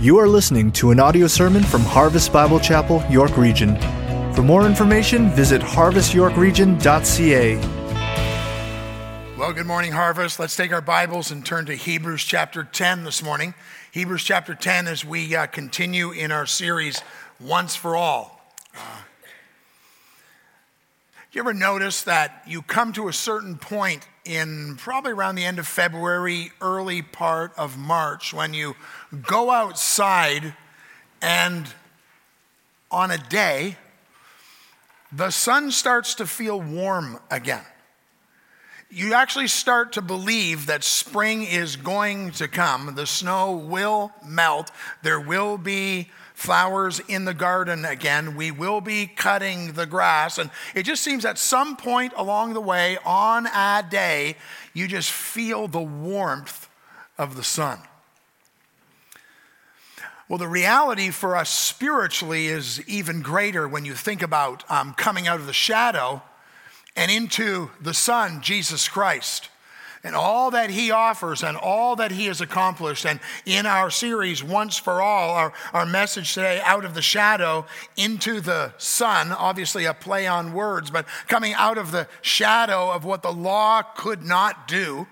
You 0.00 0.16
are 0.18 0.28
listening 0.28 0.70
to 0.72 0.92
an 0.92 1.00
audio 1.00 1.26
sermon 1.26 1.64
from 1.64 1.80
Harvest 1.80 2.32
Bible 2.32 2.60
Chapel, 2.60 3.02
York 3.10 3.36
Region. 3.36 3.74
For 4.32 4.42
more 4.42 4.64
information, 4.64 5.28
visit 5.30 5.60
harvestyorkregion.ca. 5.60 7.56
Well, 9.36 9.52
good 9.52 9.66
morning, 9.66 9.90
Harvest. 9.90 10.38
Let's 10.38 10.54
take 10.54 10.72
our 10.72 10.80
Bibles 10.80 11.32
and 11.32 11.44
turn 11.44 11.66
to 11.66 11.74
Hebrews 11.74 12.22
chapter 12.22 12.62
10 12.62 13.02
this 13.02 13.24
morning. 13.24 13.54
Hebrews 13.90 14.22
chapter 14.22 14.54
10 14.54 14.86
as 14.86 15.04
we 15.04 15.34
uh, 15.34 15.46
continue 15.46 16.12
in 16.12 16.30
our 16.30 16.46
series, 16.46 17.02
Once 17.40 17.74
for 17.74 17.96
All. 17.96 18.40
Uh, 18.76 19.00
you 21.32 21.40
ever 21.40 21.52
notice 21.52 22.04
that 22.04 22.44
you 22.46 22.62
come 22.62 22.92
to 22.92 23.08
a 23.08 23.12
certain 23.12 23.56
point 23.56 24.06
in 24.28 24.76
probably 24.76 25.12
around 25.12 25.36
the 25.36 25.44
end 25.44 25.58
of 25.58 25.66
February, 25.66 26.52
early 26.60 27.00
part 27.00 27.52
of 27.56 27.78
March, 27.78 28.34
when 28.34 28.52
you 28.52 28.76
go 29.22 29.50
outside 29.50 30.54
and 31.22 31.66
on 32.90 33.10
a 33.10 33.18
day, 33.18 33.76
the 35.10 35.30
sun 35.30 35.70
starts 35.70 36.14
to 36.16 36.26
feel 36.26 36.60
warm 36.60 37.18
again. 37.30 37.64
You 38.90 39.14
actually 39.14 39.48
start 39.48 39.92
to 39.94 40.02
believe 40.02 40.66
that 40.66 40.84
spring 40.84 41.42
is 41.42 41.76
going 41.76 42.32
to 42.32 42.48
come. 42.48 42.94
The 42.94 43.06
snow 43.06 43.52
will 43.52 44.12
melt. 44.24 44.70
There 45.02 45.20
will 45.20 45.58
be 45.58 46.10
flowers 46.38 47.00
in 47.08 47.24
the 47.24 47.34
garden 47.34 47.84
again. 47.84 48.36
We 48.36 48.52
will 48.52 48.80
be 48.80 49.08
cutting 49.08 49.72
the 49.72 49.86
grass. 49.86 50.38
And 50.38 50.50
it 50.72 50.84
just 50.84 51.02
seems 51.02 51.24
at 51.24 51.36
some 51.36 51.76
point 51.76 52.12
along 52.16 52.54
the 52.54 52.60
way, 52.60 52.96
on 53.04 53.46
a 53.46 53.84
day, 53.90 54.36
you 54.72 54.86
just 54.86 55.10
feel 55.10 55.66
the 55.66 55.80
warmth 55.80 56.68
of 57.18 57.34
the 57.34 57.42
sun. 57.42 57.80
Well, 60.28 60.38
the 60.38 60.46
reality 60.46 61.10
for 61.10 61.34
us 61.34 61.50
spiritually 61.50 62.46
is 62.46 62.86
even 62.86 63.20
greater 63.20 63.66
when 63.66 63.84
you 63.84 63.94
think 63.94 64.22
about 64.22 64.62
um, 64.70 64.94
coming 64.94 65.26
out 65.26 65.40
of 65.40 65.46
the 65.46 65.52
shadow 65.52 66.22
and 66.94 67.10
into 67.10 67.70
the 67.80 67.94
Son, 67.94 68.42
Jesus 68.42 68.88
Christ, 68.88 69.48
and 70.08 70.16
all 70.16 70.50
that 70.52 70.70
He 70.70 70.90
offers 70.90 71.44
and 71.44 71.56
all 71.56 71.94
that 71.96 72.10
He 72.10 72.26
has 72.26 72.40
accomplished. 72.40 73.04
And 73.04 73.20
in 73.44 73.66
our 73.66 73.90
series, 73.90 74.42
Once 74.42 74.78
for 74.78 75.02
All, 75.02 75.30
our, 75.30 75.52
our 75.74 75.84
message 75.84 76.32
today, 76.32 76.60
Out 76.64 76.86
of 76.86 76.94
the 76.94 77.02
Shadow 77.02 77.66
into 77.94 78.40
the 78.40 78.72
Sun, 78.78 79.32
obviously 79.32 79.84
a 79.84 79.92
play 79.92 80.26
on 80.26 80.54
words, 80.54 80.90
but 80.90 81.06
coming 81.28 81.52
out 81.52 81.76
of 81.76 81.92
the 81.92 82.08
shadow 82.22 82.90
of 82.90 83.04
what 83.04 83.22
the 83.22 83.32
law 83.32 83.82
could 83.82 84.24
not 84.24 84.66
do 84.66 85.06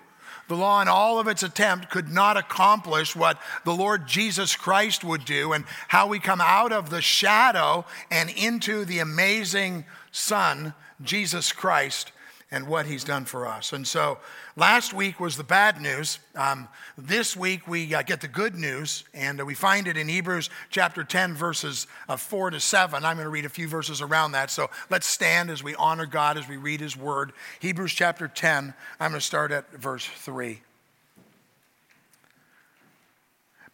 the 0.48 0.54
law, 0.54 0.80
in 0.80 0.86
all 0.86 1.18
of 1.18 1.26
its 1.26 1.42
attempt, 1.42 1.90
could 1.90 2.08
not 2.08 2.36
accomplish 2.36 3.16
what 3.16 3.40
the 3.64 3.74
Lord 3.74 4.06
Jesus 4.06 4.54
Christ 4.54 5.02
would 5.02 5.24
do, 5.24 5.52
and 5.52 5.64
how 5.88 6.06
we 6.06 6.20
come 6.20 6.40
out 6.40 6.72
of 6.72 6.88
the 6.88 7.02
shadow 7.02 7.84
and 8.12 8.30
into 8.30 8.84
the 8.84 9.00
amazing 9.00 9.84
Son, 10.12 10.72
Jesus 11.02 11.50
Christ, 11.50 12.12
and 12.50 12.68
what 12.68 12.86
he's 12.86 13.02
done 13.02 13.24
for 13.24 13.46
us. 13.46 13.72
And 13.72 13.86
so 13.86 14.18
last 14.54 14.94
week 14.94 15.18
was 15.18 15.36
the 15.36 15.44
bad 15.44 15.80
news. 15.80 16.20
Um, 16.36 16.68
this 16.96 17.36
week 17.36 17.66
we 17.66 17.92
uh, 17.92 18.02
get 18.02 18.20
the 18.20 18.28
good 18.28 18.54
news, 18.54 19.02
and 19.12 19.40
uh, 19.40 19.44
we 19.44 19.54
find 19.54 19.88
it 19.88 19.96
in 19.96 20.08
Hebrews 20.08 20.48
chapter 20.70 21.02
10, 21.02 21.34
verses 21.34 21.88
uh, 22.08 22.16
4 22.16 22.50
to 22.50 22.60
7. 22.60 23.04
I'm 23.04 23.16
going 23.16 23.24
to 23.24 23.30
read 23.30 23.46
a 23.46 23.50
few 23.50 23.66
verses 23.66 24.00
around 24.00 24.32
that. 24.32 24.50
So 24.50 24.70
let's 24.90 25.06
stand 25.06 25.50
as 25.50 25.64
we 25.64 25.74
honor 25.74 26.06
God 26.06 26.38
as 26.38 26.48
we 26.48 26.56
read 26.56 26.80
his 26.80 26.96
word. 26.96 27.32
Hebrews 27.58 27.92
chapter 27.92 28.28
10, 28.28 28.74
I'm 29.00 29.10
going 29.10 29.20
to 29.20 29.26
start 29.26 29.50
at 29.50 29.70
verse 29.72 30.06
3. 30.06 30.60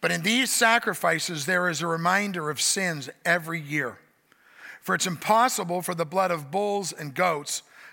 But 0.01 0.11
in 0.11 0.23
these 0.23 0.51
sacrifices, 0.51 1.45
there 1.45 1.69
is 1.69 1.81
a 1.81 1.87
reminder 1.87 2.49
of 2.49 2.59
sins 2.59 3.09
every 3.23 3.61
year. 3.61 3.99
For 4.81 4.95
it's 4.95 5.07
impossible 5.07 5.81
for 5.81 5.95
the 5.95 6.05
blood 6.05 6.29
of 6.29 6.51
bulls 6.51 6.91
and 6.91 7.13
goats 7.13 7.61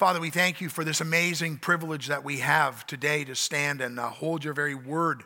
Father, 0.00 0.18
we 0.18 0.30
thank 0.30 0.62
you 0.62 0.70
for 0.70 0.82
this 0.82 1.02
amazing 1.02 1.58
privilege 1.58 2.06
that 2.06 2.24
we 2.24 2.38
have 2.38 2.86
today 2.86 3.22
to 3.22 3.34
stand 3.34 3.82
and 3.82 4.00
uh, 4.00 4.08
hold 4.08 4.42
your 4.42 4.54
very 4.54 4.74
word 4.74 5.24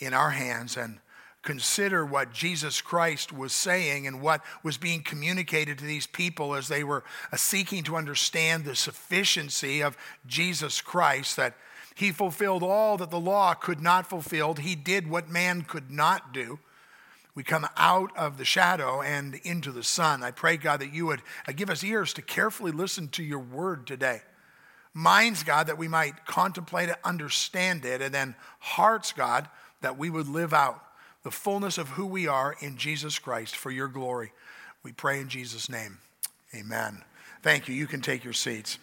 in 0.00 0.12
our 0.12 0.30
hands 0.30 0.76
and 0.76 0.98
consider 1.42 2.04
what 2.04 2.32
Jesus 2.32 2.80
Christ 2.80 3.32
was 3.32 3.52
saying 3.52 4.04
and 4.04 4.20
what 4.20 4.44
was 4.64 4.78
being 4.78 5.04
communicated 5.04 5.78
to 5.78 5.84
these 5.84 6.08
people 6.08 6.56
as 6.56 6.66
they 6.66 6.82
were 6.82 7.04
uh, 7.32 7.36
seeking 7.36 7.84
to 7.84 7.94
understand 7.94 8.64
the 8.64 8.74
sufficiency 8.74 9.80
of 9.80 9.96
Jesus 10.26 10.80
Christ, 10.80 11.36
that 11.36 11.54
he 11.94 12.10
fulfilled 12.10 12.64
all 12.64 12.96
that 12.96 13.12
the 13.12 13.20
law 13.20 13.54
could 13.54 13.80
not 13.80 14.08
fulfill. 14.08 14.54
He 14.54 14.74
did 14.74 15.08
what 15.08 15.30
man 15.30 15.62
could 15.62 15.88
not 15.88 16.34
do. 16.34 16.58
We 17.36 17.44
come 17.44 17.68
out 17.76 18.16
of 18.16 18.38
the 18.38 18.46
shadow 18.46 19.02
and 19.02 19.34
into 19.44 19.70
the 19.70 19.84
sun. 19.84 20.22
I 20.22 20.30
pray, 20.30 20.56
God, 20.56 20.80
that 20.80 20.94
you 20.94 21.04
would 21.06 21.20
uh, 21.46 21.52
give 21.52 21.68
us 21.68 21.84
ears 21.84 22.14
to 22.14 22.22
carefully 22.22 22.72
listen 22.72 23.08
to 23.08 23.22
your 23.22 23.38
word 23.38 23.86
today. 23.86 24.22
Minds, 24.94 25.42
God, 25.42 25.66
that 25.66 25.76
we 25.76 25.86
might 25.86 26.24
contemplate 26.24 26.88
it, 26.88 26.96
understand 27.04 27.84
it, 27.84 28.00
and 28.00 28.14
then 28.14 28.34
hearts, 28.58 29.12
God, 29.12 29.48
that 29.82 29.98
we 29.98 30.08
would 30.08 30.28
live 30.28 30.54
out 30.54 30.82
the 31.24 31.30
fullness 31.30 31.76
of 31.76 31.90
who 31.90 32.06
we 32.06 32.26
are 32.26 32.56
in 32.60 32.78
Jesus 32.78 33.18
Christ 33.18 33.54
for 33.54 33.70
your 33.70 33.88
glory. 33.88 34.32
We 34.82 34.92
pray 34.92 35.20
in 35.20 35.28
Jesus' 35.28 35.68
name. 35.68 35.98
Amen. 36.54 37.02
Thank 37.42 37.68
you. 37.68 37.74
You 37.74 37.86
can 37.86 38.00
take 38.00 38.24
your 38.24 38.32
seats. 38.32 38.78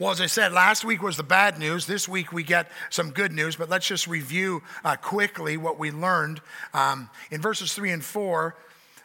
Well, 0.00 0.10
as 0.10 0.20
I 0.20 0.26
said, 0.26 0.52
last 0.52 0.84
week 0.84 1.02
was 1.02 1.16
the 1.16 1.22
bad 1.22 1.56
news. 1.56 1.86
This 1.86 2.08
week 2.08 2.32
we 2.32 2.42
get 2.42 2.68
some 2.90 3.12
good 3.12 3.30
news, 3.30 3.54
but 3.54 3.68
let's 3.68 3.86
just 3.86 4.08
review 4.08 4.60
uh, 4.84 4.96
quickly 4.96 5.56
what 5.56 5.78
we 5.78 5.92
learned 5.92 6.40
um, 6.72 7.08
in 7.30 7.40
verses 7.40 7.74
3 7.74 7.92
and 7.92 8.04
4. 8.04 8.56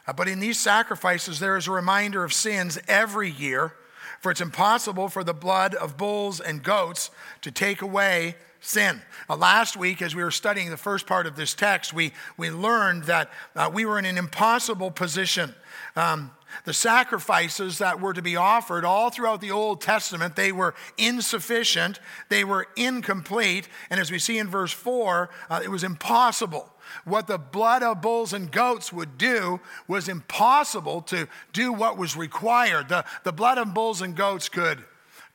Uh, 0.08 0.12
but 0.12 0.26
in 0.26 0.40
these 0.40 0.58
sacrifices, 0.58 1.38
there 1.38 1.56
is 1.56 1.68
a 1.68 1.70
reminder 1.70 2.24
of 2.24 2.32
sins 2.32 2.76
every 2.88 3.30
year, 3.30 3.74
for 4.18 4.32
it's 4.32 4.40
impossible 4.40 5.08
for 5.08 5.22
the 5.22 5.32
blood 5.32 5.76
of 5.76 5.96
bulls 5.96 6.40
and 6.40 6.64
goats 6.64 7.10
to 7.42 7.52
take 7.52 7.82
away 7.82 8.34
sin. 8.60 9.00
Uh, 9.28 9.36
last 9.36 9.76
week, 9.76 10.02
as 10.02 10.16
we 10.16 10.24
were 10.24 10.32
studying 10.32 10.70
the 10.70 10.76
first 10.76 11.06
part 11.06 11.28
of 11.28 11.36
this 11.36 11.54
text, 11.54 11.94
we, 11.94 12.12
we 12.36 12.50
learned 12.50 13.04
that 13.04 13.30
uh, 13.54 13.70
we 13.72 13.84
were 13.84 13.96
in 13.96 14.04
an 14.04 14.18
impossible 14.18 14.90
position. 14.90 15.54
Um, 15.94 16.32
the 16.64 16.72
sacrifices 16.72 17.78
that 17.78 18.00
were 18.00 18.12
to 18.12 18.22
be 18.22 18.36
offered 18.36 18.84
all 18.84 19.10
throughout 19.10 19.40
the 19.40 19.50
Old 19.50 19.80
Testament, 19.80 20.36
they 20.36 20.52
were 20.52 20.74
insufficient, 20.98 22.00
they 22.28 22.44
were 22.44 22.68
incomplete, 22.76 23.68
and 23.88 24.00
as 24.00 24.10
we 24.10 24.18
see 24.18 24.38
in 24.38 24.48
verse 24.48 24.72
4, 24.72 25.30
uh, 25.48 25.60
it 25.62 25.68
was 25.68 25.84
impossible. 25.84 26.70
What 27.04 27.26
the 27.26 27.38
blood 27.38 27.82
of 27.82 28.02
bulls 28.02 28.32
and 28.32 28.50
goats 28.50 28.92
would 28.92 29.16
do 29.16 29.60
was 29.86 30.08
impossible 30.08 31.02
to 31.02 31.28
do 31.52 31.72
what 31.72 31.96
was 31.96 32.16
required. 32.16 32.88
The, 32.88 33.04
the 33.24 33.32
blood 33.32 33.58
of 33.58 33.74
bulls 33.74 34.02
and 34.02 34.16
goats 34.16 34.48
could 34.48 34.84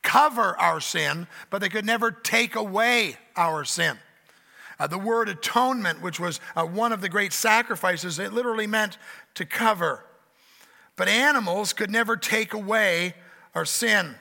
cover 0.02 0.58
our 0.59 0.80
sin, 0.80 1.28
but 1.50 1.59
they 1.59 1.70
could 1.70 1.86
never 1.86 2.12
take 2.12 2.56
away 2.56 3.18
our 3.36 3.66
sin. 3.66 3.98
Uh, 4.80 4.88
the 4.88 4.98
word 4.98 5.30
atonement, 5.30 6.02
which 6.02 6.20
was 6.20 6.40
uh, 6.56 6.64
one 6.64 6.92
of 6.92 7.02
the 7.02 7.09
great 7.09 7.34
sacrifices, 7.34 8.20
it 8.20 8.34
literally 8.34 8.68
meant 8.68 8.98
to 9.34 9.46
cover. 9.46 10.05
But 10.95 11.07
animals 11.07 11.73
could 11.73 11.91
never 11.91 12.16
take 12.16 12.53
away 12.53 13.15
our 13.53 13.65
sin. 13.65 14.15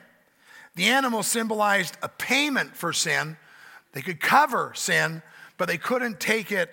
The 0.75 0.87
animal 0.87 1.23
symbolized 1.23 1.97
a 2.01 2.09
payment 2.09 2.75
for 2.75 2.91
sin. 2.91 3.37
They 3.93 4.01
could 4.01 4.19
cover 4.19 4.73
sin, 4.75 5.21
but 5.57 5.67
they 5.67 5.77
couldn't 5.77 6.19
take 6.19 6.51
it 6.51 6.69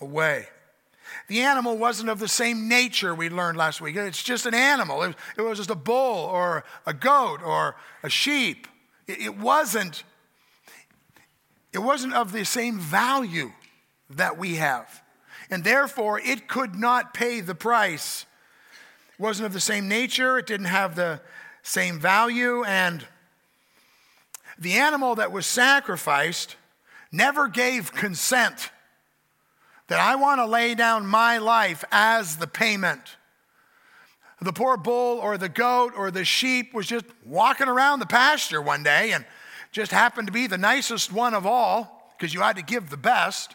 away. 0.00 0.48
The 1.28 1.40
animal 1.42 1.78
wasn't 1.78 2.10
of 2.10 2.18
the 2.18 2.28
same 2.28 2.68
nature 2.68 3.14
we 3.14 3.28
learned 3.28 3.56
last 3.56 3.80
week. 3.80 3.96
It's 3.96 4.22
just 4.22 4.46
an 4.46 4.54
animal. 4.54 5.02
It 5.02 5.14
was 5.40 5.58
just 5.58 5.70
a 5.70 5.76
bull 5.76 6.24
or 6.24 6.64
a 6.84 6.92
goat 6.92 7.40
or 7.42 7.76
a 8.02 8.10
sheep. 8.10 8.66
It 9.06 9.36
wasn't, 9.36 10.02
it 11.72 11.78
wasn't 11.78 12.14
of 12.14 12.32
the 12.32 12.44
same 12.44 12.80
value 12.80 13.52
that 14.10 14.36
we 14.36 14.56
have. 14.56 15.02
And 15.48 15.62
therefore, 15.62 16.20
it 16.20 16.48
could 16.48 16.74
not 16.74 17.14
pay 17.14 17.40
the 17.40 17.54
price 17.54 18.26
wasn't 19.18 19.46
of 19.46 19.52
the 19.52 19.60
same 19.60 19.88
nature, 19.88 20.38
it 20.38 20.46
didn't 20.46 20.66
have 20.66 20.94
the 20.94 21.20
same 21.62 21.98
value, 21.98 22.64
and 22.64 23.06
the 24.58 24.74
animal 24.74 25.14
that 25.16 25.32
was 25.32 25.46
sacrificed 25.46 26.56
never 27.12 27.48
gave 27.48 27.92
consent 27.92 28.70
that 29.88 30.00
I 30.00 30.16
want 30.16 30.40
to 30.40 30.46
lay 30.46 30.74
down 30.74 31.06
my 31.06 31.38
life 31.38 31.84
as 31.92 32.36
the 32.36 32.46
payment. 32.46 33.16
The 34.40 34.52
poor 34.52 34.76
bull 34.76 35.18
or 35.18 35.38
the 35.38 35.48
goat 35.48 35.92
or 35.96 36.10
the 36.10 36.24
sheep 36.24 36.74
was 36.74 36.86
just 36.86 37.06
walking 37.24 37.68
around 37.68 38.00
the 38.00 38.06
pasture 38.06 38.60
one 38.60 38.82
day 38.82 39.12
and 39.12 39.24
just 39.72 39.92
happened 39.92 40.26
to 40.26 40.32
be 40.32 40.46
the 40.46 40.58
nicest 40.58 41.12
one 41.12 41.34
of 41.34 41.46
all 41.46 42.12
because 42.18 42.34
you 42.34 42.40
had 42.40 42.56
to 42.56 42.62
give 42.62 42.90
the 42.90 42.96
best. 42.96 43.54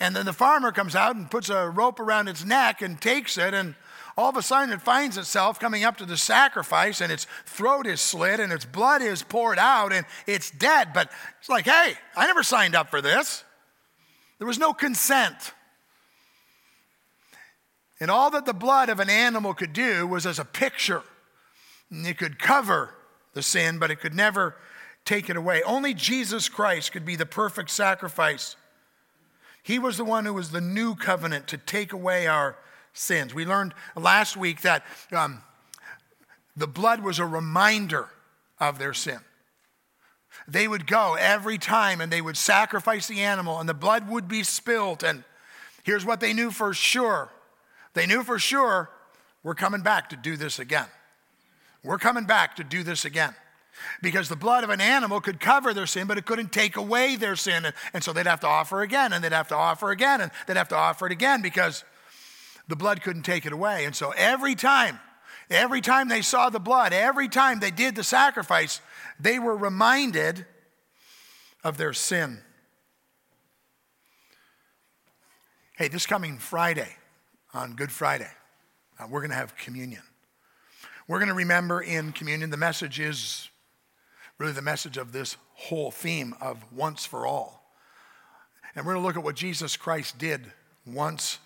And 0.00 0.14
then 0.14 0.26
the 0.26 0.32
farmer 0.32 0.72
comes 0.72 0.96
out 0.96 1.16
and 1.16 1.30
puts 1.30 1.48
a 1.48 1.70
rope 1.70 2.00
around 2.00 2.28
its 2.28 2.44
neck 2.44 2.82
and 2.82 3.00
takes 3.00 3.38
it, 3.38 3.54
and 3.54 3.74
all 4.16 4.30
of 4.30 4.36
a 4.36 4.42
sudden 4.42 4.72
it 4.72 4.80
finds 4.80 5.18
itself 5.18 5.58
coming 5.58 5.84
up 5.84 5.96
to 5.96 6.06
the 6.06 6.16
sacrifice, 6.16 7.00
and 7.00 7.10
its 7.10 7.26
throat 7.46 7.86
is 7.86 8.00
slit, 8.00 8.40
and 8.40 8.52
its 8.52 8.64
blood 8.64 9.02
is 9.02 9.22
poured 9.22 9.58
out, 9.58 9.92
and 9.92 10.06
it's 10.26 10.50
dead. 10.50 10.90
But 10.94 11.10
it's 11.40 11.48
like, 11.48 11.64
hey, 11.64 11.94
I 12.16 12.26
never 12.26 12.42
signed 12.42 12.74
up 12.74 12.90
for 12.90 13.00
this. 13.00 13.44
There 14.38 14.46
was 14.46 14.58
no 14.58 14.72
consent. 14.72 15.52
And 18.00 18.10
all 18.10 18.30
that 18.30 18.46
the 18.46 18.52
blood 18.52 18.88
of 18.88 19.00
an 19.00 19.08
animal 19.08 19.54
could 19.54 19.72
do 19.72 20.06
was 20.06 20.26
as 20.26 20.38
a 20.38 20.44
picture. 20.44 21.02
And 21.90 22.06
it 22.06 22.18
could 22.18 22.38
cover 22.38 22.90
the 23.34 23.42
sin, 23.42 23.78
but 23.78 23.90
it 23.90 24.00
could 24.00 24.14
never 24.14 24.56
take 25.04 25.30
it 25.30 25.36
away. 25.36 25.62
Only 25.62 25.94
Jesus 25.94 26.48
Christ 26.48 26.92
could 26.92 27.04
be 27.04 27.16
the 27.16 27.26
perfect 27.26 27.70
sacrifice. 27.70 28.56
He 29.62 29.78
was 29.78 29.96
the 29.96 30.04
one 30.04 30.26
who 30.26 30.34
was 30.34 30.50
the 30.50 30.60
new 30.60 30.94
covenant 30.94 31.46
to 31.48 31.58
take 31.58 31.92
away 31.92 32.26
our 32.26 32.56
sins. 32.94 33.34
We 33.34 33.44
learned 33.44 33.74
last 33.94 34.36
week 34.36 34.62
that 34.62 34.84
um, 35.12 35.42
the 36.56 36.66
blood 36.66 37.02
was 37.02 37.18
a 37.18 37.26
reminder 37.26 38.08
of 38.58 38.78
their 38.78 38.94
sin. 38.94 39.18
They 40.48 40.66
would 40.66 40.86
go 40.86 41.14
every 41.14 41.58
time 41.58 42.00
and 42.00 42.10
they 42.10 42.22
would 42.22 42.36
sacrifice 42.36 43.06
the 43.06 43.20
animal, 43.20 43.60
and 43.60 43.68
the 43.68 43.74
blood 43.74 44.08
would 44.08 44.28
be 44.28 44.42
spilled. 44.42 45.04
And 45.04 45.24
here's 45.82 46.04
what 46.04 46.20
they 46.20 46.32
knew 46.32 46.50
for 46.50 46.72
sure 46.72 47.30
they 47.92 48.06
knew 48.06 48.24
for 48.24 48.40
sure 48.40 48.90
we're 49.44 49.54
coming 49.54 49.82
back 49.82 50.08
to 50.10 50.16
do 50.16 50.36
this 50.36 50.58
again. 50.58 50.86
We're 51.84 51.98
coming 51.98 52.24
back 52.24 52.56
to 52.56 52.64
do 52.64 52.82
this 52.82 53.04
again. 53.04 53.34
Because 54.02 54.28
the 54.28 54.36
blood 54.36 54.64
of 54.64 54.70
an 54.70 54.80
animal 54.80 55.20
could 55.20 55.40
cover 55.40 55.74
their 55.74 55.86
sin, 55.86 56.06
but 56.06 56.16
it 56.16 56.26
couldn't 56.26 56.52
take 56.52 56.76
away 56.76 57.16
their 57.16 57.36
sin. 57.36 57.64
And, 57.64 57.74
and 57.92 58.04
so 58.04 58.12
they'd 58.12 58.26
have 58.26 58.40
to 58.40 58.46
offer 58.46 58.82
again, 58.82 59.12
and 59.12 59.22
they'd 59.22 59.32
have 59.32 59.48
to 59.48 59.56
offer 59.56 59.90
again, 59.90 60.20
and 60.20 60.30
they'd 60.46 60.56
have 60.56 60.68
to 60.68 60.76
offer 60.76 61.06
it 61.06 61.12
again 61.12 61.42
because 61.42 61.84
the 62.68 62.76
blood 62.76 63.02
couldn't 63.02 63.22
take 63.22 63.46
it 63.46 63.52
away. 63.52 63.84
And 63.84 63.94
so 63.94 64.12
every 64.16 64.54
time, 64.54 64.98
every 65.50 65.80
time 65.80 66.08
they 66.08 66.22
saw 66.22 66.50
the 66.50 66.60
blood, 66.60 66.92
every 66.92 67.28
time 67.28 67.60
they 67.60 67.70
did 67.70 67.94
the 67.94 68.04
sacrifice, 68.04 68.80
they 69.20 69.38
were 69.38 69.56
reminded 69.56 70.46
of 71.62 71.76
their 71.76 71.92
sin. 71.92 72.38
Hey, 75.76 75.88
this 75.88 76.06
coming 76.06 76.38
Friday, 76.38 76.96
on 77.52 77.74
Good 77.74 77.90
Friday, 77.90 78.30
uh, 78.98 79.06
we're 79.08 79.20
going 79.20 79.30
to 79.30 79.36
have 79.36 79.56
communion. 79.56 80.02
We're 81.06 81.18
going 81.18 81.28
to 81.28 81.34
remember 81.34 81.80
in 81.80 82.12
communion, 82.12 82.50
the 82.50 82.56
message 82.56 83.00
is 83.00 83.48
really 84.38 84.52
the 84.52 84.62
message 84.62 84.96
of 84.96 85.12
this 85.12 85.36
whole 85.54 85.90
theme 85.90 86.34
of 86.40 86.64
once 86.72 87.04
for 87.04 87.26
all. 87.26 87.72
And 88.74 88.84
we're 88.84 88.94
going 88.94 89.02
to 89.02 89.06
look 89.06 89.16
at 89.16 89.22
what 89.22 89.36
Jesus 89.36 89.76
Christ 89.76 90.18
did 90.18 90.52
once 90.86 91.38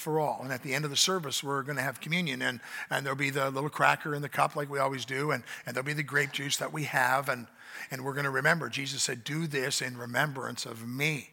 for 0.00 0.18
all. 0.18 0.40
And 0.42 0.52
at 0.52 0.62
the 0.62 0.74
end 0.74 0.84
of 0.84 0.90
the 0.90 0.96
service, 0.96 1.44
we're 1.44 1.62
going 1.62 1.76
to 1.76 1.82
have 1.82 2.00
communion, 2.00 2.42
and, 2.42 2.60
and 2.90 3.04
there'll 3.04 3.16
be 3.16 3.30
the 3.30 3.50
little 3.50 3.70
cracker 3.70 4.14
in 4.14 4.22
the 4.22 4.28
cup 4.28 4.56
like 4.56 4.70
we 4.70 4.78
always 4.78 5.04
do, 5.04 5.30
and, 5.30 5.44
and 5.64 5.74
there'll 5.74 5.86
be 5.86 5.92
the 5.92 6.02
grape 6.02 6.32
juice 6.32 6.56
that 6.56 6.72
we 6.72 6.84
have, 6.84 7.28
and, 7.28 7.46
and 7.90 8.04
we're 8.04 8.14
going 8.14 8.24
to 8.24 8.30
remember. 8.30 8.68
Jesus 8.68 9.02
said, 9.02 9.22
Do 9.22 9.46
this 9.46 9.80
in 9.80 9.96
remembrance 9.96 10.66
of 10.66 10.86
me. 10.88 11.30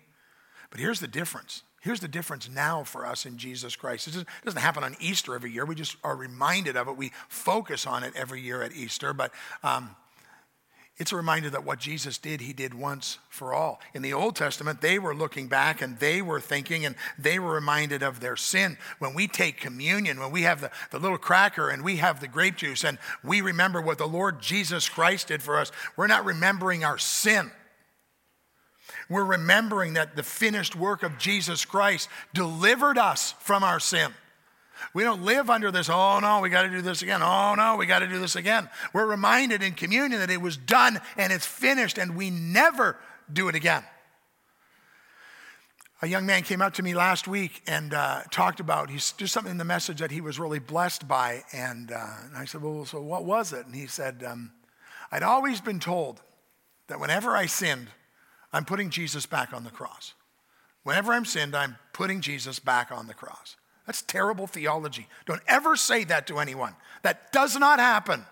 But 0.69 0.79
here's 0.79 0.99
the 0.99 1.07
difference. 1.07 1.63
Here's 1.81 1.99
the 1.99 2.07
difference 2.07 2.49
now 2.49 2.83
for 2.83 3.05
us 3.05 3.25
in 3.25 3.37
Jesus 3.37 3.75
Christ. 3.75 4.07
It 4.07 4.25
doesn't 4.43 4.61
happen 4.61 4.83
on 4.83 4.95
Easter 4.99 5.35
every 5.35 5.51
year. 5.51 5.65
We 5.65 5.75
just 5.75 5.95
are 6.03 6.15
reminded 6.15 6.75
of 6.75 6.87
it. 6.87 6.97
We 6.97 7.11
focus 7.29 7.87
on 7.87 8.03
it 8.03 8.13
every 8.15 8.41
year 8.41 8.61
at 8.61 8.73
Easter. 8.73 9.13
But 9.13 9.31
um, 9.63 9.95
it's 10.99 11.11
a 11.11 11.15
reminder 11.15 11.51
that 11.51 11.63
what 11.63 11.77
Jesus 11.77 12.17
did, 12.17 12.41
he 12.41 12.53
did 12.53 12.73
once 12.73 13.19
for 13.29 13.53
all. 13.53 13.79
In 13.93 14.01
the 14.01 14.13
Old 14.13 14.35
Testament, 14.35 14.81
they 14.81 14.97
were 14.97 15.13
looking 15.13 15.47
back 15.47 15.79
and 15.81 15.99
they 15.99 16.23
were 16.23 16.41
thinking 16.41 16.85
and 16.85 16.95
they 17.19 17.37
were 17.37 17.53
reminded 17.53 18.01
of 18.01 18.19
their 18.19 18.35
sin. 18.35 18.79
When 18.97 19.13
we 19.13 19.27
take 19.27 19.61
communion, 19.61 20.19
when 20.19 20.31
we 20.31 20.41
have 20.41 20.59
the, 20.59 20.71
the 20.89 20.97
little 20.97 21.19
cracker 21.19 21.69
and 21.69 21.83
we 21.83 21.97
have 21.97 22.19
the 22.19 22.27
grape 22.27 22.55
juice 22.55 22.83
and 22.83 22.97
we 23.23 23.41
remember 23.41 23.79
what 23.79 23.99
the 23.99 24.07
Lord 24.07 24.41
Jesus 24.41 24.89
Christ 24.89 25.27
did 25.27 25.43
for 25.43 25.59
us, 25.59 25.71
we're 25.95 26.07
not 26.07 26.25
remembering 26.25 26.83
our 26.83 26.97
sin. 26.97 27.51
We're 29.07 29.23
remembering 29.23 29.93
that 29.93 30.15
the 30.15 30.23
finished 30.23 30.75
work 30.75 31.03
of 31.03 31.19
Jesus 31.19 31.63
Christ 31.63 32.09
delivered 32.33 32.97
us 32.97 33.35
from 33.39 33.63
our 33.63 33.79
sin. 33.79 34.13
We 34.93 35.03
don't 35.03 35.23
live 35.23 35.49
under 35.49 35.71
this, 35.71 35.89
oh 35.89 36.19
no, 36.19 36.41
we 36.41 36.49
got 36.49 36.63
to 36.63 36.69
do 36.69 36.81
this 36.81 37.01
again. 37.01 37.21
Oh 37.21 37.55
no, 37.55 37.75
we 37.75 37.85
got 37.85 37.99
to 37.99 38.07
do 38.07 38.19
this 38.19 38.35
again. 38.35 38.69
We're 38.93 39.05
reminded 39.05 39.63
in 39.63 39.73
communion 39.73 40.19
that 40.19 40.29
it 40.29 40.41
was 40.41 40.57
done 40.57 40.99
and 41.15 41.31
it's 41.33 41.45
finished 41.45 41.97
and 41.97 42.15
we 42.15 42.29
never 42.29 42.97
do 43.31 43.49
it 43.49 43.55
again. 43.55 43.83
A 46.01 46.07
young 46.07 46.27
man 46.27 46.43
came 46.43 46.61
up 46.61 46.75
to 46.75 46.83
me 46.83 46.93
last 46.93 47.27
week 47.27 47.63
and 47.65 47.91
uh, 47.91 48.21
talked 48.29 48.59
about, 48.59 48.91
he's 48.91 49.13
just 49.13 49.33
something 49.33 49.51
in 49.51 49.57
the 49.57 49.65
message 49.65 49.99
that 49.99 50.11
he 50.11 50.21
was 50.21 50.39
really 50.39 50.59
blessed 50.59 51.07
by. 51.07 51.43
And, 51.51 51.91
uh, 51.91 52.05
and 52.25 52.37
I 52.37 52.45
said, 52.45 52.61
Well, 52.61 52.85
so 52.85 53.01
what 53.01 53.25
was 53.25 53.51
it? 53.51 53.65
And 53.65 53.73
he 53.73 53.87
said, 53.87 54.23
um, 54.23 54.51
I'd 55.11 55.23
always 55.23 55.59
been 55.59 55.79
told 55.79 56.21
that 56.87 56.99
whenever 56.99 57.35
I 57.35 57.47
sinned, 57.47 57.87
I'm 58.53 58.65
putting 58.65 58.89
Jesus 58.89 59.25
back 59.25 59.53
on 59.53 59.63
the 59.63 59.71
cross. 59.71 60.13
Whenever 60.83 61.13
I'm 61.13 61.25
sinned, 61.25 61.55
I'm 61.55 61.77
putting 61.93 62.21
Jesus 62.21 62.59
back 62.59 62.91
on 62.91 63.07
the 63.07 63.13
cross. 63.13 63.55
That's 63.87 64.03
terrible 64.03 64.45
theology. 64.45 65.07
Don't 65.25 65.41
ever 65.47 65.75
say 65.75 66.03
that 66.03 66.27
to 66.27 66.37
anyone. 66.37 66.75
That 67.01 67.31
does 67.31 67.55
not 67.55 67.79
happen. 67.79 68.25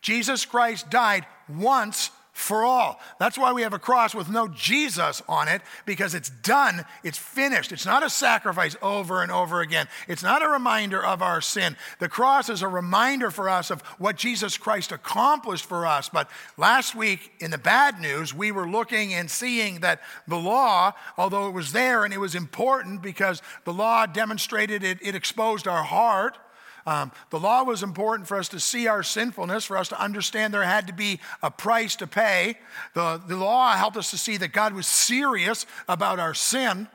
Jesus 0.00 0.46
Christ 0.46 0.88
died 0.88 1.26
once 1.48 2.10
for 2.40 2.64
all. 2.64 3.00
That's 3.18 3.38
why 3.38 3.52
we 3.52 3.62
have 3.62 3.72
a 3.72 3.78
cross 3.78 4.14
with 4.14 4.28
no 4.28 4.48
Jesus 4.48 5.22
on 5.28 5.46
it, 5.46 5.62
because 5.86 6.14
it's 6.14 6.30
done, 6.30 6.84
it's 7.04 7.18
finished. 7.18 7.70
It's 7.70 7.86
not 7.86 8.04
a 8.04 8.10
sacrifice 8.10 8.76
over 8.82 9.22
and 9.22 9.30
over 9.30 9.60
again. 9.60 9.86
It's 10.08 10.22
not 10.22 10.42
a 10.42 10.48
reminder 10.48 11.04
of 11.04 11.22
our 11.22 11.40
sin. 11.40 11.76
The 11.98 12.08
cross 12.08 12.48
is 12.48 12.62
a 12.62 12.68
reminder 12.68 13.30
for 13.30 13.48
us 13.48 13.70
of 13.70 13.82
what 13.98 14.16
Jesus 14.16 14.56
Christ 14.56 14.90
accomplished 14.90 15.66
for 15.66 15.86
us. 15.86 16.08
But 16.08 16.30
last 16.56 16.94
week, 16.94 17.32
in 17.38 17.50
the 17.50 17.58
bad 17.58 18.00
news, 18.00 18.34
we 18.34 18.50
were 18.52 18.68
looking 18.68 19.14
and 19.14 19.30
seeing 19.30 19.80
that 19.80 20.00
the 20.26 20.36
law, 20.36 20.92
although 21.16 21.48
it 21.48 21.54
was 21.54 21.72
there 21.72 22.04
and 22.04 22.14
it 22.14 22.20
was 22.20 22.34
important 22.34 23.02
because 23.02 23.42
the 23.64 23.72
law 23.72 24.06
demonstrated 24.06 24.82
it, 24.82 24.98
it 25.02 25.14
exposed 25.14 25.68
our 25.68 25.82
heart 25.82 26.38
um, 26.86 27.12
the 27.30 27.38
law 27.38 27.62
was 27.62 27.82
important 27.82 28.28
for 28.28 28.36
us 28.36 28.48
to 28.50 28.60
see 28.60 28.86
our 28.86 29.02
sinfulness, 29.02 29.64
for 29.64 29.76
us 29.76 29.88
to 29.88 30.00
understand 30.00 30.54
there 30.54 30.62
had 30.62 30.86
to 30.86 30.92
be 30.92 31.20
a 31.42 31.50
price 31.50 31.96
to 31.96 32.06
pay. 32.06 32.56
The, 32.94 33.20
the 33.26 33.36
law 33.36 33.72
helped 33.74 33.96
us 33.96 34.10
to 34.10 34.18
see 34.18 34.36
that 34.38 34.52
God 34.52 34.72
was 34.72 34.86
serious 34.86 35.66
about 35.88 36.18
our 36.18 36.34
sin. 36.34 36.88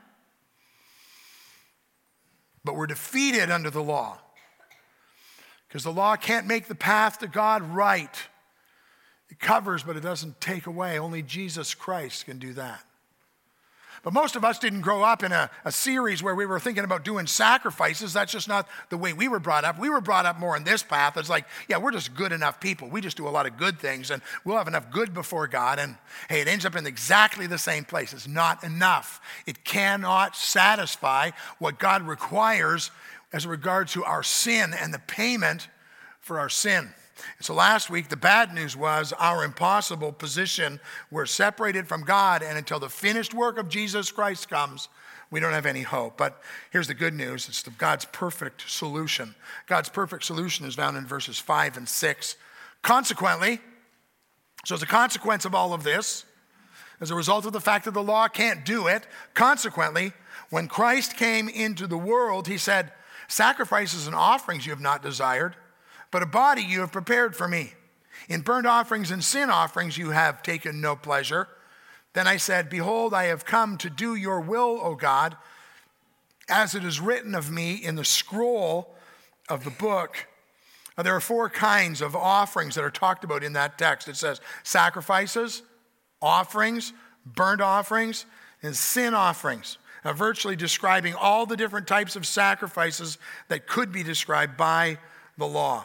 But 2.64 2.74
we're 2.74 2.88
defeated 2.88 3.50
under 3.50 3.70
the 3.70 3.82
law 3.82 4.18
because 5.68 5.84
the 5.84 5.92
law 5.92 6.16
can't 6.16 6.46
make 6.46 6.66
the 6.66 6.74
path 6.74 7.20
to 7.20 7.28
God 7.28 7.62
right. 7.62 8.14
It 9.28 9.38
covers, 9.38 9.82
but 9.82 9.96
it 9.96 10.00
doesn't 10.00 10.40
take 10.40 10.66
away. 10.66 10.98
Only 10.98 11.22
Jesus 11.22 11.74
Christ 11.74 12.26
can 12.26 12.38
do 12.38 12.52
that. 12.54 12.82
But 14.06 14.12
most 14.12 14.36
of 14.36 14.44
us 14.44 14.60
didn't 14.60 14.82
grow 14.82 15.02
up 15.02 15.24
in 15.24 15.32
a, 15.32 15.50
a, 15.64 15.72
series 15.72 16.22
where 16.22 16.36
we 16.36 16.46
were 16.46 16.60
thinking 16.60 16.84
about 16.84 17.04
doing 17.04 17.26
sacrifices. 17.26 18.12
That's 18.12 18.30
just 18.30 18.46
not 18.46 18.68
the 18.88 18.96
way 18.96 19.12
we 19.12 19.26
were 19.26 19.40
brought 19.40 19.64
up. 19.64 19.80
We 19.80 19.90
were 19.90 20.00
brought 20.00 20.26
up 20.26 20.38
more 20.38 20.56
in 20.56 20.62
this 20.62 20.84
path. 20.84 21.16
It's 21.16 21.28
like, 21.28 21.44
yeah, 21.68 21.78
we're 21.78 21.90
just 21.90 22.14
good 22.14 22.30
enough 22.30 22.60
people. 22.60 22.88
We 22.88 23.00
just 23.00 23.16
do 23.16 23.26
a 23.26 23.30
lot 23.30 23.46
of 23.46 23.56
good 23.56 23.80
things 23.80 24.12
and 24.12 24.22
we'll 24.44 24.58
have 24.58 24.68
enough 24.68 24.92
good 24.92 25.12
before 25.12 25.48
God. 25.48 25.80
And 25.80 25.96
hey, 26.28 26.40
it 26.40 26.46
ends 26.46 26.64
up 26.64 26.76
in 26.76 26.86
exactly 26.86 27.48
the 27.48 27.58
same 27.58 27.84
place. 27.84 28.12
It's 28.12 28.28
not 28.28 28.62
enough. 28.62 29.20
It 29.44 29.64
cannot 29.64 30.36
satisfy 30.36 31.32
what 31.58 31.80
God 31.80 32.02
requires 32.02 32.92
as 33.32 33.44
regards 33.44 33.92
to 33.94 34.04
our 34.04 34.22
sin 34.22 34.72
and 34.72 34.94
the 34.94 35.00
payment 35.00 35.66
for 36.20 36.38
our 36.38 36.48
sin. 36.48 36.90
So 37.40 37.54
last 37.54 37.90
week, 37.90 38.08
the 38.08 38.16
bad 38.16 38.54
news 38.54 38.76
was 38.76 39.12
our 39.14 39.44
impossible 39.44 40.12
position. 40.12 40.80
We're 41.10 41.26
separated 41.26 41.88
from 41.88 42.02
God, 42.02 42.42
and 42.42 42.58
until 42.58 42.78
the 42.78 42.88
finished 42.88 43.34
work 43.34 43.58
of 43.58 43.68
Jesus 43.68 44.10
Christ 44.10 44.48
comes, 44.48 44.88
we 45.30 45.40
don't 45.40 45.52
have 45.52 45.66
any 45.66 45.82
hope. 45.82 46.16
But 46.16 46.40
here's 46.70 46.86
the 46.86 46.94
good 46.94 47.14
news 47.14 47.48
it's 47.48 47.62
God's 47.62 48.04
perfect 48.06 48.68
solution. 48.70 49.34
God's 49.66 49.88
perfect 49.88 50.24
solution 50.24 50.66
is 50.66 50.74
found 50.74 50.96
in 50.96 51.06
verses 51.06 51.38
5 51.38 51.76
and 51.76 51.88
6. 51.88 52.36
Consequently, 52.82 53.60
so 54.64 54.74
as 54.74 54.82
a 54.82 54.86
consequence 54.86 55.44
of 55.44 55.54
all 55.54 55.72
of 55.72 55.84
this, 55.84 56.24
as 57.00 57.10
a 57.10 57.14
result 57.14 57.46
of 57.46 57.52
the 57.52 57.60
fact 57.60 57.84
that 57.84 57.94
the 57.94 58.02
law 58.02 58.28
can't 58.28 58.64
do 58.64 58.86
it, 58.86 59.06
consequently, 59.34 60.12
when 60.50 60.68
Christ 60.68 61.16
came 61.16 61.48
into 61.48 61.86
the 61.86 61.98
world, 61.98 62.46
he 62.46 62.58
said, 62.58 62.92
Sacrifices 63.28 64.06
and 64.06 64.14
offerings 64.14 64.66
you 64.66 64.70
have 64.70 64.80
not 64.80 65.02
desired 65.02 65.56
but 66.16 66.22
a 66.22 66.24
body 66.24 66.62
you 66.62 66.80
have 66.80 66.92
prepared 66.92 67.36
for 67.36 67.46
me. 67.46 67.74
In 68.30 68.40
burnt 68.40 68.66
offerings 68.66 69.10
and 69.10 69.22
sin 69.22 69.50
offerings 69.50 69.98
you 69.98 70.12
have 70.12 70.42
taken 70.42 70.80
no 70.80 70.96
pleasure. 70.96 71.46
Then 72.14 72.26
I 72.26 72.38
said, 72.38 72.70
Behold, 72.70 73.12
I 73.12 73.24
have 73.24 73.44
come 73.44 73.76
to 73.76 73.90
do 73.90 74.14
your 74.14 74.40
will, 74.40 74.80
O 74.82 74.94
God, 74.94 75.36
as 76.48 76.74
it 76.74 76.84
is 76.86 77.00
written 77.00 77.34
of 77.34 77.50
me 77.50 77.74
in 77.74 77.96
the 77.96 78.04
scroll 78.04 78.94
of 79.50 79.64
the 79.64 79.70
book 79.70 80.26
Now, 80.96 81.02
there 81.02 81.14
are 81.14 81.20
four 81.20 81.50
kinds 81.50 82.00
of 82.00 82.16
offerings 82.16 82.76
that 82.76 82.84
are 82.84 82.90
talked 82.90 83.22
about 83.22 83.44
in 83.44 83.52
that 83.52 83.76
text. 83.76 84.08
It 84.08 84.16
says 84.16 84.40
sacrifices, 84.62 85.64
offerings, 86.22 86.94
burnt 87.26 87.60
offerings, 87.60 88.24
and 88.62 88.74
sin 88.74 89.12
offerings, 89.12 89.76
now, 90.02 90.14
virtually 90.14 90.56
describing 90.56 91.12
all 91.12 91.44
the 91.44 91.58
different 91.58 91.86
types 91.86 92.16
of 92.16 92.26
sacrifices 92.26 93.18
that 93.48 93.66
could 93.66 93.92
be 93.92 94.02
described 94.02 94.56
by 94.56 94.96
the 95.36 95.46
law. 95.46 95.84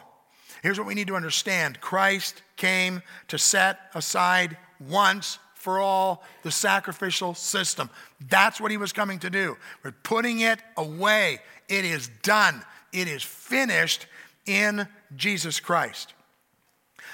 Here's 0.62 0.78
what 0.78 0.86
we 0.86 0.94
need 0.94 1.08
to 1.08 1.16
understand 1.16 1.80
Christ 1.80 2.42
came 2.56 3.02
to 3.28 3.38
set 3.38 3.78
aside 3.94 4.56
once 4.88 5.38
for 5.54 5.80
all 5.80 6.24
the 6.42 6.50
sacrificial 6.50 7.34
system. 7.34 7.88
That's 8.28 8.60
what 8.60 8.70
he 8.70 8.76
was 8.76 8.92
coming 8.92 9.20
to 9.20 9.30
do. 9.30 9.56
We're 9.84 9.92
putting 9.92 10.40
it 10.40 10.60
away. 10.76 11.38
It 11.68 11.84
is 11.84 12.10
done, 12.22 12.64
it 12.92 13.08
is 13.08 13.22
finished 13.22 14.06
in 14.44 14.88
Jesus 15.16 15.60
Christ. 15.60 16.14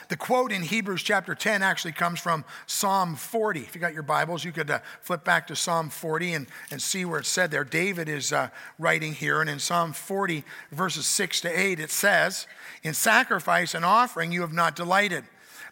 The 0.09 0.17
quote 0.17 0.53
in 0.53 0.62
Hebrews 0.62 1.03
chapter 1.03 1.35
10 1.35 1.62
actually 1.62 1.93
comes 1.93 2.19
from 2.19 2.47
Psalm 2.67 3.15
40. 3.15 3.61
If 3.61 3.75
you 3.75 3.81
got 3.81 3.93
your 3.93 4.03
Bibles, 4.03 4.43
you 4.43 4.53
could 4.53 4.71
uh, 4.71 4.79
flip 5.03 5.23
back 5.23 5.47
to 5.49 5.57
Psalm 5.57 5.91
40 5.91 6.33
and, 6.33 6.47
and 6.71 6.81
see 6.81 7.05
where 7.05 7.19
it's 7.19 7.29
said 7.29 7.50
there. 7.50 7.62
David 7.62 8.09
is 8.09 8.33
uh, 8.33 8.49
writing 8.79 9.12
here, 9.12 9.43
and 9.43 9.50
in 9.50 9.59
Psalm 9.59 9.93
40, 9.93 10.45
verses 10.73 11.07
6 11.07 11.43
to 11.43 11.61
8, 11.61 11.79
it 11.79 11.91
says, 11.91 12.47
In 12.83 12.95
sacrifice 12.95 13.75
and 13.75 13.85
offering 13.85 14.33
you 14.33 14.41
have 14.41 14.53
not 14.53 14.75
delighted, 14.75 15.25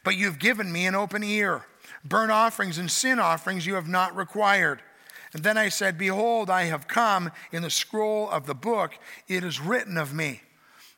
but 0.05 0.17
you've 0.17 0.39
given 0.39 0.71
me 0.71 0.85
an 0.85 0.95
open 0.95 1.25
ear. 1.25 1.65
Burnt 2.05 2.31
offerings 2.31 2.77
and 2.77 2.91
sin 2.91 3.19
offerings 3.19 3.65
you 3.65 3.75
have 3.75 3.89
not 3.89 4.15
required. 4.15 4.83
And 5.33 5.45
then 5.45 5.57
I 5.57 5.71
said, 5.71 5.97
Behold, 5.97 6.51
I 6.51 6.65
have 6.65 6.87
come 6.87 7.33
in 7.53 7.63
the 7.63 7.71
scroll 7.71 8.29
of 8.29 8.45
the 8.45 8.55
book, 8.55 8.99
it 9.29 9.45
is 9.45 9.63
written 9.63 9.97
of 9.97 10.13
me. 10.13 10.43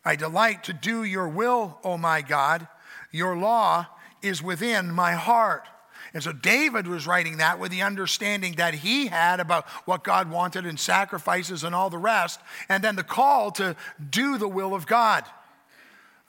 I 0.05 0.17
delight 0.17 0.65
to 0.65 0.73
do 0.73 1.05
your 1.05 1.29
will, 1.29 1.79
O 1.85 1.97
my 1.97 2.21
God. 2.21 2.67
Your 3.11 3.37
law 3.37 3.87
is 4.23 4.43
within 4.43 4.91
my 4.91 5.13
heart. 5.13 5.69
And 6.15 6.23
so 6.23 6.33
David 6.33 6.87
was 6.87 7.07
writing 7.07 7.37
that 7.39 7.59
with 7.59 7.71
the 7.71 7.83
understanding 7.83 8.55
that 8.55 8.75
he 8.75 9.09
had 9.09 9.41
about 9.41 9.67
what 9.85 10.05
God 10.05 10.31
wanted 10.31 10.65
and 10.65 10.81
sacrifices 10.81 11.65
and 11.65 11.75
all 11.75 11.91
the 11.91 11.99
rest, 11.99 12.41
and 12.69 12.83
then 12.83 12.97
the 12.97 13.03
call 13.03 13.51
to 13.53 13.77
do 14.11 14.39
the 14.39 14.49
will 14.49 14.75
of 14.75 14.87
God. 14.87 15.25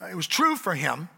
It 0.08 0.14
was 0.14 0.26
true 0.26 0.56
for 0.56 0.74
him. 0.74 1.08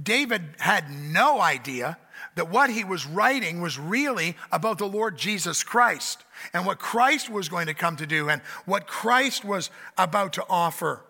David 0.00 0.42
had 0.58 0.90
no 0.90 1.40
idea 1.40 1.98
that 2.34 2.50
what 2.50 2.70
he 2.70 2.84
was 2.84 3.06
writing 3.06 3.60
was 3.60 3.78
really 3.78 4.36
about 4.50 4.78
the 4.78 4.86
Lord 4.86 5.18
Jesus 5.18 5.62
Christ 5.62 6.24
and 6.54 6.64
what 6.64 6.78
Christ 6.78 7.28
was 7.28 7.48
going 7.48 7.66
to 7.66 7.74
come 7.74 7.96
to 7.96 8.06
do 8.06 8.30
and 8.30 8.40
what 8.64 8.86
Christ 8.86 9.44
was 9.44 9.70
about 9.98 10.34
to 10.34 10.44
offer. 10.48 11.02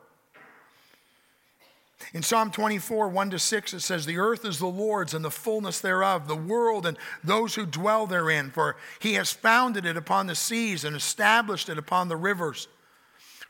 In 2.13 2.23
Psalm 2.23 2.51
24, 2.51 3.09
1 3.09 3.31
to 3.31 3.39
6, 3.39 3.75
it 3.75 3.81
says, 3.81 4.05
The 4.05 4.19
earth 4.19 4.45
is 4.45 4.59
the 4.59 4.67
Lord's 4.67 5.15
and 5.15 5.25
the 5.25 5.31
fullness 5.31 5.81
thereof, 5.81 6.29
the 6.29 6.37
world 6.37 6.87
and 6.87 6.99
those 7.25 7.55
who 7.55 7.65
dwell 7.65 8.07
therein, 8.07 8.51
for 8.51 8.77
he 9.01 9.15
has 9.15 9.33
founded 9.33 9.87
it 9.87 9.97
upon 9.97 10.27
the 10.27 10.35
seas 10.35 10.85
and 10.85 10.95
established 10.95 11.69
it 11.69 11.79
upon 11.79 12.09
the 12.09 12.17
rivers. 12.17 12.69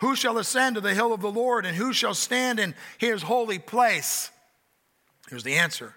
Who 0.01 0.17
shall 0.17 0.39
ascend 0.39 0.75
to 0.75 0.81
the 0.81 0.95
hill 0.95 1.13
of 1.13 1.21
the 1.21 1.31
Lord, 1.31 1.65
and 1.65 1.77
who 1.77 1.93
shall 1.93 2.15
stand 2.15 2.59
in 2.59 2.75
his 2.99 3.23
holy 3.23 3.59
place? 3.59 4.31
Here's 5.29 5.45
the 5.45 5.55
answer 5.55 5.95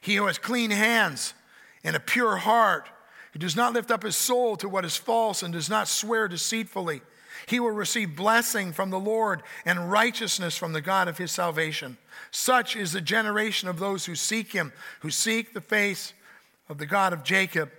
He 0.00 0.16
who 0.16 0.26
has 0.26 0.38
clean 0.38 0.70
hands 0.70 1.34
and 1.82 1.96
a 1.96 2.00
pure 2.00 2.36
heart, 2.36 2.88
who 3.32 3.38
does 3.38 3.56
not 3.56 3.72
lift 3.72 3.90
up 3.90 4.02
his 4.02 4.16
soul 4.16 4.56
to 4.56 4.68
what 4.68 4.84
is 4.84 4.96
false 4.96 5.42
and 5.42 5.52
does 5.52 5.70
not 5.70 5.88
swear 5.88 6.28
deceitfully. 6.28 7.02
He 7.46 7.60
will 7.60 7.70
receive 7.70 8.16
blessing 8.16 8.72
from 8.72 8.90
the 8.90 8.98
Lord 8.98 9.42
and 9.64 9.90
righteousness 9.90 10.56
from 10.56 10.72
the 10.72 10.80
God 10.80 11.08
of 11.08 11.18
his 11.18 11.30
salvation. 11.30 11.98
Such 12.30 12.74
is 12.74 12.92
the 12.92 13.00
generation 13.00 13.68
of 13.68 13.78
those 13.78 14.06
who 14.06 14.14
seek 14.14 14.52
him, 14.52 14.72
who 15.00 15.10
seek 15.10 15.52
the 15.52 15.60
face 15.60 16.14
of 16.68 16.78
the 16.78 16.86
God 16.86 17.12
of 17.12 17.22
Jacob. 17.22 17.70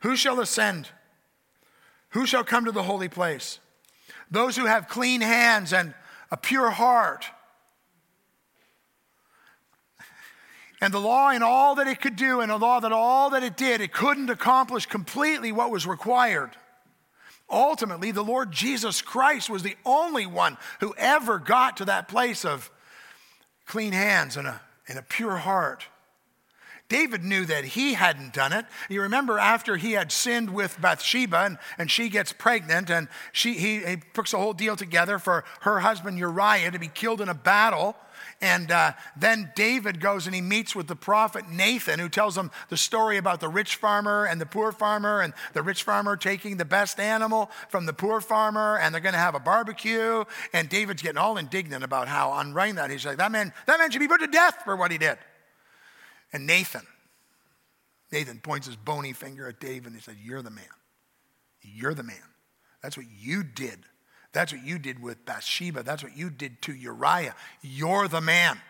Who 0.00 0.16
shall 0.16 0.40
ascend? 0.40 0.88
Who 2.10 2.26
shall 2.26 2.44
come 2.44 2.64
to 2.64 2.72
the 2.72 2.82
holy 2.82 3.08
place? 3.08 3.58
Those 4.30 4.56
who 4.56 4.66
have 4.66 4.88
clean 4.88 5.20
hands 5.20 5.72
and 5.72 5.94
a 6.30 6.36
pure 6.36 6.70
heart. 6.70 7.26
And 10.80 10.94
the 10.94 11.00
law 11.00 11.30
and 11.30 11.42
all 11.42 11.74
that 11.76 11.88
it 11.88 12.00
could 12.00 12.14
do, 12.14 12.40
and 12.40 12.50
the 12.50 12.56
law 12.56 12.78
that 12.80 12.92
all 12.92 13.30
that 13.30 13.42
it 13.42 13.56
did, 13.56 13.80
it 13.80 13.92
couldn't 13.92 14.30
accomplish 14.30 14.86
completely 14.86 15.50
what 15.50 15.70
was 15.70 15.86
required. 15.86 16.50
Ultimately, 17.50 18.10
the 18.10 18.24
Lord 18.24 18.52
Jesus 18.52 19.00
Christ 19.00 19.48
was 19.48 19.62
the 19.62 19.76
only 19.84 20.26
one 20.26 20.58
who 20.80 20.94
ever 20.98 21.38
got 21.38 21.78
to 21.78 21.86
that 21.86 22.08
place 22.08 22.44
of 22.44 22.70
clean 23.66 23.92
hands 23.92 24.36
and 24.36 24.46
a, 24.46 24.60
and 24.86 24.98
a 24.98 25.02
pure 25.02 25.36
heart. 25.36 25.86
David 26.88 27.22
knew 27.22 27.44
that 27.44 27.64
he 27.64 27.94
hadn't 27.94 28.32
done 28.32 28.52
it. 28.52 28.64
You 28.88 29.02
remember 29.02 29.38
after 29.38 29.76
he 29.76 29.92
had 29.92 30.10
sinned 30.10 30.50
with 30.50 30.80
Bathsheba 30.80 31.38
and, 31.44 31.58
and 31.76 31.90
she 31.90 32.08
gets 32.08 32.32
pregnant 32.32 32.90
and 32.90 33.08
she, 33.32 33.54
he, 33.54 33.80
he 33.80 33.96
puts 33.96 34.32
a 34.32 34.38
whole 34.38 34.54
deal 34.54 34.74
together 34.74 35.18
for 35.18 35.44
her 35.60 35.80
husband 35.80 36.18
Uriah 36.18 36.70
to 36.70 36.78
be 36.78 36.88
killed 36.88 37.20
in 37.20 37.28
a 37.28 37.34
battle. 37.34 37.94
And 38.40 38.70
uh, 38.70 38.92
then 39.16 39.50
David 39.56 40.00
goes 40.00 40.26
and 40.26 40.34
he 40.34 40.40
meets 40.40 40.74
with 40.74 40.86
the 40.86 40.94
prophet 40.94 41.48
Nathan, 41.50 41.98
who 41.98 42.08
tells 42.08 42.38
him 42.38 42.52
the 42.68 42.76
story 42.76 43.16
about 43.16 43.40
the 43.40 43.48
rich 43.48 43.74
farmer 43.74 44.26
and 44.26 44.40
the 44.40 44.46
poor 44.46 44.70
farmer, 44.70 45.20
and 45.20 45.32
the 45.54 45.62
rich 45.62 45.82
farmer 45.82 46.16
taking 46.16 46.56
the 46.56 46.64
best 46.64 47.00
animal 47.00 47.50
from 47.68 47.86
the 47.86 47.92
poor 47.92 48.20
farmer, 48.20 48.78
and 48.78 48.94
they're 48.94 49.00
going 49.00 49.14
to 49.14 49.18
have 49.18 49.34
a 49.34 49.40
barbecue. 49.40 50.24
And 50.52 50.68
David's 50.68 51.02
getting 51.02 51.18
all 51.18 51.36
indignant 51.36 51.82
about 51.82 52.06
how 52.06 52.30
unright 52.30 52.76
that. 52.76 52.90
He's 52.90 53.04
like, 53.04 53.18
that 53.18 53.32
man, 53.32 53.52
that 53.66 53.80
man 53.80 53.90
should 53.90 53.98
be 53.98 54.08
put 54.08 54.20
to 54.20 54.28
death 54.28 54.62
for 54.64 54.76
what 54.76 54.92
he 54.92 54.98
did. 54.98 55.18
And 56.32 56.46
Nathan, 56.46 56.86
Nathan 58.12 58.38
points 58.38 58.68
his 58.68 58.76
bony 58.76 59.12
finger 59.14 59.48
at 59.48 59.58
David 59.58 59.86
and 59.86 59.96
he 59.96 60.00
said, 60.00 60.16
You're 60.22 60.42
the 60.42 60.50
man. 60.50 60.64
You're 61.62 61.94
the 61.94 62.02
man. 62.02 62.16
That's 62.82 62.96
what 62.96 63.06
you 63.18 63.42
did 63.42 63.80
that's 64.32 64.52
what 64.52 64.64
you 64.64 64.78
did 64.78 65.02
with 65.02 65.24
Bathsheba. 65.24 65.82
That's 65.82 66.02
what 66.02 66.16
you 66.16 66.30
did 66.30 66.60
to 66.62 66.74
Uriah. 66.74 67.34
You're 67.62 68.08
the 68.08 68.20
man. 68.20 68.60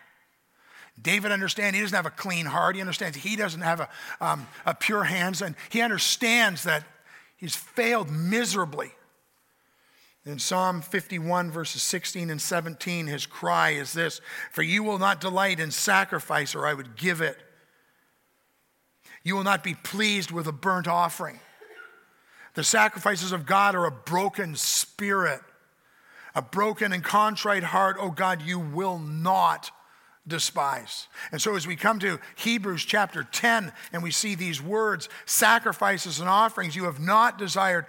David 1.01 1.31
understands 1.31 1.75
he 1.75 1.81
doesn't 1.81 1.95
have 1.95 2.05
a 2.05 2.11
clean 2.11 2.45
heart. 2.45 2.75
He 2.75 2.81
understands 2.81 3.17
he 3.17 3.35
doesn't 3.35 3.61
have 3.61 3.79
a, 3.79 3.89
um, 4.19 4.47
a 4.65 4.73
pure 4.73 5.03
hands, 5.03 5.41
and 5.41 5.55
he 5.69 5.81
understands 5.81 6.63
that 6.63 6.83
he's 7.37 7.55
failed 7.55 8.09
miserably. 8.09 8.91
In 10.25 10.39
Psalm 10.39 10.81
51, 10.81 11.51
verses 11.51 11.81
16 11.81 12.29
and 12.29 12.41
17, 12.41 13.07
his 13.07 13.25
cry 13.25 13.71
is 13.71 13.93
this 13.93 14.21
For 14.51 14.61
you 14.61 14.83
will 14.83 14.99
not 14.99 15.21
delight 15.21 15.59
in 15.59 15.71
sacrifice, 15.71 16.53
or 16.55 16.67
I 16.67 16.73
would 16.73 16.95
give 16.97 17.21
it. 17.21 17.37
You 19.23 19.35
will 19.35 19.43
not 19.43 19.63
be 19.63 19.73
pleased 19.73 20.31
with 20.31 20.47
a 20.47 20.51
burnt 20.51 20.87
offering. 20.87 21.39
The 22.55 22.63
sacrifices 22.63 23.31
of 23.31 23.45
God 23.45 23.75
are 23.75 23.85
a 23.85 23.91
broken 23.91 24.55
spirit 24.55 25.41
a 26.35 26.41
broken 26.41 26.93
and 26.93 27.03
contrite 27.03 27.63
heart, 27.63 27.97
oh 27.99 28.11
God, 28.11 28.41
you 28.41 28.59
will 28.59 28.99
not 28.99 29.71
despise. 30.27 31.07
And 31.31 31.41
so, 31.41 31.55
as 31.55 31.65
we 31.65 31.75
come 31.75 31.99
to 31.99 32.19
Hebrews 32.35 32.85
chapter 32.85 33.23
10 33.23 33.71
and 33.91 34.03
we 34.03 34.11
see 34.11 34.35
these 34.35 34.61
words 34.61 35.09
sacrifices 35.25 36.19
and 36.19 36.29
offerings 36.29 36.75
you 36.75 36.85
have 36.85 36.99
not 36.99 37.37
desired, 37.37 37.85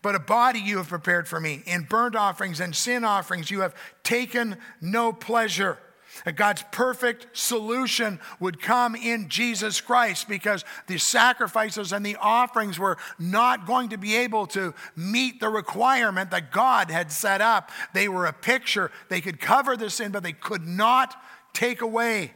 but 0.00 0.14
a 0.14 0.20
body 0.20 0.60
you 0.60 0.78
have 0.78 0.88
prepared 0.88 1.28
for 1.28 1.40
me. 1.40 1.62
In 1.66 1.82
burnt 1.82 2.16
offerings 2.16 2.60
and 2.60 2.74
sin 2.74 3.04
offerings 3.04 3.50
you 3.50 3.60
have 3.60 3.74
taken 4.02 4.56
no 4.80 5.12
pleasure 5.12 5.78
that 6.24 6.36
God's 6.36 6.64
perfect 6.70 7.26
solution 7.32 8.20
would 8.38 8.60
come 8.60 8.94
in 8.94 9.28
Jesus 9.28 9.80
Christ 9.80 10.28
because 10.28 10.64
the 10.86 10.98
sacrifices 10.98 11.92
and 11.92 12.04
the 12.04 12.16
offerings 12.20 12.78
were 12.78 12.98
not 13.18 13.66
going 13.66 13.90
to 13.90 13.96
be 13.96 14.16
able 14.16 14.46
to 14.48 14.74
meet 14.94 15.40
the 15.40 15.48
requirement 15.48 16.30
that 16.30 16.52
God 16.52 16.90
had 16.90 17.10
set 17.10 17.40
up. 17.40 17.70
They 17.94 18.08
were 18.08 18.26
a 18.26 18.32
picture. 18.32 18.90
They 19.08 19.20
could 19.20 19.40
cover 19.40 19.76
the 19.76 19.90
sin, 19.90 20.12
but 20.12 20.22
they 20.22 20.32
could 20.32 20.66
not 20.66 21.14
take 21.52 21.80
away 21.80 22.32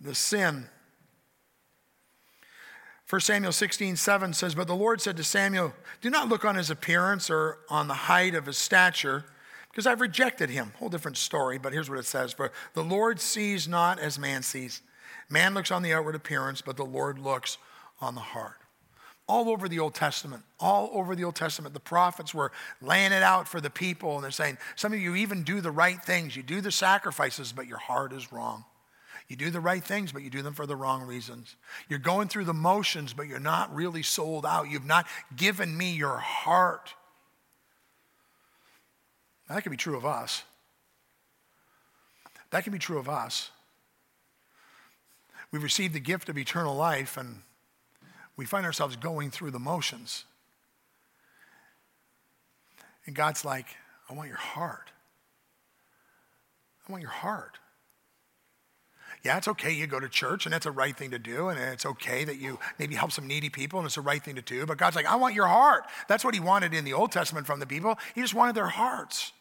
the 0.00 0.14
sin. 0.14 0.68
1 3.08 3.20
Samuel 3.20 3.52
16, 3.52 3.96
7 3.96 4.32
says, 4.32 4.54
But 4.54 4.66
the 4.66 4.74
Lord 4.74 5.02
said 5.02 5.18
to 5.18 5.24
Samuel, 5.24 5.74
Do 6.00 6.08
not 6.08 6.30
look 6.30 6.46
on 6.46 6.54
his 6.54 6.70
appearance 6.70 7.28
or 7.28 7.58
on 7.68 7.86
the 7.86 7.94
height 7.94 8.34
of 8.34 8.46
his 8.46 8.56
stature 8.56 9.26
because 9.72 9.86
I've 9.86 10.02
rejected 10.02 10.50
him. 10.50 10.72
Whole 10.78 10.90
different 10.90 11.16
story, 11.16 11.58
but 11.58 11.72
here's 11.72 11.88
what 11.88 11.98
it 11.98 12.04
says 12.04 12.32
For 12.32 12.52
the 12.74 12.84
Lord 12.84 13.20
sees 13.20 13.66
not 13.66 13.98
as 13.98 14.18
man 14.18 14.42
sees. 14.42 14.82
Man 15.28 15.54
looks 15.54 15.70
on 15.70 15.82
the 15.82 15.94
outward 15.94 16.14
appearance, 16.14 16.60
but 16.60 16.76
the 16.76 16.84
Lord 16.84 17.18
looks 17.18 17.56
on 18.00 18.14
the 18.14 18.20
heart. 18.20 18.58
All 19.28 19.48
over 19.48 19.68
the 19.68 19.78
Old 19.78 19.94
Testament, 19.94 20.42
all 20.60 20.90
over 20.92 21.16
the 21.16 21.24
Old 21.24 21.36
Testament, 21.36 21.72
the 21.72 21.80
prophets 21.80 22.34
were 22.34 22.52
laying 22.82 23.12
it 23.12 23.22
out 23.22 23.48
for 23.48 23.60
the 23.60 23.70
people, 23.70 24.16
and 24.16 24.24
they're 24.24 24.30
saying, 24.30 24.58
Some 24.76 24.92
of 24.92 25.00
you 25.00 25.14
even 25.14 25.42
do 25.42 25.60
the 25.60 25.70
right 25.70 26.02
things. 26.02 26.36
You 26.36 26.42
do 26.42 26.60
the 26.60 26.72
sacrifices, 26.72 27.52
but 27.52 27.66
your 27.66 27.78
heart 27.78 28.12
is 28.12 28.30
wrong. 28.30 28.64
You 29.28 29.36
do 29.36 29.50
the 29.50 29.60
right 29.60 29.82
things, 29.82 30.12
but 30.12 30.22
you 30.22 30.28
do 30.28 30.42
them 30.42 30.52
for 30.52 30.66
the 30.66 30.76
wrong 30.76 31.06
reasons. 31.06 31.56
You're 31.88 31.98
going 31.98 32.28
through 32.28 32.44
the 32.44 32.52
motions, 32.52 33.14
but 33.14 33.28
you're 33.28 33.40
not 33.40 33.74
really 33.74 34.02
sold 34.02 34.44
out. 34.44 34.68
You've 34.68 34.84
not 34.84 35.06
given 35.34 35.74
me 35.74 35.92
your 35.92 36.18
heart. 36.18 36.92
That 39.52 39.62
could 39.62 39.70
be 39.70 39.76
true 39.76 39.96
of 39.96 40.06
us. 40.06 40.44
That 42.50 42.64
can 42.64 42.72
be 42.72 42.78
true 42.78 42.98
of 42.98 43.08
us. 43.08 43.50
We've 45.50 45.62
received 45.62 45.94
the 45.94 46.00
gift 46.00 46.28
of 46.28 46.38
eternal 46.38 46.74
life 46.74 47.16
and 47.16 47.42
we 48.36 48.46
find 48.46 48.64
ourselves 48.64 48.96
going 48.96 49.30
through 49.30 49.50
the 49.50 49.58
motions. 49.58 50.24
And 53.04 53.14
God's 53.14 53.44
like, 53.44 53.66
I 54.08 54.14
want 54.14 54.28
your 54.28 54.38
heart. 54.38 54.90
I 56.88 56.92
want 56.92 57.02
your 57.02 57.10
heart. 57.10 57.58
Yeah, 59.22 59.36
it's 59.36 59.48
okay 59.48 59.72
you 59.72 59.86
go 59.86 60.00
to 60.00 60.08
church 60.08 60.46
and 60.46 60.52
that's 60.52 60.66
a 60.66 60.72
right 60.72 60.96
thing 60.96 61.12
to 61.12 61.18
do, 61.18 61.48
and 61.48 61.60
it's 61.60 61.86
okay 61.86 62.24
that 62.24 62.38
you 62.38 62.58
maybe 62.78 62.96
help 62.96 63.12
some 63.12 63.26
needy 63.26 63.50
people 63.50 63.78
and 63.78 63.86
it's 63.86 63.96
a 63.96 64.00
right 64.00 64.22
thing 64.22 64.34
to 64.34 64.42
do. 64.42 64.66
But 64.66 64.78
God's 64.78 64.96
like, 64.96 65.06
I 65.06 65.14
want 65.16 65.34
your 65.34 65.46
heart. 65.46 65.84
That's 66.08 66.24
what 66.24 66.34
He 66.34 66.40
wanted 66.40 66.74
in 66.74 66.84
the 66.84 66.92
Old 66.92 67.12
Testament 67.12 67.46
from 67.46 67.60
the 67.60 67.66
people. 67.66 67.98
He 68.14 68.20
just 68.20 68.34
wanted 68.34 68.56
their 68.56 68.66
hearts. 68.66 69.32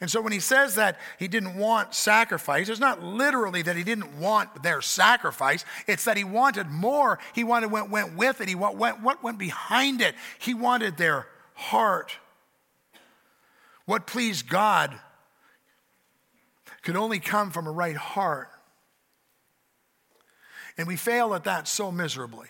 And 0.00 0.10
so 0.10 0.20
when 0.20 0.32
he 0.32 0.38
says 0.38 0.76
that 0.76 0.96
he 1.18 1.26
didn't 1.26 1.56
want 1.56 1.92
sacrifice, 1.92 2.68
it's 2.68 2.78
not 2.78 3.02
literally 3.02 3.62
that 3.62 3.76
he 3.76 3.82
didn't 3.82 4.20
want 4.20 4.62
their 4.62 4.80
sacrifice. 4.80 5.64
It's 5.88 6.04
that 6.04 6.16
he 6.16 6.22
wanted 6.22 6.68
more. 6.68 7.18
He 7.34 7.42
wanted 7.42 7.72
what 7.72 7.90
went 7.90 8.16
with 8.16 8.40
it. 8.40 8.48
He 8.48 8.54
went, 8.54 8.76
what 8.76 9.22
went 9.22 9.38
behind 9.38 10.00
it. 10.00 10.14
He 10.38 10.54
wanted 10.54 10.96
their 10.96 11.26
heart. 11.54 12.16
What 13.86 14.06
pleased 14.06 14.48
God 14.48 14.94
could 16.82 16.94
only 16.94 17.18
come 17.18 17.50
from 17.50 17.66
a 17.66 17.72
right 17.72 17.96
heart. 17.96 18.48
And 20.76 20.86
we 20.86 20.94
fail 20.94 21.34
at 21.34 21.44
that 21.44 21.66
so 21.66 21.90
miserably. 21.90 22.48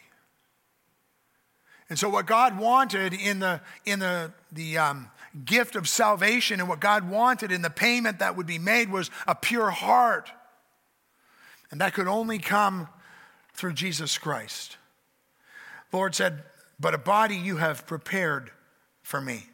And 1.89 1.99
so, 1.99 2.11
what 2.11 2.27
God 2.27 2.59
wanted 2.59 3.15
in 3.15 3.39
the, 3.39 3.63
in 3.87 4.01
the, 4.01 4.33
the 4.53 4.77
um, 4.77 5.11
gift 5.45 5.77
of 5.77 5.89
salvation 5.89 6.61
and 6.61 6.69
what 6.69 6.81
God 6.81 7.09
wanted 7.09 7.53
in 7.53 7.63
the 7.63 7.71
payment 7.71 8.19
that 8.19 8.37
would 8.37 8.47
be 8.47 8.59
made 8.59 8.91
was 8.91 9.11
a 9.27 9.35
pure 9.35 9.71
heart. 9.71 10.31
And 11.71 11.81
that 11.81 11.95
could 11.95 12.07
only 12.07 12.39
come 12.39 12.89
through 13.53 13.75
Jesus 13.75 14.19
Christ. 14.19 14.77
The 15.91 15.97
Lord 15.97 16.15
said, 16.15 16.45
But 16.81 16.95
a 16.95 16.99
body 16.99 17.37
you 17.37 17.57
have 17.57 17.87
prepared 17.87 18.51
for 19.03 19.21
me. 19.21 19.47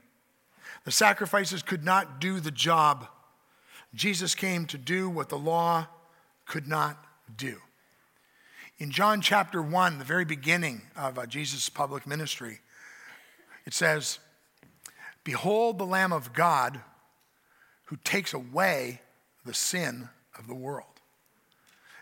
The 0.85 0.93
sacrifices 0.93 1.62
could 1.62 1.85
not 1.85 2.21
do 2.21 2.41
the 2.41 2.50
job. 2.50 3.07
Jesus 3.95 4.35
came 4.35 4.67
to 4.67 4.79
do 4.79 5.09
what 5.09 5.29
the 5.29 5.38
law 5.38 5.87
could 6.47 6.67
not 6.67 7.03
do. 7.37 7.57
In 8.79 8.91
John 8.91 9.21
chapter 9.21 9.62
1, 9.62 9.99
the 9.99 10.05
very 10.05 10.25
beginning 10.25 10.83
of 10.97 11.19
uh, 11.19 11.26
Jesus' 11.26 11.69
public 11.69 12.07
ministry, 12.07 12.59
it 13.64 13.73
says, 13.73 14.19
Behold 15.25 15.78
the 15.78 15.87
Lamb 15.87 16.12
of 16.12 16.33
God 16.33 16.81
who 17.87 17.97
takes 18.04 18.33
away 18.33 19.00
the 19.45 19.54
sin 19.54 20.09
of 20.38 20.47
the 20.47 20.54
world. 20.54 20.87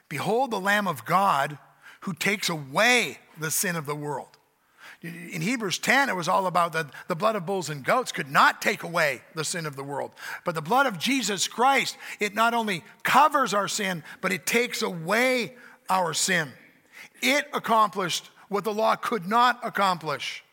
Behold 0.09 0.51
the 0.51 0.61
Lamb 0.61 0.87
of 0.87 1.05
God 1.05 1.59
who 2.01 2.13
takes 2.13 2.49
away 2.49 3.19
the 3.39 3.51
sin 3.51 3.77
of 3.77 3.87
the 3.87 3.95
world. 3.95 4.29
In 5.03 5.41
Hebrews 5.41 5.79
10, 5.79 6.09
it 6.09 6.17
was 6.17 6.29
all 6.29 6.47
about 6.47 6.73
that 6.75 6.87
the 7.09 7.17
blood 7.17 7.35
of 7.35 7.47
bulls 7.47 7.71
and 7.71 7.85
goats 7.85 8.13
could 8.13 8.31
not 8.31 8.63
take 8.63 8.85
away 8.85 9.23
the 9.35 9.45
sin 9.45 9.67
of 9.67 9.75
the 9.75 9.83
world. 9.83 10.13
But 10.45 10.55
the 10.55 10.63
blood 10.63 10.87
of 10.87 10.99
Jesus 10.99 11.49
Christ, 11.49 11.97
it 12.21 12.35
not 12.35 12.55
only 12.55 12.85
covers 13.03 13.53
our 13.53 13.67
sin, 13.67 14.05
but 14.21 14.33
it 14.33 14.47
takes 14.47 14.81
away 14.83 15.55
our 15.89 16.15
sin. 16.15 16.53
It 17.21 17.49
accomplished 17.53 18.31
what 18.49 18.63
the 18.63 18.75
law 18.75 18.95
could 18.95 19.27
not 19.27 19.59
accomplish. 19.65 20.45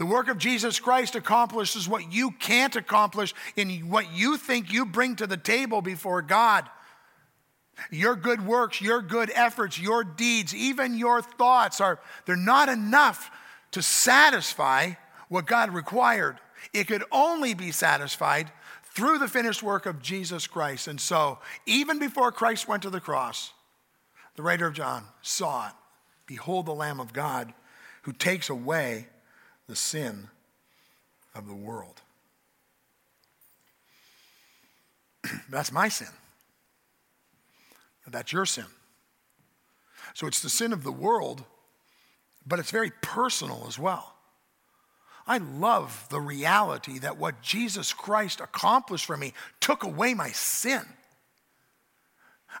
The 0.00 0.06
work 0.06 0.28
of 0.28 0.38
Jesus 0.38 0.80
Christ 0.80 1.14
accomplishes 1.14 1.86
what 1.86 2.10
you 2.10 2.30
can't 2.30 2.74
accomplish 2.74 3.34
in 3.54 3.90
what 3.90 4.10
you 4.14 4.38
think 4.38 4.72
you 4.72 4.86
bring 4.86 5.14
to 5.16 5.26
the 5.26 5.36
table 5.36 5.82
before 5.82 6.22
God. 6.22 6.66
Your 7.90 8.16
good 8.16 8.46
works, 8.46 8.80
your 8.80 9.02
good 9.02 9.30
efforts, 9.34 9.78
your 9.78 10.02
deeds, 10.02 10.54
even 10.54 10.96
your 10.96 11.20
thoughts 11.20 11.82
are 11.82 12.00
they're 12.24 12.34
not 12.34 12.70
enough 12.70 13.30
to 13.72 13.82
satisfy 13.82 14.92
what 15.28 15.44
God 15.44 15.68
required. 15.74 16.38
It 16.72 16.88
could 16.88 17.04
only 17.12 17.52
be 17.52 17.70
satisfied 17.70 18.50
through 18.94 19.18
the 19.18 19.28
finished 19.28 19.62
work 19.62 19.84
of 19.84 20.00
Jesus 20.00 20.46
Christ. 20.46 20.88
And 20.88 20.98
so, 20.98 21.40
even 21.66 21.98
before 21.98 22.32
Christ 22.32 22.66
went 22.66 22.84
to 22.84 22.90
the 22.90 23.00
cross, 23.00 23.52
the 24.36 24.42
writer 24.42 24.66
of 24.66 24.72
John 24.72 25.04
saw 25.20 25.68
it. 25.68 25.74
Behold 26.26 26.64
the 26.64 26.72
Lamb 26.72 27.00
of 27.00 27.12
God 27.12 27.52
who 28.04 28.14
takes 28.14 28.48
away 28.48 29.06
the 29.70 29.76
sin 29.76 30.28
of 31.32 31.46
the 31.46 31.54
world. 31.54 32.02
That's 35.48 35.70
my 35.70 35.88
sin. 35.88 36.08
That's 38.08 38.32
your 38.32 38.46
sin. 38.46 38.64
So 40.14 40.26
it's 40.26 40.40
the 40.40 40.50
sin 40.50 40.72
of 40.72 40.82
the 40.82 40.90
world, 40.90 41.44
but 42.44 42.58
it's 42.58 42.72
very 42.72 42.90
personal 43.00 43.66
as 43.68 43.78
well. 43.78 44.16
I 45.24 45.38
love 45.38 46.08
the 46.10 46.20
reality 46.20 46.98
that 46.98 47.16
what 47.16 47.40
Jesus 47.40 47.92
Christ 47.92 48.40
accomplished 48.40 49.04
for 49.06 49.16
me 49.16 49.34
took 49.60 49.84
away 49.84 50.14
my 50.14 50.30
sin. 50.30 50.82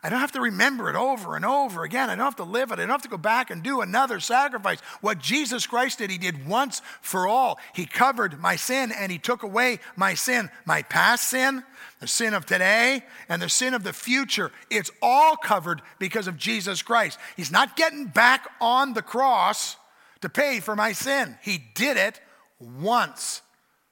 I 0.02 0.08
don't 0.08 0.20
have 0.20 0.32
to 0.32 0.40
remember 0.40 0.88
it 0.88 0.96
over 0.96 1.36
and 1.36 1.44
over 1.44 1.84
again. 1.84 2.08
I 2.08 2.14
don't 2.14 2.24
have 2.24 2.36
to 2.36 2.44
live 2.44 2.70
it. 2.70 2.74
I 2.74 2.82
don't 2.82 2.90
have 2.90 3.02
to 3.02 3.08
go 3.08 3.18
back 3.18 3.50
and 3.50 3.62
do 3.62 3.80
another 3.80 4.18
sacrifice. 4.18 4.80
What 5.00 5.18
Jesus 5.18 5.66
Christ 5.66 5.98
did, 5.98 6.10
He 6.10 6.16
did 6.16 6.46
once 6.46 6.80
for 7.02 7.28
all. 7.28 7.58
He 7.74 7.84
covered 7.84 8.40
my 8.40 8.56
sin 8.56 8.92
and 8.92 9.12
He 9.12 9.18
took 9.18 9.42
away 9.42 9.78
my 9.96 10.14
sin, 10.14 10.50
my 10.64 10.82
past 10.82 11.28
sin, 11.28 11.64
the 12.00 12.06
sin 12.06 12.32
of 12.32 12.46
today, 12.46 13.04
and 13.28 13.42
the 13.42 13.48
sin 13.48 13.74
of 13.74 13.84
the 13.84 13.92
future. 13.92 14.52
It's 14.70 14.90
all 15.02 15.36
covered 15.36 15.82
because 15.98 16.26
of 16.26 16.38
Jesus 16.38 16.80
Christ. 16.80 17.18
He's 17.36 17.52
not 17.52 17.76
getting 17.76 18.06
back 18.06 18.48
on 18.60 18.94
the 18.94 19.02
cross 19.02 19.76
to 20.22 20.28
pay 20.28 20.60
for 20.60 20.76
my 20.76 20.92
sin, 20.92 21.38
He 21.42 21.58
did 21.74 21.96
it 21.96 22.20
once 22.58 23.42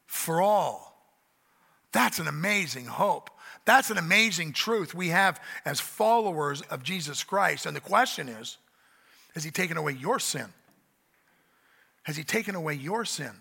for 0.07 0.41
all. 0.41 0.89
That's 1.93 2.19
an 2.19 2.29
amazing 2.29 2.85
hope. 2.85 3.31
That's 3.69 3.91
an 3.91 3.99
amazing 3.99 4.55
truth 4.55 4.95
we 4.95 5.09
have 5.09 5.39
as 5.67 5.79
followers 5.79 6.63
of 6.71 6.83
Jesus 6.83 7.23
Christ. 7.23 7.67
And 7.67 7.77
the 7.77 7.83
question 7.83 8.27
is 8.27 8.57
Has 9.35 9.45
He 9.45 9.51
taken 9.51 9.77
away 9.77 9.93
your 9.93 10.19
sin? 10.19 10.47
Has 12.05 12.17
He 12.17 12.25
taken 12.25 12.55
away 12.55 12.73
your 12.73 13.05
sin? 13.05 13.33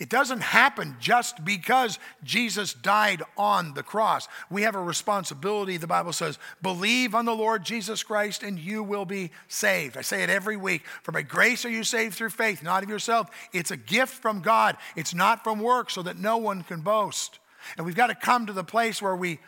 It 0.00 0.08
doesn't 0.08 0.40
happen 0.40 0.96
just 0.98 1.44
because 1.44 2.00
Jesus 2.24 2.74
died 2.74 3.22
on 3.36 3.74
the 3.74 3.84
cross. 3.84 4.26
We 4.50 4.62
have 4.62 4.74
a 4.74 4.82
responsibility, 4.82 5.76
the 5.76 5.86
Bible 5.86 6.12
says, 6.12 6.36
believe 6.60 7.14
on 7.14 7.24
the 7.24 7.36
Lord 7.36 7.64
Jesus 7.64 8.02
Christ 8.02 8.42
and 8.42 8.58
you 8.58 8.82
will 8.82 9.04
be 9.04 9.30
saved. 9.46 9.96
I 9.96 10.00
say 10.00 10.24
it 10.24 10.30
every 10.30 10.56
week. 10.56 10.82
For 11.04 11.12
by 11.12 11.22
grace 11.22 11.64
are 11.64 11.70
you 11.70 11.84
saved 11.84 12.16
through 12.16 12.30
faith, 12.30 12.64
not 12.64 12.82
of 12.82 12.88
yourself. 12.88 13.30
It's 13.52 13.70
a 13.70 13.76
gift 13.76 14.14
from 14.14 14.40
God, 14.40 14.76
it's 14.96 15.14
not 15.14 15.44
from 15.44 15.60
work, 15.60 15.90
so 15.90 16.02
that 16.02 16.18
no 16.18 16.38
one 16.38 16.64
can 16.64 16.80
boast. 16.80 17.38
And 17.76 17.86
we've 17.86 17.94
got 17.94 18.08
to 18.08 18.14
come 18.14 18.46
to 18.46 18.52
the 18.52 18.64
place 18.64 19.00
where 19.00 19.16
we 19.16 19.38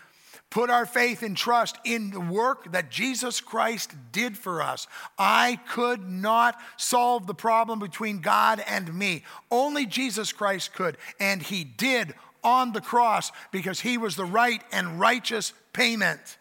put 0.50 0.70
our 0.70 0.86
faith 0.86 1.22
and 1.22 1.36
trust 1.36 1.76
in 1.84 2.10
the 2.10 2.20
work 2.20 2.72
that 2.72 2.90
Jesus 2.90 3.40
Christ 3.40 3.92
did 4.12 4.38
for 4.38 4.62
us. 4.62 4.86
I 5.18 5.58
could 5.68 6.08
not 6.08 6.58
solve 6.76 7.26
the 7.26 7.34
problem 7.34 7.78
between 7.78 8.20
God 8.20 8.62
and 8.66 8.92
me. 8.94 9.24
Only 9.50 9.86
Jesus 9.86 10.32
Christ 10.32 10.72
could. 10.72 10.96
And 11.18 11.42
He 11.42 11.64
did 11.64 12.14
on 12.44 12.72
the 12.72 12.80
cross 12.80 13.32
because 13.50 13.80
He 13.80 13.98
was 13.98 14.16
the 14.16 14.24
right 14.24 14.62
and 14.72 15.00
righteous 15.00 15.52
payment. 15.72 16.38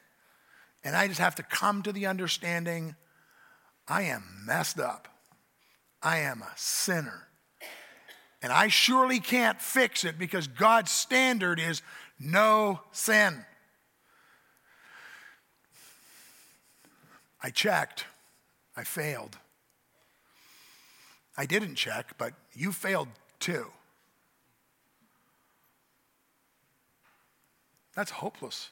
And 0.84 0.96
I 0.96 1.08
just 1.08 1.20
have 1.20 1.36
to 1.36 1.44
come 1.44 1.82
to 1.84 1.92
the 1.92 2.06
understanding 2.06 2.96
I 3.88 4.04
am 4.04 4.24
messed 4.46 4.80
up. 4.80 5.08
I 6.02 6.20
am 6.20 6.42
a 6.42 6.52
sinner. 6.56 7.28
And 8.46 8.54
I 8.54 8.68
surely 8.68 9.20
can't 9.20 9.60
fix 9.60 10.04
it 10.04 10.20
because 10.20 10.46
God's 10.46 10.92
standard 10.92 11.60
is 11.60 11.82
no 12.20 12.80
sin. 12.92 13.44
I 17.42 17.50
checked, 17.50 18.06
I 18.78 18.84
failed. 18.84 19.40
I 21.36 21.48
didn't 21.48 21.74
check, 21.74 22.20
but 22.20 22.34
you 22.54 22.72
failed 22.72 23.08
too. 23.40 23.72
That's 27.96 28.12
hopeless. 28.12 28.70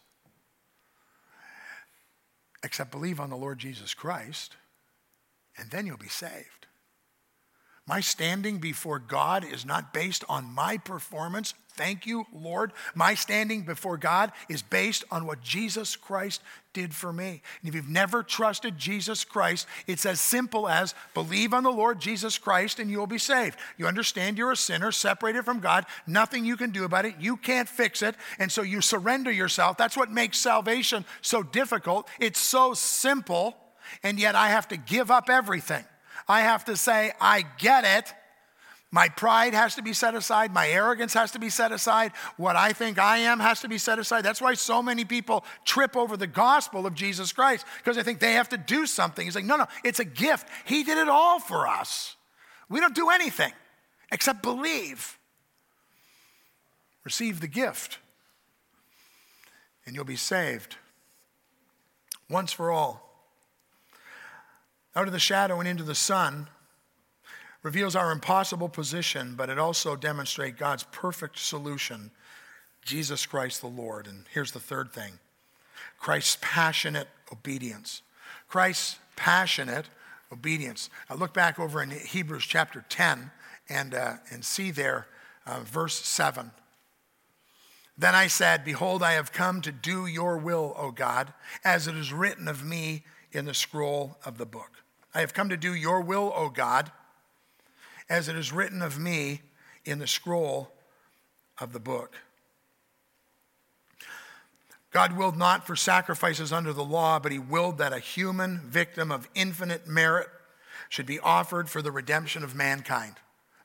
Except 2.64 2.92
believe 2.92 3.20
on 3.20 3.32
the 3.32 3.38
Lord 3.38 3.58
Jesus 3.58 3.96
Christ, 3.96 4.56
and 5.58 5.72
then 5.72 5.88
you'll 5.88 5.98
be 5.98 6.10
saved. 6.10 6.62
My 7.86 8.00
standing 8.00 8.60
before 8.60 8.98
God 8.98 9.43
is 9.43 9.65
not 9.65 9.93
based 9.93 10.24
on 10.30 10.46
my 10.46 10.78
performance. 10.78 11.54
Thank 11.76 12.06
you, 12.06 12.26
Lord. 12.32 12.72
My 12.96 13.13
standing 13.13 13.63
before 13.63 13.98
God 13.98 14.32
is 14.48 14.62
based 14.62 15.04
on 15.12 15.26
what 15.26 15.41
Jesus 15.41 15.98
Christ 15.98 16.41
did 16.72 16.93
for 16.93 17.12
me. 17.12 17.41
And 17.60 17.67
if 17.67 17.76
you've 17.76 17.89
never 17.89 18.24
trusted 18.24 18.78
Jesus 18.78 19.26
Christ, 19.26 19.67
it's 19.86 20.06
as 20.06 20.22
simple 20.22 20.69
as 20.69 20.96
believe 21.13 21.54
on 21.54 21.63
the 21.63 21.72
Lord 21.72 22.00
Jesus 22.00 22.38
Christ 22.38 22.80
and 22.80 22.89
you'll 22.89 23.06
be 23.06 23.17
saved. 23.17 23.60
You 23.78 23.88
understand 23.88 24.38
you're 24.38 24.52
a 24.52 24.58
sinner, 24.58 24.93
separated 24.93 25.43
from 25.43 25.60
God, 25.60 25.86
nothing 26.08 26.46
you 26.46 26.56
can 26.56 26.69
do 26.69 26.86
about 26.86 27.06
it. 27.06 27.15
You 27.19 27.36
can't 27.36 27.67
fix 27.67 28.02
it. 28.02 28.15
And 28.39 28.50
so 28.50 28.62
you 28.62 28.80
surrender 28.80 29.32
yourself. 29.32 29.76
That's 29.76 29.98
what 29.98 30.10
makes 30.10 30.38
salvation 30.38 31.04
so 31.22 31.43
difficult. 31.43 32.08
It's 32.19 32.39
so 32.39 32.76
simple, 32.76 33.58
and 34.04 34.19
yet 34.19 34.36
I 34.36 34.50
have 34.50 34.69
to 34.69 34.78
give 34.78 35.12
up 35.12 35.30
everything. 35.30 35.84
I 36.28 36.42
have 36.42 36.66
to 36.66 36.78
say, 36.78 37.14
I 37.20 37.44
get 37.58 37.84
it. 37.84 38.14
My 38.92 39.10
pride 39.10 39.56
has 39.56 39.74
to 39.76 39.82
be 39.82 39.92
set 39.92 40.14
aside. 40.14 40.54
My 40.54 40.70
arrogance 40.70 41.16
has 41.16 41.32
to 41.32 41.40
be 41.40 41.50
set 41.50 41.72
aside. 41.72 42.12
What 42.38 42.56
I 42.56 42.74
think 42.74 43.00
I 43.00 43.18
am 43.18 43.40
has 43.40 43.62
to 43.62 43.68
be 43.68 43.80
set 43.80 43.98
aside. 43.98 44.24
That's 44.24 44.42
why 44.42 44.54
so 44.54 44.84
many 44.84 45.04
people 45.04 45.44
trip 45.66 45.98
over 45.98 46.16
the 46.16 46.28
gospel 46.28 46.86
of 46.86 46.94
Jesus 46.94 47.32
Christ 47.34 47.66
because 47.80 47.96
they 47.96 48.04
think 48.04 48.20
they 48.20 48.34
have 48.34 48.50
to 48.50 48.58
do 48.58 48.86
something. 48.86 49.26
He's 49.26 49.34
like, 49.36 49.46
no, 49.46 49.56
no, 49.56 49.66
it's 49.84 50.00
a 50.00 50.06
gift. 50.06 50.48
He 50.66 50.84
did 50.84 51.00
it 51.00 51.10
all 51.10 51.40
for 51.40 51.68
us. 51.68 52.16
We 52.70 52.80
don't 52.80 52.94
do 52.94 53.10
anything 53.10 53.52
except 54.12 54.44
believe. 54.44 55.18
Receive 57.04 57.42
the 57.42 57.48
gift, 57.48 57.98
and 59.86 59.94
you'll 59.94 60.06
be 60.06 60.16
saved 60.16 60.78
once 62.30 62.54
for 62.54 62.72
all 62.72 63.12
out 64.95 65.08
of 65.08 65.13
the 65.13 65.19
shadow 65.19 65.60
and 65.60 65.67
into 65.67 65.84
the 65.84 65.95
sun 65.95 66.47
reveals 67.63 67.95
our 67.95 68.12
impossible 68.12 68.69
position, 68.69 69.36
but 69.36 69.49
it 69.49 69.58
also 69.58 69.95
demonstrates 69.95 70.60
God's 70.60 70.84
perfect 70.91 71.39
solution, 71.39 72.12
Jesus 72.84 73.25
Christ 73.25 73.62
the 73.62 73.67
Lord. 73.67 74.06
And 74.06 74.25
here's 74.34 74.51
the 74.51 74.60
third 74.60 74.91
thing 74.91 75.13
Christ's 75.97 76.38
passionate 76.41 77.08
obedience. 77.32 78.01
Christ's 78.47 78.99
passionate 79.15 79.86
obedience. 80.32 80.89
I 81.10 81.15
look 81.15 81.34
back 81.34 81.60
over 81.60 81.82
in 81.82 81.91
Hebrews 81.91 82.43
chapter 82.43 82.84
10 82.89 83.32
and, 83.69 83.95
uh, 83.95 84.15
and 84.29 84.43
see 84.43 84.71
there, 84.71 85.08
uh, 85.45 85.62
verse 85.62 85.95
7. 85.95 86.51
Then 87.97 88.15
I 88.15 88.27
said, 88.27 88.65
Behold, 88.65 89.03
I 89.03 89.13
have 89.13 89.32
come 89.32 89.62
to 89.62 89.71
do 89.71 90.06
your 90.06 90.38
will, 90.38 90.73
O 90.77 90.91
God, 90.91 91.34
as 91.63 91.88
it 91.88 91.95
is 91.95 92.12
written 92.12 92.47
of 92.47 92.63
me 92.63 93.03
in 93.32 93.45
the 93.45 93.53
scroll 93.53 94.17
of 94.25 94.38
the 94.38 94.45
book. 94.45 94.83
I 95.13 95.21
have 95.21 95.34
come 95.34 95.49
to 95.49 95.58
do 95.58 95.73
your 95.73 96.02
will, 96.02 96.32
O 96.36 96.49
God, 96.49 96.91
as 98.10 98.28
it 98.28 98.36
is 98.36 98.52
written 98.52 98.82
of 98.82 98.99
me 98.99 99.41
in 99.86 99.99
the 99.99 100.08
scroll 100.08 100.71
of 101.60 101.73
the 101.73 101.80
book. 101.80 102.15
God 104.91 105.17
willed 105.17 105.38
not 105.38 105.65
for 105.65 105.76
sacrifices 105.76 106.54
under 106.54 106.71
the 106.71 106.84
law, 106.84 107.17
but 107.19 107.32
he 107.32 107.39
willed 107.39 107.80
that 107.80 107.93
a 107.93 107.99
human 107.99 108.60
victim 108.60 109.12
of 109.12 109.28
infinite 109.34 109.88
merit 109.88 110.28
should 110.88 111.08
be 111.08 111.19
offered 111.19 111.67
for 111.67 111.82
the 111.82 111.91
redemption 111.91 112.43
of 112.43 112.54
mankind. 112.54 113.15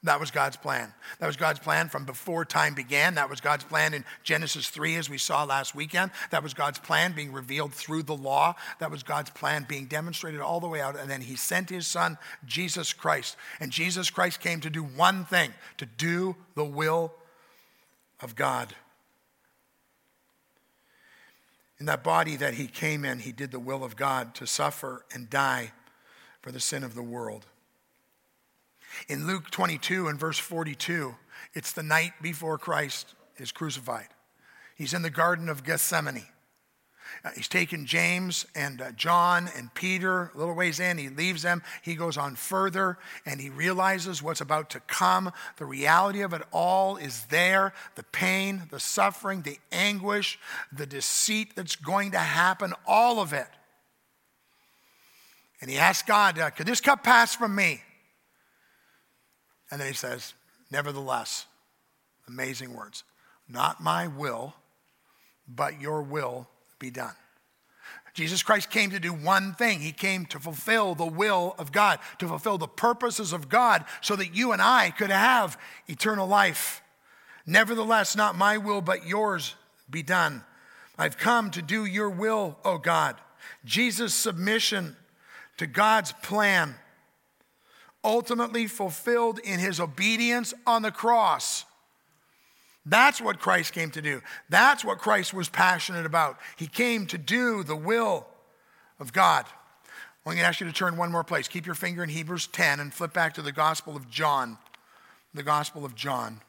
That 0.05 0.21
was 0.21 0.31
God's 0.31 0.57
plan. 0.57 0.93
That 1.19 1.27
was 1.27 1.37
God's 1.37 1.59
plan 1.59 1.89
from 1.89 2.05
before 2.05 2.45
time 2.45 2.75
began. 2.75 3.17
That 3.17 3.29
was 3.29 3.41
God's 3.41 3.65
plan 3.65 3.95
in 3.95 4.05
Genesis 4.23 4.69
3, 4.69 4.95
as 4.95 5.11
we 5.11 5.19
saw 5.19 5.43
last 5.43 5.75
weekend. 5.75 6.13
That 6.31 6.45
was 6.45 6.55
God's 6.55 6.79
plan 6.79 7.13
being 7.13 7.33
revealed 7.33 7.73
through 7.73 8.05
the 8.05 8.15
law. 8.15 8.55
That 8.79 8.93
was 8.93 9.03
God's 9.03 9.31
plan 9.31 9.67
being 9.69 9.87
demonstrated 9.87 10.41
all 10.41 10.61
the 10.61 10.69
way 10.69 10.81
out. 10.81 10.97
And 10.97 11.11
then 11.11 11.21
He 11.21 11.35
sent 11.35 11.69
His 11.69 11.89
Son, 11.89 12.17
Jesus 12.47 12.93
Christ. 12.93 13.37
And 13.59 13.73
Jesus 13.73 14.09
Christ 14.09 14.39
came 14.39 14.61
to 14.61 14.71
do 14.71 14.85
one 14.85 15.25
thing 15.25 15.53
to 15.79 15.87
do 15.87 16.37
the 16.55 16.65
will 16.65 17.13
of 18.21 18.37
God. 18.37 18.73
In 21.81 21.87
that 21.87 22.05
body 22.05 22.37
that 22.37 22.55
He 22.55 22.69
came 22.69 23.05
in, 23.05 23.19
He 23.19 23.33
did 23.33 23.51
the 23.51 23.59
will 23.59 23.83
of 23.83 23.97
God 23.97 24.37
to 24.37 24.47
suffer 24.47 25.05
and 25.13 25.29
die 25.29 25.73
for 26.41 26.53
the 26.53 26.61
sin 26.61 26.85
of 26.85 26.95
the 26.95 27.03
world. 27.03 27.47
In 29.07 29.27
Luke 29.27 29.51
22 29.51 30.09
and 30.09 30.19
verse 30.19 30.39
42, 30.39 31.15
it's 31.55 31.73
the 31.73 31.83
night 31.83 32.13
before 32.21 32.59
Christ 32.59 33.15
is 33.37 33.53
crucified. 33.53 34.09
He's 34.77 34.95
in 34.95 35.03
the 35.03 35.11
Garden 35.11 35.49
of 35.49 35.65
Gethsemane. 35.65 36.27
Uh, 37.25 37.31
he's 37.35 37.49
taken 37.49 37.87
James 37.87 38.47
and 38.55 38.81
uh, 38.81 38.93
John 38.93 39.51
and 39.57 39.73
Peter 39.75 40.31
a 40.35 40.39
little 40.39 40.55
ways 40.55 40.79
in. 40.79 40.99
He 40.99 41.09
leaves 41.09 41.43
them. 41.43 41.63
He 41.83 41.95
goes 41.95 42.17
on 42.17 42.37
further 42.37 42.99
and 43.27 43.41
he 43.41 43.49
realizes 43.49 44.23
what's 44.23 44.41
about 44.41 44.71
to 44.71 44.81
come. 44.81 45.33
The 45.57 45.65
reality 45.65 46.21
of 46.21 46.33
it 46.33 46.43
all 46.53 46.97
is 46.97 47.25
there 47.27 47.73
the 47.97 48.03
pain, 48.05 48.65
the 48.71 48.81
suffering, 48.81 49.43
the 49.43 49.59
anguish, 49.73 50.39
the 50.73 50.87
deceit 50.87 51.57
that's 51.57 51.77
going 51.77 52.13
to 52.13 52.19
happen, 52.19 52.73
all 52.87 53.21
of 53.21 53.33
it. 53.33 53.49
And 55.61 55.71
he 55.71 55.77
asks 55.77 56.07
God, 56.07 56.39
uh, 56.39 56.51
Could 56.51 56.67
this 56.67 56.81
cup 56.81 57.03
pass 57.03 57.35
from 57.35 57.55
me? 57.55 57.83
And 59.71 59.81
then 59.81 59.89
he 59.89 59.95
says, 59.95 60.35
Nevertheless, 60.71 61.47
amazing 62.27 62.75
words, 62.75 63.05
not 63.49 63.83
my 63.83 64.07
will, 64.07 64.55
but 65.47 65.81
your 65.81 66.03
will 66.03 66.47
be 66.79 66.91
done. 66.91 67.15
Jesus 68.15 68.43
Christ 68.43 68.71
came 68.71 68.91
to 68.91 68.99
do 68.99 69.13
one 69.13 69.55
thing. 69.55 69.81
He 69.81 69.93
came 69.93 70.27
to 70.27 70.41
fulfill 70.41 70.95
the 70.95 71.07
will 71.07 71.55
of 71.57 71.71
God, 71.71 72.01
to 72.19 72.27
fulfill 72.27 72.59
the 72.59 72.67
purposes 72.67 73.33
of 73.33 73.49
God, 73.49 73.85
so 74.01 74.17
that 74.17 74.35
you 74.35 74.53
and 74.53 74.61
I 74.61 74.91
could 74.91 75.11
have 75.11 75.57
eternal 75.87 76.27
life. 76.27 76.83
Nevertheless, 77.47 78.17
not 78.17 78.37
my 78.37 78.59
will, 78.59 78.81
but 78.81 79.07
yours 79.07 79.55
be 79.89 80.03
done. 80.03 80.43
I've 80.99 81.17
come 81.17 81.51
to 81.53 81.63
do 81.63 81.85
your 81.85 82.11
will, 82.11 82.59
O 82.65 82.77
God. 82.77 83.17
Jesus' 83.65 84.15
submission 84.15 84.97
to 85.57 85.67
God's 85.67 86.13
plan 86.13 86.75
ultimately 88.09 88.67
fulfilled 88.67 89.39
in 89.39 89.61
his 89.61 89.79
obedience 89.79 90.55
on 90.67 90.81
the 90.81 90.91
cross. 90.91 91.67
That's 92.87 93.21
what 93.21 93.39
Christ 93.39 93.75
came 93.75 93.91
to 93.91 94.01
do. 94.01 94.23
That's 94.49 94.83
what 94.83 94.97
Christ 94.97 95.35
was 95.35 95.51
passionate 95.51 96.07
about. 96.07 96.39
He 96.57 96.67
came 96.67 97.07
to 97.09 97.19
do 97.19 97.63
the 97.63 97.77
will 97.77 98.27
of 98.99 99.13
God. 99.13 99.45
I'm 100.25 100.33
going 100.33 100.39
to 100.39 100.43
ask 100.43 100.59
you 100.59 100.67
to 100.67 100.73
turn 100.73 100.97
one 100.97 101.13
more 101.13 101.23
place. 101.23 101.49
Keep 101.49 101.67
your 101.67 101.75
finger 101.75 102.03
in 102.03 102.09
Hebrews 102.09 102.47
10 102.47 102.81
and 102.81 102.95
flip 102.95 103.13
back 103.13 103.35
to 103.35 103.43
the 103.43 103.53
Gospel 103.53 103.95
of 103.95 104.09
John. 104.09 104.57
The 105.35 105.43
Gospel 105.43 105.85
of 105.85 105.95
John. 105.95 106.41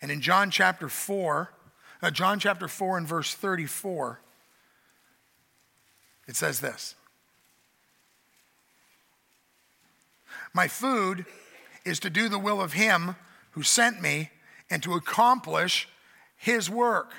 And 0.00 0.10
in 0.10 0.22
John 0.22 0.50
chapter 0.50 0.88
4, 0.88 1.50
uh, 2.02 2.10
John 2.10 2.38
chapter 2.38 2.66
4 2.66 2.96
and 2.96 3.06
verse 3.06 3.34
34, 3.34 4.20
it 6.26 6.34
says 6.34 6.60
this 6.60 6.94
My 10.56 10.68
food 10.68 11.26
is 11.84 12.00
to 12.00 12.08
do 12.08 12.30
the 12.30 12.38
will 12.38 12.62
of 12.62 12.72
him 12.72 13.14
who 13.50 13.62
sent 13.62 14.00
me 14.00 14.30
and 14.70 14.82
to 14.82 14.94
accomplish 14.94 15.86
his 16.34 16.70
work. 16.70 17.12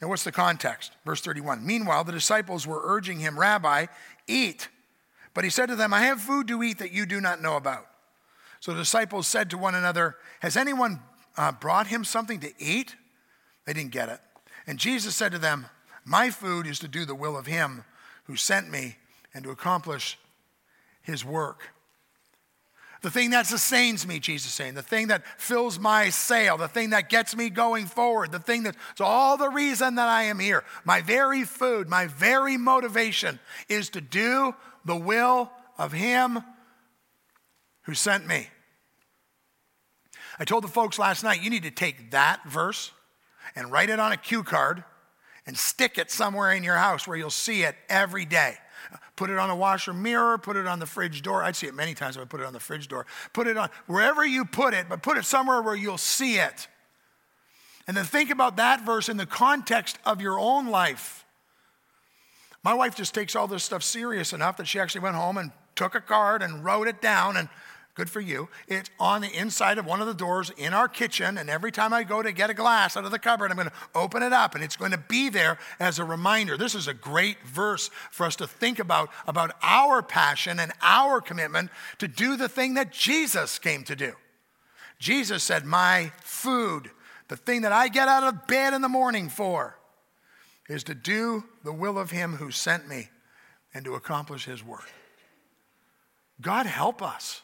And 0.00 0.10
what's 0.10 0.24
the 0.24 0.32
context? 0.32 0.90
Verse 1.04 1.20
31. 1.20 1.64
Meanwhile, 1.64 2.02
the 2.02 2.10
disciples 2.10 2.66
were 2.66 2.80
urging 2.82 3.20
him, 3.20 3.38
Rabbi, 3.38 3.86
eat. 4.26 4.66
But 5.32 5.44
he 5.44 5.50
said 5.50 5.66
to 5.66 5.76
them, 5.76 5.94
I 5.94 6.06
have 6.06 6.20
food 6.20 6.48
to 6.48 6.60
eat 6.64 6.78
that 6.78 6.90
you 6.90 7.06
do 7.06 7.20
not 7.20 7.40
know 7.40 7.54
about. 7.54 7.86
So 8.58 8.72
the 8.72 8.80
disciples 8.80 9.28
said 9.28 9.48
to 9.50 9.58
one 9.58 9.76
another, 9.76 10.16
Has 10.40 10.56
anyone 10.56 10.98
uh, 11.36 11.52
brought 11.52 11.86
him 11.86 12.02
something 12.02 12.40
to 12.40 12.52
eat? 12.58 12.96
They 13.64 13.74
didn't 13.74 13.92
get 13.92 14.08
it. 14.08 14.18
And 14.66 14.76
Jesus 14.76 15.14
said 15.14 15.30
to 15.30 15.38
them, 15.38 15.66
My 16.04 16.30
food 16.30 16.66
is 16.66 16.80
to 16.80 16.88
do 16.88 17.04
the 17.04 17.14
will 17.14 17.38
of 17.38 17.46
him 17.46 17.84
who 18.24 18.34
sent 18.34 18.72
me 18.72 18.96
and 19.32 19.44
to 19.44 19.50
accomplish 19.52 20.18
his 21.00 21.24
work. 21.24 21.75
The 23.02 23.10
thing 23.10 23.30
that 23.30 23.46
sustains 23.46 24.06
me, 24.06 24.18
Jesus 24.18 24.52
saying, 24.52 24.74
the 24.74 24.82
thing 24.82 25.08
that 25.08 25.22
fills 25.38 25.78
my 25.78 26.08
sail, 26.08 26.56
the 26.56 26.68
thing 26.68 26.90
that 26.90 27.08
gets 27.08 27.36
me 27.36 27.50
going 27.50 27.86
forward, 27.86 28.32
the 28.32 28.38
thing 28.38 28.62
that's 28.62 29.00
all 29.00 29.36
the 29.36 29.50
reason 29.50 29.96
that 29.96 30.08
I 30.08 30.24
am 30.24 30.38
here. 30.38 30.64
My 30.84 31.02
very 31.02 31.44
food, 31.44 31.88
my 31.88 32.06
very 32.06 32.56
motivation 32.56 33.38
is 33.68 33.90
to 33.90 34.00
do 34.00 34.54
the 34.84 34.96
will 34.96 35.50
of 35.78 35.92
Him 35.92 36.42
who 37.82 37.94
sent 37.94 38.26
me. 38.26 38.48
I 40.38 40.44
told 40.44 40.64
the 40.64 40.68
folks 40.68 40.98
last 40.98 41.22
night, 41.22 41.42
you 41.42 41.50
need 41.50 41.62
to 41.62 41.70
take 41.70 42.10
that 42.10 42.40
verse 42.48 42.92
and 43.54 43.70
write 43.70 43.90
it 43.90 44.00
on 44.00 44.12
a 44.12 44.16
cue 44.16 44.42
card 44.42 44.84
and 45.46 45.56
stick 45.56 45.98
it 45.98 46.10
somewhere 46.10 46.52
in 46.52 46.64
your 46.64 46.76
house 46.76 47.06
where 47.06 47.16
you'll 47.16 47.30
see 47.30 47.62
it 47.62 47.76
every 47.88 48.24
day. 48.24 48.56
Put 49.16 49.30
it 49.30 49.38
on 49.38 49.50
a 49.50 49.56
washer 49.56 49.92
mirror, 49.92 50.38
put 50.38 50.56
it 50.56 50.66
on 50.66 50.78
the 50.78 50.86
fridge 50.86 51.22
door. 51.22 51.42
I'd 51.42 51.56
see 51.56 51.66
it 51.66 51.74
many 51.74 51.94
times 51.94 52.16
if 52.16 52.22
I 52.22 52.24
put 52.24 52.40
it 52.40 52.46
on 52.46 52.52
the 52.52 52.60
fridge 52.60 52.88
door. 52.88 53.06
Put 53.32 53.46
it 53.46 53.56
on 53.56 53.70
wherever 53.86 54.24
you 54.24 54.44
put 54.44 54.74
it, 54.74 54.86
but 54.88 55.02
put 55.02 55.16
it 55.16 55.24
somewhere 55.24 55.62
where 55.62 55.74
you'll 55.74 55.98
see 55.98 56.36
it. 56.36 56.68
And 57.86 57.96
then 57.96 58.04
think 58.04 58.30
about 58.30 58.56
that 58.56 58.84
verse 58.84 59.08
in 59.08 59.16
the 59.16 59.26
context 59.26 59.98
of 60.04 60.20
your 60.20 60.38
own 60.38 60.68
life. 60.68 61.24
My 62.62 62.74
wife 62.74 62.96
just 62.96 63.14
takes 63.14 63.36
all 63.36 63.46
this 63.46 63.62
stuff 63.62 63.82
serious 63.84 64.32
enough 64.32 64.56
that 64.56 64.66
she 64.66 64.80
actually 64.80 65.02
went 65.02 65.14
home 65.14 65.38
and 65.38 65.52
took 65.76 65.94
a 65.94 66.00
card 66.00 66.42
and 66.42 66.64
wrote 66.64 66.88
it 66.88 67.00
down 67.00 67.36
and 67.36 67.48
Good 67.96 68.10
for 68.10 68.20
you. 68.20 68.50
It's 68.68 68.90
on 69.00 69.22
the 69.22 69.32
inside 69.32 69.78
of 69.78 69.86
one 69.86 70.02
of 70.02 70.06
the 70.06 70.12
doors 70.12 70.52
in 70.58 70.74
our 70.74 70.86
kitchen. 70.86 71.38
And 71.38 71.48
every 71.48 71.72
time 71.72 71.94
I 71.94 72.04
go 72.04 72.22
to 72.22 72.30
get 72.30 72.50
a 72.50 72.54
glass 72.54 72.94
out 72.94 73.06
of 73.06 73.10
the 73.10 73.18
cupboard, 73.18 73.50
I'm 73.50 73.56
going 73.56 73.68
to 73.68 73.74
open 73.94 74.22
it 74.22 74.34
up 74.34 74.54
and 74.54 74.62
it's 74.62 74.76
going 74.76 74.90
to 74.90 74.98
be 74.98 75.30
there 75.30 75.58
as 75.80 75.98
a 75.98 76.04
reminder. 76.04 76.58
This 76.58 76.74
is 76.74 76.88
a 76.88 76.94
great 76.94 77.42
verse 77.42 77.88
for 78.10 78.26
us 78.26 78.36
to 78.36 78.46
think 78.46 78.78
about, 78.78 79.08
about 79.26 79.52
our 79.62 80.02
passion 80.02 80.60
and 80.60 80.72
our 80.82 81.22
commitment 81.22 81.70
to 81.96 82.06
do 82.06 82.36
the 82.36 82.50
thing 82.50 82.74
that 82.74 82.92
Jesus 82.92 83.58
came 83.58 83.82
to 83.84 83.96
do. 83.96 84.12
Jesus 84.98 85.42
said, 85.42 85.64
My 85.64 86.12
food, 86.20 86.90
the 87.28 87.36
thing 87.36 87.62
that 87.62 87.72
I 87.72 87.88
get 87.88 88.08
out 88.08 88.24
of 88.24 88.46
bed 88.46 88.74
in 88.74 88.82
the 88.82 88.90
morning 88.90 89.30
for, 89.30 89.78
is 90.68 90.84
to 90.84 90.94
do 90.94 91.44
the 91.64 91.72
will 91.72 91.98
of 91.98 92.10
Him 92.10 92.34
who 92.34 92.50
sent 92.50 92.86
me 92.86 93.08
and 93.72 93.86
to 93.86 93.94
accomplish 93.94 94.44
His 94.44 94.62
work. 94.62 94.90
God 96.42 96.66
help 96.66 97.00
us 97.00 97.40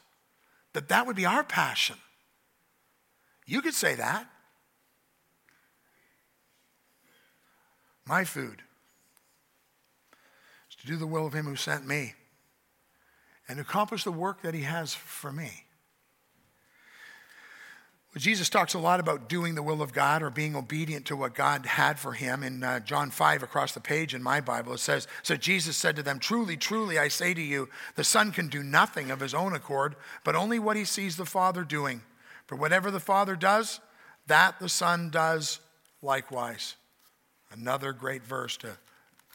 that 0.73 0.89
that 0.89 1.07
would 1.07 1.15
be 1.15 1.25
our 1.25 1.43
passion. 1.43 1.97
You 3.45 3.61
could 3.61 3.73
say 3.73 3.95
that. 3.95 4.27
My 8.05 8.25
food 8.25 8.61
is 10.69 10.75
to 10.77 10.87
do 10.87 10.97
the 10.97 11.07
will 11.07 11.25
of 11.25 11.33
Him 11.33 11.45
who 11.45 11.55
sent 11.55 11.87
me 11.87 12.13
and 13.47 13.59
accomplish 13.59 14.03
the 14.03 14.11
work 14.11 14.41
that 14.41 14.53
He 14.53 14.63
has 14.63 14.93
for 14.93 15.31
me. 15.31 15.65
Jesus 18.19 18.47
talks 18.47 18.75
a 18.75 18.79
lot 18.79 18.99
about 18.99 19.27
doing 19.27 19.55
the 19.55 19.63
will 19.63 19.81
of 19.81 19.91
God 19.91 20.21
or 20.21 20.29
being 20.29 20.55
obedient 20.55 21.07
to 21.07 21.15
what 21.15 21.33
God 21.33 21.65
had 21.65 21.97
for 21.97 22.13
him. 22.13 22.43
In 22.43 22.63
uh, 22.63 22.79
John 22.79 23.09
5, 23.09 23.41
across 23.41 23.71
the 23.71 23.79
page 23.79 24.13
in 24.13 24.21
my 24.21 24.39
Bible, 24.39 24.73
it 24.73 24.79
says, 24.79 25.07
So 25.23 25.35
Jesus 25.35 25.77
said 25.77 25.95
to 25.95 26.03
them, 26.03 26.19
Truly, 26.19 26.55
truly, 26.55 26.99
I 26.99 27.07
say 27.07 27.33
to 27.33 27.41
you, 27.41 27.69
the 27.95 28.03
Son 28.03 28.31
can 28.31 28.49
do 28.49 28.61
nothing 28.61 29.09
of 29.09 29.19
his 29.19 29.33
own 29.33 29.53
accord, 29.53 29.95
but 30.23 30.35
only 30.35 30.59
what 30.59 30.77
he 30.77 30.85
sees 30.85 31.17
the 31.17 31.25
Father 31.25 31.63
doing. 31.63 32.01
For 32.45 32.55
whatever 32.55 32.91
the 32.91 32.99
Father 32.99 33.35
does, 33.35 33.79
that 34.27 34.59
the 34.59 34.69
Son 34.69 35.09
does 35.09 35.59
likewise. 36.03 36.75
Another 37.51 37.93
great 37.93 38.23
verse 38.23 38.57
to 38.57 38.77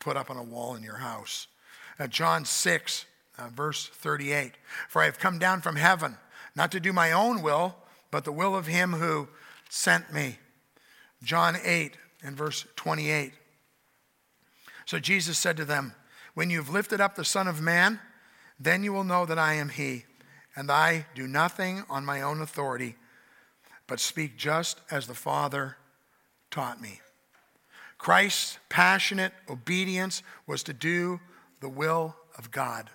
put 0.01 0.17
up 0.17 0.31
on 0.31 0.37
a 0.37 0.43
wall 0.43 0.77
in 0.77 0.85
your 0.85 0.99
house. 0.99 1.49
Uh, 1.99 2.07
John 2.07 2.45
6, 2.45 3.07
uh, 3.39 3.49
verse 3.49 3.89
38 3.89 4.53
For 4.89 5.03
I 5.03 5.07
have 5.07 5.19
come 5.19 5.41
down 5.41 5.63
from 5.63 5.75
heaven, 5.75 6.17
not 6.55 6.71
to 6.71 6.79
do 6.79 6.93
my 6.93 7.11
own 7.11 7.43
will 7.43 7.75
but 8.11 8.25
the 8.25 8.33
will 8.33 8.57
of 8.57 8.67
him 8.67 8.93
who 8.95 9.29
sent 9.69 10.13
me. 10.13 10.39
John 11.23 11.57
8 11.63 11.97
and 12.23 12.37
verse 12.37 12.67
28. 12.77 13.33
So 14.87 14.99
Jesus 14.99 15.39
said 15.39 15.57
to 15.57 15.65
them, 15.65 15.95
When 16.35 16.51
you've 16.51 16.71
lifted 16.71 17.01
up 17.01 17.15
the 17.15 17.25
Son 17.25 17.49
of 17.49 17.61
Man, 17.61 18.01
then 18.59 18.83
you 18.83 18.93
will 18.93 19.05
know 19.05 19.27
that 19.27 19.39
I 19.39 19.55
am 19.55 19.69
he, 19.69 20.05
and 20.57 20.71
I 20.71 21.07
do 21.15 21.27
nothing 21.27 21.85
on 21.89 22.05
my 22.05 22.23
own 22.23 22.41
authority, 22.41 22.97
but 23.87 24.01
speak 24.01 24.37
just 24.37 24.81
as 24.91 25.07
the 25.07 25.15
Father 25.15 25.77
taught 26.51 26.81
me. 26.81 27.01
Christ's 27.99 28.59
passionate 28.69 29.33
obedience 29.49 30.23
was 30.47 30.63
to 30.65 30.73
do 30.73 31.21
the 31.61 31.69
will 31.69 32.17
of 32.37 32.51
God. 32.51 32.91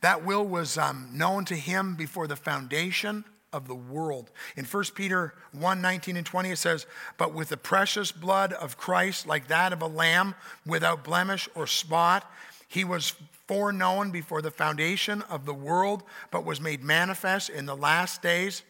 That 0.00 0.24
will 0.24 0.46
was 0.46 0.78
um, 0.78 1.10
known 1.12 1.44
to 1.46 1.54
him 1.54 1.96
before 1.96 2.26
the 2.26 2.36
foundation 2.36 3.24
of 3.56 3.66
the 3.66 3.74
world. 3.74 4.30
In 4.54 4.64
1 4.64 4.84
Peter 4.94 5.32
1 5.52 5.80
19 5.80 6.16
and 6.16 6.26
20, 6.26 6.50
it 6.50 6.58
says, 6.58 6.86
But 7.16 7.32
with 7.32 7.48
the 7.48 7.56
precious 7.56 8.12
blood 8.12 8.52
of 8.52 8.76
Christ, 8.76 9.26
like 9.26 9.48
that 9.48 9.72
of 9.72 9.80
a 9.80 9.86
lamb 9.86 10.34
without 10.66 11.02
blemish 11.02 11.48
or 11.54 11.66
spot, 11.66 12.30
he 12.68 12.84
was 12.84 13.14
foreknown 13.48 14.10
before 14.10 14.42
the 14.42 14.50
foundation 14.50 15.22
of 15.22 15.46
the 15.46 15.54
world, 15.54 16.02
but 16.30 16.44
was 16.44 16.60
made 16.60 16.84
manifest 16.84 17.48
in 17.48 17.64
the 17.64 17.76
last 17.76 18.20
days 18.20 18.62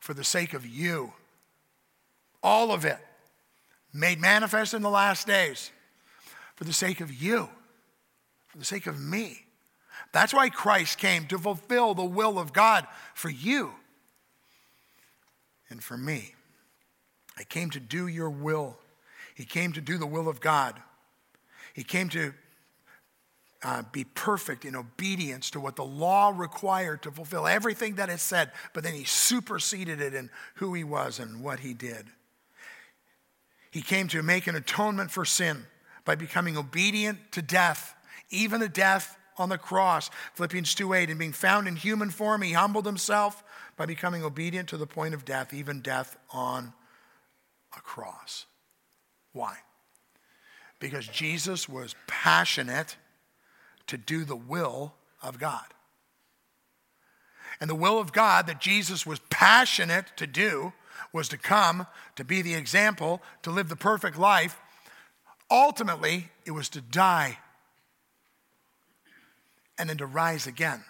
for 0.00 0.14
the 0.14 0.24
sake 0.24 0.54
of 0.54 0.64
you. 0.64 1.12
All 2.42 2.70
of 2.70 2.84
it 2.84 2.98
made 3.92 4.20
manifest 4.20 4.74
in 4.74 4.82
the 4.82 4.90
last 4.90 5.26
days 5.26 5.70
for 6.54 6.64
the 6.64 6.72
sake 6.72 7.00
of 7.00 7.12
you, 7.12 7.48
for 8.46 8.58
the 8.58 8.64
sake 8.64 8.86
of 8.86 9.00
me. 9.00 9.41
That's 10.12 10.34
why 10.34 10.50
Christ 10.50 10.98
came 10.98 11.26
to 11.26 11.38
fulfill 11.38 11.94
the 11.94 12.04
will 12.04 12.38
of 12.38 12.52
God 12.52 12.86
for 13.14 13.30
you 13.30 13.72
and 15.70 15.82
for 15.82 15.96
me. 15.96 16.34
I 17.38 17.44
came 17.44 17.70
to 17.70 17.80
do 17.80 18.06
your 18.06 18.30
will. 18.30 18.76
He 19.34 19.44
came 19.44 19.72
to 19.72 19.80
do 19.80 19.96
the 19.96 20.06
will 20.06 20.28
of 20.28 20.40
God. 20.40 20.80
He 21.72 21.82
came 21.82 22.10
to 22.10 22.34
uh, 23.62 23.82
be 23.90 24.04
perfect 24.04 24.64
in 24.64 24.76
obedience 24.76 25.50
to 25.50 25.60
what 25.60 25.76
the 25.76 25.84
law 25.84 26.32
required 26.36 27.02
to 27.02 27.10
fulfill 27.10 27.46
everything 27.46 27.94
that 27.94 28.10
it 28.10 28.20
said, 28.20 28.50
but 28.74 28.82
then 28.82 28.92
he 28.92 29.04
superseded 29.04 30.00
it 30.00 30.14
in 30.14 30.28
who 30.56 30.74
he 30.74 30.84
was 30.84 31.18
and 31.18 31.42
what 31.42 31.60
he 31.60 31.72
did. 31.72 32.06
He 33.70 33.80
came 33.80 34.08
to 34.08 34.22
make 34.22 34.46
an 34.46 34.56
atonement 34.56 35.10
for 35.10 35.24
sin 35.24 35.64
by 36.04 36.16
becoming 36.16 36.58
obedient 36.58 37.32
to 37.32 37.40
death, 37.40 37.94
even 38.28 38.60
a 38.60 38.68
death 38.68 39.16
on 39.38 39.48
the 39.48 39.58
cross. 39.58 40.10
Philippians 40.34 40.74
2 40.74 40.94
8, 40.94 41.10
and 41.10 41.18
being 41.18 41.32
found 41.32 41.68
in 41.68 41.76
human 41.76 42.10
form, 42.10 42.42
he 42.42 42.52
humbled 42.52 42.86
himself 42.86 43.42
by 43.76 43.86
becoming 43.86 44.22
obedient 44.22 44.68
to 44.68 44.76
the 44.76 44.86
point 44.86 45.14
of 45.14 45.24
death, 45.24 45.52
even 45.54 45.80
death 45.80 46.16
on 46.32 46.72
a 47.76 47.80
cross. 47.80 48.46
Why? 49.32 49.56
Because 50.78 51.06
Jesus 51.06 51.68
was 51.68 51.94
passionate 52.06 52.96
to 53.86 53.96
do 53.96 54.24
the 54.24 54.36
will 54.36 54.94
of 55.22 55.38
God. 55.38 55.64
And 57.60 57.70
the 57.70 57.74
will 57.74 57.98
of 57.98 58.12
God 58.12 58.46
that 58.46 58.60
Jesus 58.60 59.06
was 59.06 59.20
passionate 59.30 60.06
to 60.16 60.26
do 60.26 60.72
was 61.12 61.28
to 61.28 61.38
come, 61.38 61.86
to 62.16 62.24
be 62.24 62.42
the 62.42 62.54
example, 62.54 63.22
to 63.42 63.50
live 63.50 63.68
the 63.68 63.76
perfect 63.76 64.18
life. 64.18 64.60
Ultimately, 65.50 66.30
it 66.44 66.50
was 66.52 66.68
to 66.70 66.80
die 66.80 67.38
and 69.78 69.88
then 69.88 69.98
to 69.98 70.06
rise 70.06 70.46
again. 70.46 70.84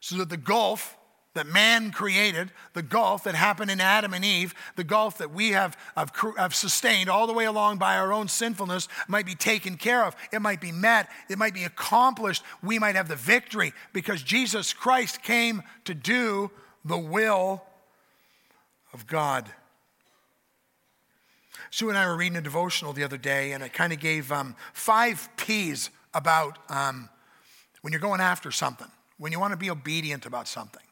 So 0.00 0.16
that 0.16 0.30
the 0.30 0.36
gulf 0.36 0.96
that 1.34 1.46
man 1.46 1.92
created, 1.92 2.50
the 2.72 2.82
gulf 2.82 3.24
that 3.24 3.36
happened 3.36 3.70
in 3.70 3.80
Adam 3.80 4.12
and 4.14 4.24
Eve, 4.24 4.52
the 4.74 4.82
gulf 4.82 5.18
that 5.18 5.32
we 5.32 5.50
have, 5.50 5.76
have, 5.96 6.12
have, 6.36 6.54
sustained 6.54 7.08
all 7.08 7.28
the 7.28 7.32
way 7.32 7.44
along 7.44 7.78
by 7.78 7.96
our 7.96 8.12
own 8.12 8.26
sinfulness, 8.26 8.88
might 9.06 9.26
be 9.26 9.36
taken 9.36 9.76
care 9.76 10.04
of. 10.04 10.16
It 10.32 10.42
might 10.42 10.60
be 10.60 10.72
met. 10.72 11.08
It 11.28 11.38
might 11.38 11.54
be 11.54 11.62
accomplished. 11.62 12.42
We 12.62 12.80
might 12.80 12.96
have 12.96 13.06
the 13.06 13.16
victory 13.16 13.72
because 13.92 14.22
Jesus 14.22 14.72
Christ 14.72 15.22
came 15.22 15.62
to 15.84 15.94
do 15.94 16.50
the 16.84 16.98
will 16.98 17.62
of 18.92 19.06
God. 19.06 19.48
Sue 21.70 21.90
and 21.90 21.96
I 21.96 22.08
were 22.08 22.16
reading 22.16 22.38
a 22.38 22.42
devotional 22.42 22.92
the 22.92 23.04
other 23.04 23.18
day, 23.18 23.52
and 23.52 23.62
it 23.62 23.72
kind 23.72 23.92
of 23.92 24.00
gave 24.00 24.32
um, 24.32 24.56
five 24.72 25.28
P's 25.36 25.90
about. 26.12 26.58
Um, 26.68 27.08
when 27.82 27.92
you're 27.92 28.00
going 28.00 28.20
after 28.20 28.50
something, 28.50 28.90
when 29.18 29.32
you 29.32 29.40
want 29.40 29.52
to 29.52 29.56
be 29.56 29.70
obedient 29.70 30.26
about 30.26 30.48
something. 30.48 30.82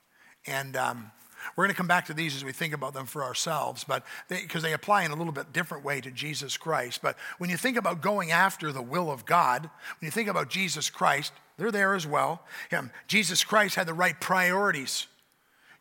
And 0.47 0.77
um, 0.77 1.11
we're 1.57 1.65
going 1.65 1.75
to 1.75 1.77
come 1.77 1.89
back 1.89 2.07
to 2.07 2.15
these 2.15 2.35
as 2.35 2.45
we 2.45 2.53
think 2.53 2.75
about 2.75 2.95
them 2.95 3.07
for 3.07 3.23
ourselves, 3.23 3.85
but 3.85 4.05
because 4.29 4.63
they, 4.63 4.71
they, 4.71 4.75
apply 4.75 5.05
in 5.05 5.11
a 5.11 5.17
little 5.17 5.33
bit 5.33 5.53
different 5.53 5.85
way 5.85 6.01
to 6.01 6.11
Jesus 6.11 6.57
Christ. 6.57 7.01
But 7.03 7.17
when 7.39 7.51
you 7.51 7.57
think 7.57 7.77
about 7.77 8.01
going 8.01 8.31
after 8.31 8.73
the 8.73 8.83
will 8.83 9.11
of 9.11 9.27
God, 9.27 9.63
when 9.63 10.07
you 10.07 10.11
think 10.11 10.29
about 10.29 10.51
Jesus 10.51 10.91
Christ, 10.91 11.33
they're 11.57 11.71
there 11.71 11.95
as 11.95 12.07
well. 12.07 12.45
Him, 12.71 12.91
Jesus 13.07 13.45
Christ 13.45 13.75
had 13.75 13.87
the 13.87 13.95
right 13.95 14.19
priorities. 14.21 15.07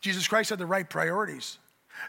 Jesus 0.02 0.28
Christ 0.28 0.50
had 0.50 0.60
the 0.60 0.66
right 0.66 0.90
priorities. 0.90 1.58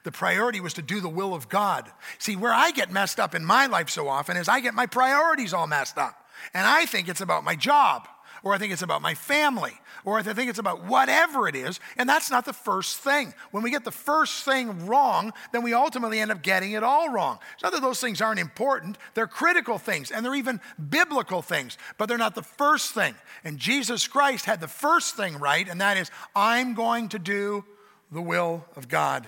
The 0.05 0.13
priority 0.13 0.61
was 0.61 0.75
to 0.75 0.83
do 0.83 1.01
the 1.01 1.09
will 1.09 1.35
of 1.35 1.49
God. 1.49 1.91
See, 2.19 2.37
where 2.37 2.53
I 2.53 2.71
get 2.73 2.93
messed 2.93 3.19
up 3.19 3.35
in 3.35 3.45
my 3.45 3.67
life 3.67 3.89
so 3.89 4.09
often 4.09 4.37
is 4.37 4.49
I 4.49 4.61
get 4.61 4.75
my 4.75 4.87
priorities 4.87 5.55
all 5.55 5.67
messed 5.67 5.97
up. 5.97 6.27
And 6.53 6.67
I 6.67 6.85
think 6.85 7.09
it's 7.09 7.23
about 7.23 7.45
my 7.45 7.57
job 7.57 8.07
or 8.43 8.55
I 8.55 8.59
think 8.59 8.73
it's 8.73 8.83
about 8.83 9.03
my 9.03 9.15
family, 9.15 9.73
or 10.05 10.19
I 10.19 10.23
think 10.23 10.51
it's 10.51 10.59
about 10.59 10.85
whatever 10.85 11.49
it 11.49 11.55
is. 11.55 11.81
And 11.97 12.09
that's 12.09 12.31
not 12.31 12.45
the 12.45 12.53
first 12.53 12.99
thing. 12.99 13.35
When 13.51 13.63
we 13.63 13.71
get 13.71 13.85
the 13.85 13.91
first 13.91 14.45
thing 14.45 14.87
wrong, 14.87 15.33
then 15.53 15.63
we 15.63 15.75
ultimately 15.75 16.21
end 16.21 16.31
up 16.31 16.43
getting 16.43 16.73
it 16.73 16.83
all 16.83 17.11
wrong. 17.11 17.39
It's 17.55 17.63
not 17.63 17.73
that 17.73 17.83
those 17.83 18.01
things 18.01 18.21
aren't 18.21 18.41
important, 18.41 18.99
they're 19.15 19.27
critical 19.27 19.79
things, 19.79 20.11
and 20.11 20.25
they're 20.25 20.35
even 20.35 20.61
biblical 20.89 21.43
things, 21.43 21.79
but 21.97 22.09
they're 22.09 22.19
not 22.19 22.35
the 22.35 22.43
first 22.43 22.93
thing. 22.93 23.15
And 23.45 23.59
Jesus 23.59 24.07
Christ 24.07 24.45
had 24.45 24.61
the 24.61 24.69
first 24.69 25.17
thing 25.17 25.39
right, 25.39 25.69
and 25.69 25.81
that 25.81 25.97
is, 25.97 26.11
I'm 26.35 26.75
going 26.75 27.09
to 27.11 27.19
do 27.19 27.65
the 28.11 28.23
will 28.23 28.65
of 28.77 28.89
God. 28.89 29.27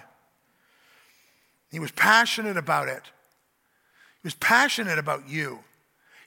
He 1.70 1.78
was 1.78 1.92
passionate 1.92 2.56
about 2.56 2.88
it. 2.88 3.02
He 4.22 4.26
was 4.26 4.34
passionate 4.34 4.98
about 4.98 5.28
you. 5.28 5.60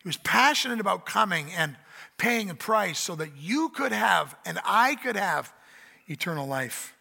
He 0.02 0.10
was 0.10 0.18
passionate 0.18 0.80
about 0.80 1.06
coming 1.06 1.48
and 1.56 1.76
paying 2.24 2.50
a 2.50 2.56
price 2.56 3.00
so 3.00 3.16
that 3.16 3.32
you 3.38 3.68
could 3.68 3.92
have 3.92 4.34
and 4.46 4.58
I 4.64 4.96
could 4.96 5.18
have 5.18 5.54
eternal 6.08 6.48
life. 6.48 6.96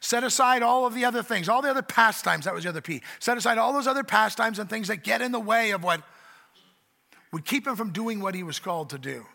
Set 0.00 0.24
aside 0.24 0.62
all 0.62 0.86
of 0.86 0.94
the 0.94 1.04
other 1.04 1.22
things, 1.22 1.46
all 1.46 1.60
the 1.60 1.68
other 1.68 1.82
pastimes, 1.82 2.46
that 2.46 2.54
was 2.54 2.64
the 2.64 2.70
other 2.70 2.80
P. 2.80 3.02
Set 3.18 3.36
aside 3.36 3.58
all 3.58 3.74
those 3.74 3.86
other 3.86 4.02
pastimes 4.02 4.58
and 4.58 4.70
things 4.70 4.88
that 4.88 5.04
get 5.04 5.20
in 5.20 5.30
the 5.30 5.38
way 5.38 5.72
of 5.72 5.84
what 5.84 6.02
would 7.32 7.44
keep 7.44 7.66
him 7.66 7.76
from 7.76 7.90
doing 7.90 8.20
what 8.20 8.34
he 8.34 8.42
was 8.42 8.58
called 8.58 8.90
to 8.90 8.98
do. 8.98 9.26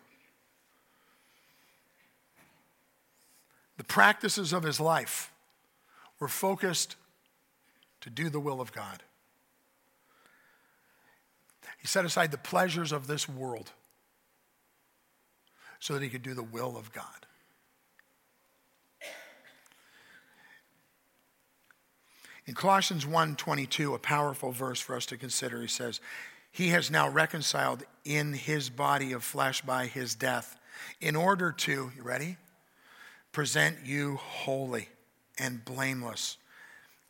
the 3.77 3.85
practices 3.85 4.53
of 4.53 4.61
his 4.61 4.79
life 4.79 5.31
were 6.19 6.27
focused 6.27 6.95
to 7.99 8.11
do 8.11 8.29
the 8.29 8.39
will 8.39 8.61
of 8.61 8.71
God. 8.71 9.01
He 11.79 11.87
set 11.87 12.05
aside 12.05 12.29
the 12.29 12.37
pleasures 12.37 12.91
of 12.91 13.07
this 13.07 13.27
world 13.27 13.71
so 15.81 15.95
that 15.95 16.03
he 16.03 16.09
could 16.09 16.23
do 16.23 16.33
the 16.33 16.43
will 16.43 16.77
of 16.77 16.93
God. 16.93 17.25
In 22.45 22.53
Colossians 22.53 23.05
1:22, 23.05 23.93
a 23.93 23.99
powerful 23.99 24.51
verse 24.51 24.79
for 24.79 24.95
us 24.95 25.05
to 25.07 25.17
consider, 25.17 25.61
he 25.61 25.67
says, 25.67 25.99
"He 26.51 26.69
has 26.69 26.89
now 26.89 27.09
reconciled 27.09 27.83
in 28.03 28.33
his 28.33 28.69
body 28.69 29.11
of 29.11 29.23
flesh 29.23 29.61
by 29.61 29.87
his 29.87 30.15
death 30.15 30.57
in 30.99 31.15
order 31.15 31.51
to, 31.51 31.91
you 31.95 32.01
ready? 32.01 32.37
Present 33.31 33.85
you 33.85 34.17
holy 34.17 34.89
and 35.37 35.63
blameless 35.65 36.37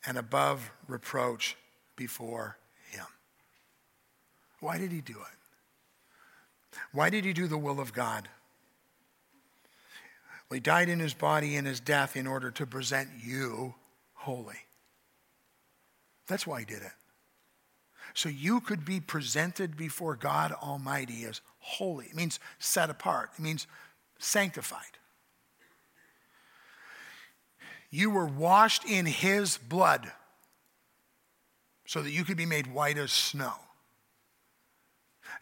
and 0.04 0.16
above 0.16 0.70
reproach 0.86 1.56
before 1.96 2.58
him." 2.86 3.06
Why 4.60 4.78
did 4.78 4.92
he 4.92 5.00
do 5.00 5.20
it? 5.20 6.78
Why 6.92 7.10
did 7.10 7.24
he 7.24 7.32
do 7.32 7.46
the 7.46 7.58
will 7.58 7.80
of 7.80 7.92
God? 7.92 8.30
Well, 10.52 10.56
he 10.56 10.60
died 10.60 10.90
in 10.90 11.00
his 11.00 11.14
body 11.14 11.56
in 11.56 11.64
his 11.64 11.80
death 11.80 12.14
in 12.14 12.26
order 12.26 12.50
to 12.50 12.66
present 12.66 13.08
you 13.24 13.74
holy. 14.12 14.58
That's 16.26 16.46
why 16.46 16.58
he 16.58 16.66
did 16.66 16.82
it. 16.82 16.92
So 18.12 18.28
you 18.28 18.60
could 18.60 18.84
be 18.84 19.00
presented 19.00 19.78
before 19.78 20.14
God 20.14 20.52
Almighty 20.52 21.24
as 21.24 21.40
holy. 21.58 22.04
It 22.04 22.14
means 22.14 22.38
set 22.58 22.90
apart, 22.90 23.30
it 23.38 23.40
means 23.40 23.66
sanctified. 24.18 24.98
You 27.88 28.10
were 28.10 28.26
washed 28.26 28.84
in 28.84 29.06
his 29.06 29.56
blood 29.56 30.12
so 31.86 32.02
that 32.02 32.10
you 32.10 32.24
could 32.24 32.36
be 32.36 32.44
made 32.44 32.66
white 32.66 32.98
as 32.98 33.10
snow. 33.10 33.54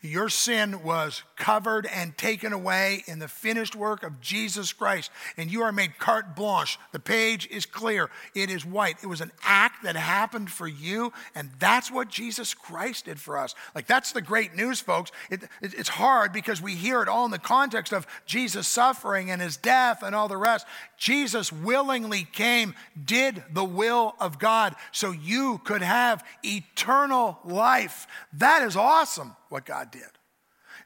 Your 0.02 0.30
sin 0.30 0.82
was 0.82 1.22
covered 1.36 1.84
and 1.84 2.16
taken 2.16 2.54
away 2.54 3.04
in 3.06 3.18
the 3.18 3.28
finished 3.28 3.76
work 3.76 4.02
of 4.02 4.18
Jesus 4.22 4.72
Christ, 4.72 5.10
and 5.36 5.50
you 5.50 5.60
are 5.60 5.72
made 5.72 5.98
carte 5.98 6.34
blanche. 6.34 6.78
The 6.92 6.98
page 6.98 7.46
is 7.50 7.66
clear, 7.66 8.08
it 8.34 8.48
is 8.48 8.64
white. 8.64 8.96
It 9.02 9.08
was 9.08 9.20
an 9.20 9.32
act 9.42 9.82
that 9.82 9.96
happened 9.96 10.50
for 10.50 10.66
you, 10.66 11.12
and 11.34 11.50
that's 11.58 11.90
what 11.90 12.08
Jesus 12.08 12.54
Christ 12.54 13.04
did 13.04 13.20
for 13.20 13.36
us. 13.36 13.54
Like, 13.74 13.86
that's 13.86 14.12
the 14.12 14.22
great 14.22 14.54
news, 14.54 14.80
folks. 14.80 15.12
It, 15.30 15.42
it, 15.60 15.74
it's 15.74 15.90
hard 15.90 16.32
because 16.32 16.62
we 16.62 16.76
hear 16.76 17.02
it 17.02 17.08
all 17.08 17.26
in 17.26 17.30
the 17.30 17.38
context 17.38 17.92
of 17.92 18.06
Jesus' 18.24 18.68
suffering 18.68 19.30
and 19.30 19.42
his 19.42 19.58
death 19.58 20.02
and 20.02 20.14
all 20.14 20.28
the 20.28 20.36
rest. 20.38 20.66
Jesus 20.96 21.52
willingly 21.52 22.26
came, 22.32 22.74
did 23.04 23.44
the 23.52 23.64
will 23.64 24.14
of 24.18 24.38
God, 24.38 24.76
so 24.92 25.10
you 25.10 25.60
could 25.64 25.82
have 25.82 26.24
eternal 26.42 27.38
life. 27.44 28.06
That 28.32 28.62
is 28.62 28.76
awesome 28.76 29.36
what 29.50 29.66
God 29.66 29.90
did. 29.90 30.02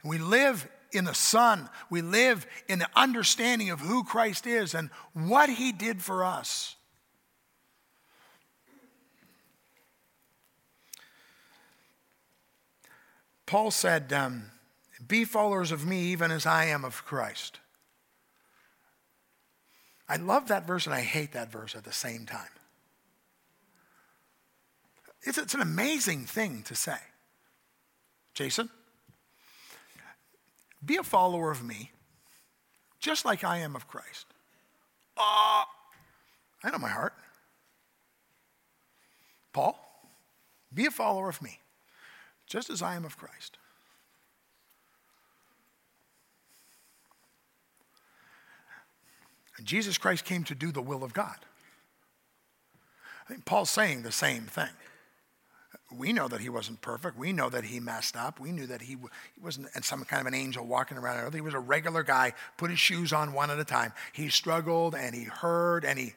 And 0.03 0.09
we 0.09 0.17
live 0.17 0.67
in 0.91 1.05
the 1.05 1.13
Son, 1.13 1.69
we 1.89 2.01
live 2.01 2.45
in 2.67 2.79
the 2.79 2.89
understanding 2.95 3.69
of 3.69 3.79
who 3.79 4.03
Christ 4.03 4.45
is 4.45 4.73
and 4.73 4.89
what 5.13 5.49
He 5.49 5.71
did 5.71 6.01
for 6.01 6.23
us. 6.23 6.75
Paul 13.45 13.71
said, 13.71 14.11
um, 14.11 14.51
Be 15.07 15.23
followers 15.23 15.71
of 15.71 15.85
me 15.85 16.05
even 16.05 16.31
as 16.31 16.45
I 16.45 16.65
am 16.65 16.83
of 16.83 17.05
Christ. 17.05 17.59
I 20.07 20.17
love 20.17 20.47
that 20.47 20.67
verse 20.67 20.85
and 20.85 20.95
I 20.95 21.01
hate 21.01 21.33
that 21.33 21.51
verse 21.51 21.75
at 21.75 21.83
the 21.83 21.91
same 21.91 22.25
time. 22.25 22.49
It's, 25.23 25.37
it's 25.37 25.55
an 25.55 25.61
amazing 25.61 26.25
thing 26.25 26.63
to 26.63 26.75
say. 26.75 26.97
Jason, 28.35 28.69
be 30.85 30.97
a 30.97 31.03
follower 31.03 31.49
of 31.49 31.63
me, 31.63 31.91
just 32.99 33.23
like 33.25 33.43
I 33.43 33.59
am 33.59 33.75
of 33.75 33.87
Christ. 33.87 34.27
Ah, 35.17 35.63
uh, 35.63 35.65
I 36.67 36.71
know 36.71 36.77
my 36.77 36.89
heart. 36.89 37.13
Paul, 39.53 39.79
be 40.73 40.85
a 40.85 40.91
follower 40.91 41.29
of 41.29 41.41
me, 41.41 41.59
just 42.45 42.69
as 42.69 42.81
I 42.81 42.95
am 42.95 43.05
of 43.05 43.17
Christ. 43.17 43.57
And 49.57 49.65
Jesus 49.65 49.97
Christ 49.97 50.25
came 50.25 50.43
to 50.43 50.55
do 50.55 50.73
the 50.73 50.81
will 50.81 51.05
of 51.05 51.13
God. 51.13 51.37
I 53.23 53.29
think 53.29 53.45
Paul's 53.45 53.69
saying 53.69 54.03
the 54.03 54.11
same 54.11 54.43
thing 54.43 54.69
we 55.97 56.13
know 56.13 56.27
that 56.27 56.41
he 56.41 56.49
wasn't 56.49 56.81
perfect. 56.81 57.17
We 57.17 57.33
know 57.33 57.49
that 57.49 57.65
he 57.65 57.79
messed 57.79 58.15
up. 58.15 58.39
We 58.39 58.51
knew 58.51 58.67
that 58.67 58.81
he, 58.81 58.93
he 59.35 59.41
wasn't 59.41 59.67
some 59.83 60.03
kind 60.05 60.21
of 60.21 60.27
an 60.27 60.33
angel 60.33 60.65
walking 60.65 60.97
around. 60.97 61.33
He 61.33 61.41
was 61.41 61.53
a 61.53 61.59
regular 61.59 62.03
guy, 62.03 62.33
put 62.57 62.69
his 62.69 62.79
shoes 62.79 63.13
on 63.13 63.33
one 63.33 63.51
at 63.51 63.59
a 63.59 63.65
time. 63.65 63.93
He 64.13 64.29
struggled 64.29 64.95
and 64.95 65.15
he 65.15 65.23
hurt 65.23 65.85
and 65.85 65.97
he, 65.97 66.13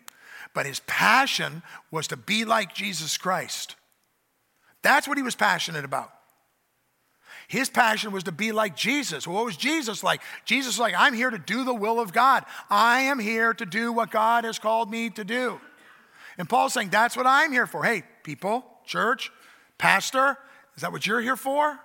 but 0.55 0.67
his 0.67 0.81
passion 0.81 1.63
was 1.91 2.09
to 2.09 2.17
be 2.17 2.45
like 2.45 2.75
Jesus 2.75 3.17
Christ. 3.17 3.77
That's 4.83 5.09
what 5.09 5.17
he 5.17 5.23
was 5.23 5.35
passionate 5.35 5.85
about. 5.85 6.13
His 7.49 7.71
passion 7.71 8.13
was 8.13 8.25
to 8.25 8.33
be 8.33 8.53
like 8.53 8.77
Jesus. 8.77 9.27
What 9.27 9.45
was 9.45 9.57
Jesus 9.57 10.05
like? 10.05 10.21
Jesus 10.45 10.75
was 10.75 10.81
like, 10.81 10.95
I'm 10.97 11.15
here 11.15 11.31
to 11.31 11.39
do 11.39 11.65
the 11.65 11.75
will 11.75 11.99
of 11.99 12.13
God. 12.13 12.45
I 12.69 13.01
am 13.03 13.19
here 13.19 13.55
to 13.55 13.65
do 13.65 13.91
what 13.91 14.11
God 14.11 14.45
has 14.45 14.59
called 14.59 14.91
me 14.91 15.09
to 15.11 15.25
do. 15.25 15.59
And 16.37 16.49
Paul's 16.49 16.75
saying, 16.75 16.91
that's 16.91 17.17
what 17.17 17.27
I'm 17.27 17.51
here 17.51 17.67
for. 17.67 17.83
Hey, 17.83 18.03
people, 18.23 18.65
church, 18.85 19.33
Pastor, 19.79 20.37
is 20.77 20.83
that 20.83 20.93
what 20.93 21.07
you're 21.07 21.21
here 21.21 21.37
for? 21.37 21.79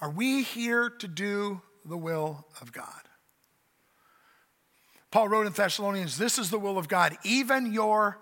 Are 0.00 0.10
we 0.10 0.42
here 0.42 0.90
to 0.90 1.08
do 1.08 1.62
the 1.84 1.96
will 1.96 2.46
of 2.60 2.72
God? 2.72 2.86
Paul 5.10 5.28
wrote 5.28 5.46
in 5.46 5.52
Thessalonians, 5.52 6.18
This 6.18 6.38
is 6.38 6.50
the 6.50 6.58
will 6.58 6.78
of 6.78 6.88
God, 6.88 7.16
even 7.24 7.72
your 7.72 8.18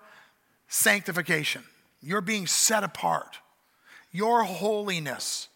sanctification, 0.69 1.65
your 2.01 2.21
being 2.21 2.47
set 2.47 2.85
apart, 2.85 3.39
your 4.13 4.45
holiness. 4.45 5.49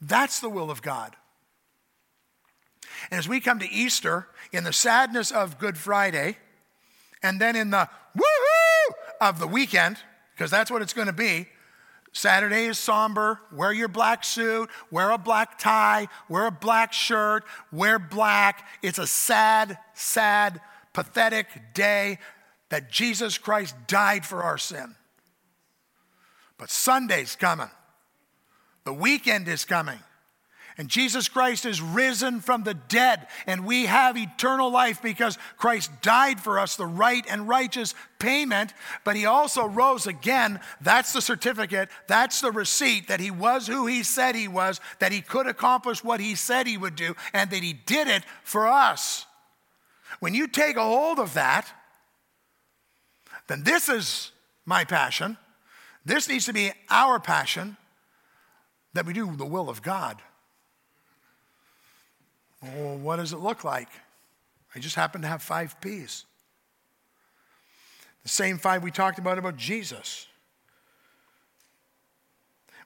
That's 0.00 0.40
the 0.40 0.48
will 0.48 0.70
of 0.70 0.82
God. 0.82 1.16
And 3.10 3.18
as 3.18 3.28
we 3.28 3.40
come 3.40 3.58
to 3.58 3.70
Easter, 3.70 4.28
in 4.52 4.64
the 4.64 4.72
sadness 4.72 5.30
of 5.30 5.58
Good 5.58 5.76
Friday, 5.76 6.36
and 7.22 7.40
then 7.40 7.56
in 7.56 7.70
the 7.70 7.88
woohoo 8.16 8.94
of 9.20 9.38
the 9.38 9.46
weekend, 9.46 9.98
because 10.34 10.50
that's 10.50 10.70
what 10.70 10.82
it's 10.82 10.92
going 10.92 11.06
to 11.06 11.12
be, 11.12 11.48
Saturday 12.12 12.66
is 12.66 12.78
somber. 12.78 13.40
Wear 13.50 13.72
your 13.72 13.88
black 13.88 14.22
suit, 14.24 14.68
wear 14.90 15.10
a 15.10 15.18
black 15.18 15.58
tie, 15.58 16.08
wear 16.28 16.46
a 16.46 16.50
black 16.50 16.92
shirt, 16.92 17.44
wear 17.72 17.98
black. 17.98 18.68
It's 18.82 18.98
a 18.98 19.06
sad, 19.06 19.78
sad, 19.94 20.60
pathetic 20.92 21.46
day 21.74 22.18
that 22.68 22.90
Jesus 22.90 23.38
Christ 23.38 23.74
died 23.86 24.26
for 24.26 24.42
our 24.42 24.58
sin. 24.58 24.94
But 26.58 26.70
Sunday's 26.70 27.34
coming, 27.34 27.70
the 28.84 28.92
weekend 28.92 29.48
is 29.48 29.64
coming. 29.64 29.98
And 30.78 30.88
Jesus 30.88 31.28
Christ 31.28 31.66
is 31.66 31.82
risen 31.82 32.40
from 32.40 32.62
the 32.62 32.74
dead, 32.74 33.26
and 33.46 33.66
we 33.66 33.86
have 33.86 34.16
eternal 34.16 34.70
life 34.70 35.02
because 35.02 35.36
Christ 35.58 35.90
died 36.00 36.40
for 36.40 36.58
us, 36.58 36.76
the 36.76 36.86
right 36.86 37.24
and 37.28 37.46
righteous 37.46 37.94
payment, 38.18 38.72
but 39.04 39.14
he 39.14 39.26
also 39.26 39.66
rose 39.66 40.06
again. 40.06 40.60
That's 40.80 41.12
the 41.12 41.20
certificate, 41.20 41.90
that's 42.06 42.40
the 42.40 42.50
receipt 42.50 43.08
that 43.08 43.20
he 43.20 43.30
was 43.30 43.66
who 43.66 43.86
he 43.86 44.02
said 44.02 44.34
he 44.34 44.48
was, 44.48 44.80
that 44.98 45.12
he 45.12 45.20
could 45.20 45.46
accomplish 45.46 46.02
what 46.02 46.20
he 46.20 46.34
said 46.34 46.66
he 46.66 46.78
would 46.78 46.96
do, 46.96 47.14
and 47.34 47.50
that 47.50 47.62
he 47.62 47.74
did 47.74 48.08
it 48.08 48.24
for 48.42 48.66
us. 48.66 49.26
When 50.20 50.34
you 50.34 50.48
take 50.48 50.76
a 50.76 50.82
hold 50.82 51.18
of 51.18 51.34
that, 51.34 51.70
then 53.46 53.62
this 53.64 53.88
is 53.88 54.32
my 54.64 54.84
passion. 54.84 55.36
This 56.04 56.28
needs 56.28 56.46
to 56.46 56.52
be 56.52 56.72
our 56.88 57.20
passion 57.20 57.76
that 58.94 59.04
we 59.04 59.12
do 59.12 59.36
the 59.36 59.44
will 59.44 59.68
of 59.68 59.82
God. 59.82 60.22
Well, 62.62 62.96
what 62.96 63.16
does 63.16 63.32
it 63.32 63.38
look 63.38 63.64
like? 63.64 63.88
I 64.74 64.78
just 64.78 64.96
happen 64.96 65.22
to 65.22 65.28
have 65.28 65.42
five 65.42 65.80
P's. 65.80 66.24
The 68.22 68.28
same 68.28 68.58
five 68.58 68.82
we 68.82 68.90
talked 68.90 69.18
about 69.18 69.38
about 69.38 69.56
Jesus. 69.56 70.28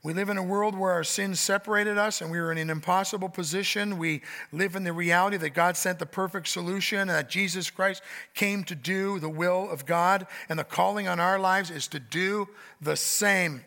We 0.02 0.14
live 0.14 0.28
in 0.28 0.38
a 0.38 0.42
world 0.42 0.78
where 0.78 0.92
our 0.92 1.02
sins 1.02 1.40
separated 1.40 1.98
us 1.98 2.20
and 2.20 2.30
we 2.30 2.38
were 2.38 2.52
in 2.52 2.58
an 2.58 2.70
impossible 2.70 3.28
position. 3.28 3.98
We 3.98 4.22
live 4.52 4.76
in 4.76 4.84
the 4.84 4.92
reality 4.92 5.36
that 5.38 5.50
God 5.50 5.76
sent 5.76 5.98
the 5.98 6.06
perfect 6.06 6.46
solution 6.48 7.00
and 7.00 7.10
that 7.10 7.28
Jesus 7.28 7.70
Christ 7.70 8.02
came 8.32 8.62
to 8.64 8.76
do 8.76 9.18
the 9.18 9.28
will 9.28 9.68
of 9.68 9.84
God. 9.84 10.28
And 10.48 10.58
the 10.58 10.64
calling 10.64 11.08
on 11.08 11.18
our 11.18 11.40
lives 11.40 11.70
is 11.70 11.88
to 11.88 11.98
do 11.98 12.48
the 12.80 12.96
same. 12.96 13.64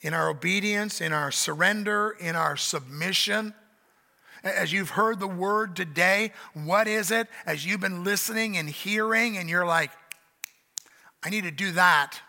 In 0.00 0.12
our 0.12 0.28
obedience, 0.28 1.00
in 1.00 1.12
our 1.12 1.30
surrender, 1.30 2.16
in 2.18 2.34
our 2.34 2.56
submission, 2.56 3.54
As 4.42 4.72
you've 4.72 4.90
heard 4.90 5.20
the 5.20 5.26
word 5.26 5.76
today, 5.76 6.32
what 6.54 6.88
is 6.88 7.10
it? 7.10 7.28
As 7.44 7.66
you've 7.66 7.80
been 7.80 8.04
listening 8.04 8.56
and 8.56 8.68
hearing, 8.68 9.36
and 9.36 9.48
you're 9.50 9.66
like, 9.66 9.90
I 11.22 11.30
need 11.30 11.44
to 11.44 11.50
do 11.50 11.72
that. 11.72 12.20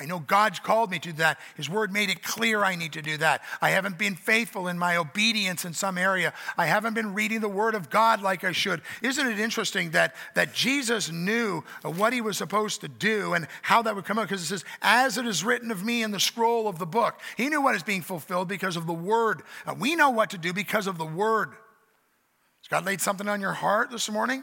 I 0.00 0.06
know 0.06 0.18
God's 0.18 0.58
called 0.58 0.90
me 0.90 0.98
to 0.98 1.10
do 1.10 1.18
that. 1.18 1.38
His 1.56 1.70
word 1.70 1.92
made 1.92 2.10
it 2.10 2.20
clear 2.20 2.64
I 2.64 2.74
need 2.74 2.94
to 2.94 3.02
do 3.02 3.16
that. 3.18 3.42
I 3.62 3.70
haven't 3.70 3.96
been 3.96 4.16
faithful 4.16 4.66
in 4.66 4.76
my 4.76 4.96
obedience 4.96 5.64
in 5.64 5.72
some 5.72 5.96
area. 5.96 6.32
I 6.58 6.66
haven't 6.66 6.94
been 6.94 7.14
reading 7.14 7.40
the 7.40 7.48
word 7.48 7.76
of 7.76 7.90
God 7.90 8.20
like 8.20 8.42
I 8.42 8.50
should. 8.50 8.82
Isn't 9.02 9.24
it 9.24 9.38
interesting 9.38 9.92
that, 9.92 10.16
that 10.34 10.52
Jesus 10.52 11.12
knew 11.12 11.62
what 11.82 12.12
he 12.12 12.20
was 12.20 12.36
supposed 12.36 12.80
to 12.80 12.88
do 12.88 13.34
and 13.34 13.46
how 13.62 13.82
that 13.82 13.94
would 13.94 14.04
come 14.04 14.18
out? 14.18 14.22
Because 14.22 14.42
it 14.42 14.46
says, 14.46 14.64
as 14.82 15.16
it 15.16 15.26
is 15.26 15.44
written 15.44 15.70
of 15.70 15.84
me 15.84 16.02
in 16.02 16.10
the 16.10 16.18
scroll 16.18 16.66
of 16.66 16.80
the 16.80 16.86
book. 16.86 17.20
He 17.36 17.48
knew 17.48 17.62
what 17.62 17.76
is 17.76 17.84
being 17.84 18.02
fulfilled 18.02 18.48
because 18.48 18.76
of 18.76 18.88
the 18.88 18.92
word. 18.92 19.42
Uh, 19.64 19.76
we 19.78 19.94
know 19.94 20.10
what 20.10 20.30
to 20.30 20.38
do 20.38 20.52
because 20.52 20.88
of 20.88 20.98
the 20.98 21.06
word. 21.06 21.50
Has 21.50 22.68
God 22.68 22.84
laid 22.84 23.00
something 23.00 23.28
on 23.28 23.40
your 23.40 23.52
heart 23.52 23.92
this 23.92 24.10
morning? 24.10 24.42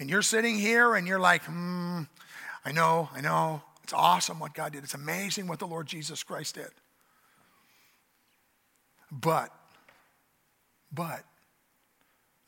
And 0.00 0.10
you're 0.10 0.22
sitting 0.22 0.58
here 0.58 0.96
and 0.96 1.06
you're 1.06 1.20
like, 1.20 1.44
hmm, 1.44 2.02
I 2.64 2.72
know, 2.72 3.08
I 3.14 3.20
know. 3.20 3.62
It's 3.86 3.92
awesome 3.92 4.40
what 4.40 4.52
God 4.52 4.72
did. 4.72 4.82
It's 4.82 4.94
amazing 4.94 5.46
what 5.46 5.60
the 5.60 5.66
Lord 5.68 5.86
Jesus 5.86 6.24
Christ 6.24 6.56
did. 6.56 6.70
But, 9.12 9.52
but, 10.92 11.22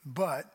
but, 0.04 0.46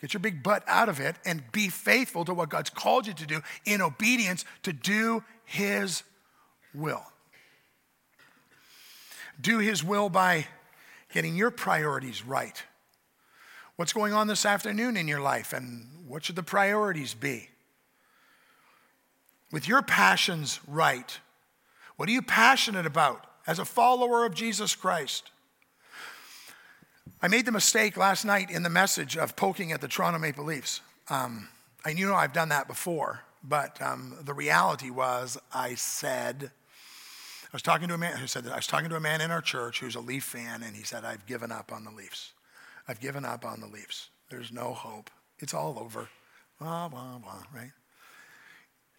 get 0.00 0.12
your 0.12 0.18
big 0.18 0.42
butt 0.42 0.64
out 0.66 0.88
of 0.88 0.98
it 0.98 1.14
and 1.24 1.40
be 1.52 1.68
faithful 1.68 2.24
to 2.24 2.34
what 2.34 2.48
God's 2.48 2.68
called 2.68 3.06
you 3.06 3.14
to 3.14 3.26
do 3.26 3.42
in 3.64 3.80
obedience 3.80 4.44
to 4.64 4.72
do 4.72 5.22
His 5.44 6.02
will. 6.74 7.04
Do 9.40 9.60
His 9.60 9.84
will 9.84 10.08
by 10.08 10.48
getting 11.12 11.36
your 11.36 11.52
priorities 11.52 12.26
right. 12.26 12.60
What's 13.76 13.92
going 13.92 14.14
on 14.14 14.26
this 14.26 14.44
afternoon 14.44 14.96
in 14.96 15.06
your 15.06 15.20
life, 15.20 15.52
and 15.52 16.08
what 16.08 16.24
should 16.24 16.34
the 16.34 16.42
priorities 16.42 17.14
be? 17.14 17.50
With 19.54 19.68
your 19.68 19.82
passions 19.82 20.58
right. 20.66 21.20
What 21.94 22.08
are 22.08 22.12
you 22.12 22.22
passionate 22.22 22.86
about 22.86 23.24
as 23.46 23.60
a 23.60 23.64
follower 23.64 24.26
of 24.26 24.34
Jesus 24.34 24.74
Christ? 24.74 25.30
I 27.22 27.28
made 27.28 27.46
the 27.46 27.52
mistake 27.52 27.96
last 27.96 28.24
night 28.24 28.50
in 28.50 28.64
the 28.64 28.68
message 28.68 29.16
of 29.16 29.36
poking 29.36 29.70
at 29.70 29.80
the 29.80 29.86
Toronto 29.86 30.18
Maple 30.18 30.44
Leafs. 30.44 30.80
Um, 31.08 31.46
I 31.84 31.92
knew 31.92 32.12
I've 32.12 32.32
done 32.32 32.48
that 32.48 32.66
before, 32.66 33.20
but 33.44 33.80
um, 33.80 34.16
the 34.24 34.34
reality 34.34 34.90
was 34.90 35.38
I 35.52 35.76
said, 35.76 36.50
I 37.44 37.52
was 37.52 37.62
talking 37.62 37.86
to 37.86 37.94
a 37.94 37.98
man 37.98 38.16
who 38.16 38.26
said 38.26 38.42
that 38.46 38.54
I 38.54 38.56
was 38.56 38.66
talking 38.66 38.90
to 38.90 38.96
a 38.96 39.00
man 39.00 39.20
in 39.20 39.30
our 39.30 39.40
church 39.40 39.78
who's 39.78 39.94
a 39.94 40.00
Leaf 40.00 40.24
fan, 40.24 40.64
and 40.64 40.74
he 40.74 40.82
said, 40.82 41.04
I've 41.04 41.26
given 41.26 41.52
up 41.52 41.70
on 41.70 41.84
the 41.84 41.92
Leafs. 41.92 42.32
I've 42.88 42.98
given 42.98 43.24
up 43.24 43.44
on 43.44 43.60
the 43.60 43.68
Leafs. 43.68 44.08
There's 44.30 44.50
no 44.50 44.72
hope. 44.72 45.10
It's 45.38 45.54
all 45.54 45.78
over. 45.78 46.08
Blah, 46.58 46.88
blah, 46.88 47.18
blah, 47.18 47.44
right? 47.54 47.70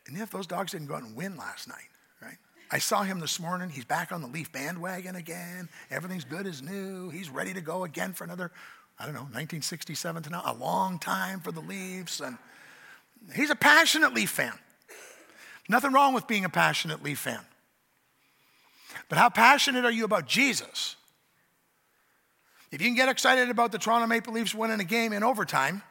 And 0.08 0.18
if 0.18 0.32
those 0.32 0.48
dogs 0.48 0.72
didn't 0.72 0.88
go 0.88 0.96
out 0.96 1.04
and 1.04 1.16
win 1.16 1.36
last 1.36 1.68
night, 1.68 1.90
right? 2.22 2.38
I 2.72 2.80
saw 2.80 3.04
him 3.04 3.20
this 3.20 3.40
morning. 3.40 3.70
He's 3.70 3.86
back 3.86 4.12
on 4.12 4.22
the 4.22 4.28
Leaf 4.28 4.52
bandwagon 4.52 5.16
again. 5.16 5.70
Everything's 5.90 6.24
good 6.24 6.46
as 6.46 6.62
new. 6.62 7.10
He's 7.10 7.30
ready 7.30 7.54
to 7.54 7.62
go 7.62 7.84
again 7.84 8.14
for 8.14 8.24
another, 8.24 8.52
I 9.00 9.06
don't 9.06 9.14
know, 9.14 9.22
1967 9.22 10.24
to 10.24 10.30
now, 10.30 10.44
a 10.46 10.54
long 10.54 11.00
time 11.00 11.40
for 11.40 11.52
the 11.52 11.62
Leafs. 11.62 12.20
And 12.20 12.38
he's 13.36 13.50
a 13.50 13.56
passionate 13.56 14.14
Leaf 14.14 14.30
fan. 14.30 14.54
Nothing 15.68 15.94
wrong 15.94 16.14
with 16.14 16.28
being 16.28 16.46
a 16.46 16.50
passionate 16.50 17.04
Leaf 17.04 17.20
fan. 17.20 17.42
But 19.10 19.18
how 19.18 19.30
passionate 19.30 19.86
are 19.86 19.92
you 19.92 20.06
about 20.06 20.28
Jesus? 20.28 20.96
If 22.72 22.82
you 22.82 22.88
can 22.88 22.96
get 22.96 23.10
excited 23.10 23.50
about 23.50 23.72
the 23.72 23.78
Toronto 23.78 24.08
Maple 24.08 24.34
Leafs 24.34 24.54
winning 24.54 24.80
a 24.80 24.86
game 24.86 25.14
in 25.14 25.24
overtime, 25.24 25.82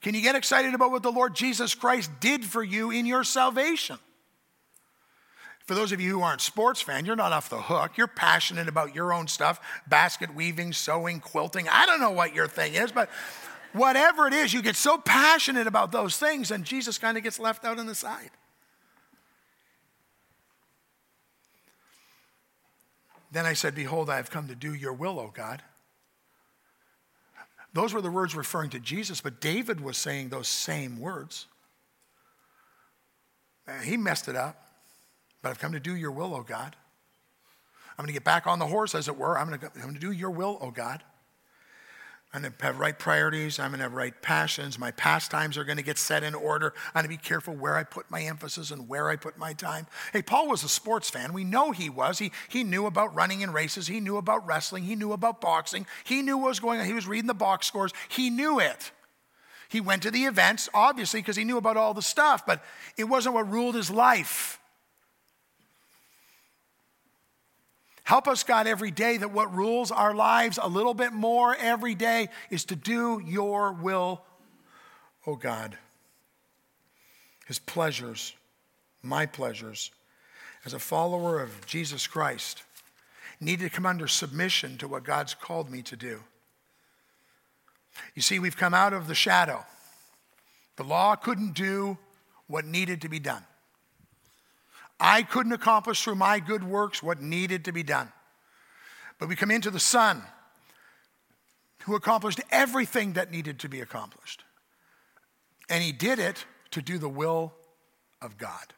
can 0.00 0.14
you 0.14 0.22
get 0.22 0.34
excited 0.34 0.74
about 0.74 0.90
what 0.90 1.02
the 1.02 1.12
Lord 1.12 1.34
Jesus 1.34 1.74
Christ 1.74 2.10
did 2.20 2.44
for 2.44 2.62
you 2.62 2.90
in 2.90 3.04
your 3.04 3.22
salvation? 3.22 3.98
For 5.66 5.74
those 5.74 5.92
of 5.92 6.00
you 6.00 6.10
who 6.10 6.22
aren't 6.22 6.40
sports 6.40 6.80
fans, 6.80 7.06
you're 7.06 7.14
not 7.14 7.32
off 7.32 7.48
the 7.48 7.60
hook. 7.60 7.96
You're 7.96 8.08
passionate 8.08 8.66
about 8.66 8.94
your 8.94 9.12
own 9.12 9.28
stuff 9.28 9.60
basket 9.86 10.34
weaving, 10.34 10.72
sewing, 10.72 11.20
quilting. 11.20 11.68
I 11.68 11.86
don't 11.86 12.00
know 12.00 12.10
what 12.10 12.34
your 12.34 12.48
thing 12.48 12.74
is, 12.74 12.90
but 12.90 13.08
whatever 13.72 14.26
it 14.26 14.32
is, 14.32 14.52
you 14.52 14.62
get 14.62 14.74
so 14.74 14.98
passionate 14.98 15.66
about 15.66 15.92
those 15.92 16.16
things, 16.16 16.50
and 16.50 16.64
Jesus 16.64 16.98
kind 16.98 17.16
of 17.16 17.22
gets 17.22 17.38
left 17.38 17.64
out 17.64 17.78
on 17.78 17.86
the 17.86 17.94
side. 17.94 18.30
Then 23.30 23.46
I 23.46 23.52
said, 23.52 23.74
Behold, 23.74 24.10
I 24.10 24.16
have 24.16 24.30
come 24.30 24.48
to 24.48 24.56
do 24.56 24.74
your 24.74 24.92
will, 24.92 25.20
O 25.20 25.30
God. 25.32 25.62
Those 27.72 27.94
were 27.94 28.00
the 28.00 28.10
words 28.10 28.34
referring 28.34 28.70
to 28.70 28.80
Jesus, 28.80 29.20
but 29.20 29.40
David 29.40 29.80
was 29.80 29.96
saying 29.96 30.28
those 30.28 30.48
same 30.48 30.98
words. 30.98 31.46
he 33.84 33.96
messed 33.96 34.28
it 34.28 34.34
up, 34.34 34.66
but 35.42 35.50
I've 35.50 35.58
come 35.58 35.72
to 35.72 35.80
do 35.80 35.94
your 35.94 36.10
will, 36.10 36.34
O 36.34 36.42
God. 36.42 36.74
I'm 37.90 38.04
going 38.04 38.08
to 38.08 38.12
get 38.12 38.24
back 38.24 38.46
on 38.46 38.58
the 38.58 38.66
horse, 38.66 38.94
as 38.94 39.08
it 39.08 39.16
were. 39.16 39.38
I'm 39.38 39.48
going 39.48 39.60
to, 39.60 39.70
I'm 39.76 39.82
going 39.82 39.94
to 39.94 40.00
do 40.00 40.10
your 40.10 40.30
will, 40.30 40.58
O 40.60 40.70
God. 40.70 41.02
I'm 42.32 42.42
going 42.42 42.54
to 42.56 42.64
have 42.64 42.78
right 42.78 42.96
priorities. 42.96 43.58
I'm 43.58 43.70
going 43.70 43.78
to 43.78 43.84
have 43.84 43.92
right 43.92 44.14
passions. 44.22 44.78
My 44.78 44.92
pastimes 44.92 45.58
are 45.58 45.64
going 45.64 45.78
to 45.78 45.82
get 45.82 45.98
set 45.98 46.22
in 46.22 46.36
order. 46.36 46.72
I'm 46.94 47.02
going 47.02 47.04
to 47.04 47.08
be 47.08 47.16
careful 47.16 47.54
where 47.54 47.76
I 47.76 47.82
put 47.82 48.08
my 48.08 48.22
emphasis 48.22 48.70
and 48.70 48.88
where 48.88 49.08
I 49.08 49.16
put 49.16 49.36
my 49.36 49.52
time. 49.52 49.88
Hey, 50.12 50.22
Paul 50.22 50.46
was 50.46 50.62
a 50.62 50.68
sports 50.68 51.10
fan. 51.10 51.32
We 51.32 51.42
know 51.42 51.72
he 51.72 51.90
was. 51.90 52.20
He, 52.20 52.30
he 52.48 52.62
knew 52.62 52.86
about 52.86 53.12
running 53.16 53.40
in 53.40 53.52
races. 53.52 53.88
He 53.88 53.98
knew 53.98 54.16
about 54.16 54.46
wrestling. 54.46 54.84
He 54.84 54.94
knew 54.94 55.12
about 55.12 55.40
boxing. 55.40 55.86
He 56.04 56.22
knew 56.22 56.38
what 56.38 56.50
was 56.50 56.60
going 56.60 56.78
on. 56.78 56.86
He 56.86 56.92
was 56.92 57.08
reading 57.08 57.26
the 57.26 57.34
box 57.34 57.66
scores. 57.66 57.92
He 58.08 58.30
knew 58.30 58.60
it. 58.60 58.92
He 59.68 59.80
went 59.80 60.04
to 60.04 60.12
the 60.12 60.24
events, 60.24 60.68
obviously, 60.72 61.20
because 61.20 61.36
he 61.36 61.44
knew 61.44 61.56
about 61.56 61.76
all 61.76 61.94
the 61.94 62.02
stuff, 62.02 62.46
but 62.46 62.62
it 62.96 63.04
wasn't 63.04 63.34
what 63.34 63.50
ruled 63.50 63.74
his 63.74 63.90
life. 63.90 64.59
Help 68.10 68.26
us, 68.26 68.42
God, 68.42 68.66
every 68.66 68.90
day 68.90 69.18
that 69.18 69.30
what 69.30 69.54
rules 69.54 69.92
our 69.92 70.12
lives 70.12 70.58
a 70.60 70.68
little 70.68 70.94
bit 70.94 71.12
more 71.12 71.54
every 71.54 71.94
day 71.94 72.28
is 72.50 72.64
to 72.64 72.74
do 72.74 73.22
your 73.24 73.70
will, 73.72 74.20
oh 75.28 75.36
God. 75.36 75.78
His 77.46 77.60
pleasures, 77.60 78.34
my 79.00 79.26
pleasures, 79.26 79.92
as 80.64 80.74
a 80.74 80.80
follower 80.80 81.40
of 81.40 81.64
Jesus 81.66 82.08
Christ, 82.08 82.64
need 83.40 83.60
to 83.60 83.70
come 83.70 83.86
under 83.86 84.08
submission 84.08 84.76
to 84.78 84.88
what 84.88 85.04
God's 85.04 85.34
called 85.34 85.70
me 85.70 85.80
to 85.82 85.94
do. 85.94 86.24
You 88.16 88.22
see, 88.22 88.40
we've 88.40 88.56
come 88.56 88.74
out 88.74 88.92
of 88.92 89.06
the 89.06 89.14
shadow. 89.14 89.64
The 90.74 90.82
law 90.82 91.14
couldn't 91.14 91.54
do 91.54 91.96
what 92.48 92.64
needed 92.64 93.02
to 93.02 93.08
be 93.08 93.20
done. 93.20 93.44
I 95.00 95.22
couldn't 95.22 95.52
accomplish 95.52 96.04
through 96.04 96.16
my 96.16 96.40
good 96.40 96.62
works 96.62 97.02
what 97.02 97.22
needed 97.22 97.64
to 97.64 97.72
be 97.72 97.82
done. 97.82 98.12
But 99.18 99.28
we 99.28 99.36
come 99.36 99.50
into 99.50 99.70
the 99.70 99.80
Son 99.80 100.22
who 101.84 101.94
accomplished 101.94 102.40
everything 102.50 103.14
that 103.14 103.30
needed 103.30 103.60
to 103.60 103.68
be 103.68 103.80
accomplished. 103.80 104.44
And 105.68 105.82
he 105.82 105.92
did 105.92 106.18
it 106.18 106.44
to 106.72 106.82
do 106.82 106.98
the 106.98 107.08
will 107.08 107.52
of 108.20 108.36
God. 108.36 108.74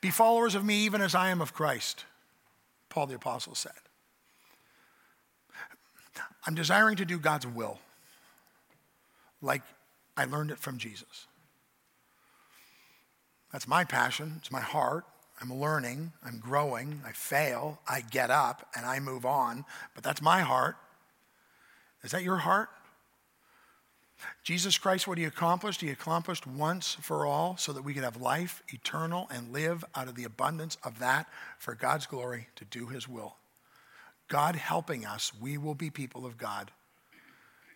Be 0.00 0.10
followers 0.10 0.54
of 0.54 0.64
me 0.64 0.84
even 0.84 1.00
as 1.00 1.14
I 1.14 1.30
am 1.30 1.40
of 1.40 1.54
Christ, 1.54 2.04
Paul 2.88 3.06
the 3.06 3.14
Apostle 3.14 3.54
said. 3.54 3.72
I'm 6.46 6.54
desiring 6.54 6.96
to 6.96 7.04
do 7.04 7.18
God's 7.18 7.46
will 7.46 7.78
like 9.42 9.62
I 10.16 10.24
learned 10.24 10.50
it 10.50 10.58
from 10.58 10.78
Jesus. 10.78 11.26
That's 13.52 13.68
my 13.68 13.84
passion, 13.84 14.34
it's 14.38 14.52
my 14.52 14.60
heart. 14.60 15.04
I'm 15.40 15.52
learning, 15.54 16.12
I'm 16.24 16.38
growing, 16.38 17.00
I 17.06 17.12
fail, 17.12 17.80
I 17.88 18.02
get 18.02 18.30
up, 18.30 18.68
and 18.76 18.84
I 18.84 19.00
move 19.00 19.24
on. 19.24 19.64
But 19.94 20.04
that's 20.04 20.20
my 20.20 20.40
heart. 20.40 20.76
Is 22.02 22.10
that 22.10 22.22
your 22.22 22.36
heart? 22.36 22.68
Jesus 24.42 24.76
Christ, 24.76 25.08
what 25.08 25.16
he 25.16 25.24
accomplished, 25.24 25.80
he 25.80 25.88
accomplished 25.88 26.46
once 26.46 26.96
for 27.00 27.24
all 27.24 27.56
so 27.56 27.72
that 27.72 27.82
we 27.82 27.94
could 27.94 28.04
have 28.04 28.20
life 28.20 28.62
eternal 28.68 29.28
and 29.32 29.52
live 29.52 29.82
out 29.94 30.08
of 30.08 30.14
the 30.14 30.24
abundance 30.24 30.76
of 30.84 30.98
that 30.98 31.26
for 31.58 31.74
God's 31.74 32.06
glory 32.06 32.48
to 32.56 32.66
do 32.66 32.86
his 32.86 33.08
will. 33.08 33.36
God 34.28 34.56
helping 34.56 35.06
us, 35.06 35.32
we 35.40 35.56
will 35.56 35.74
be 35.74 35.88
people 35.88 36.26
of 36.26 36.36
God 36.36 36.70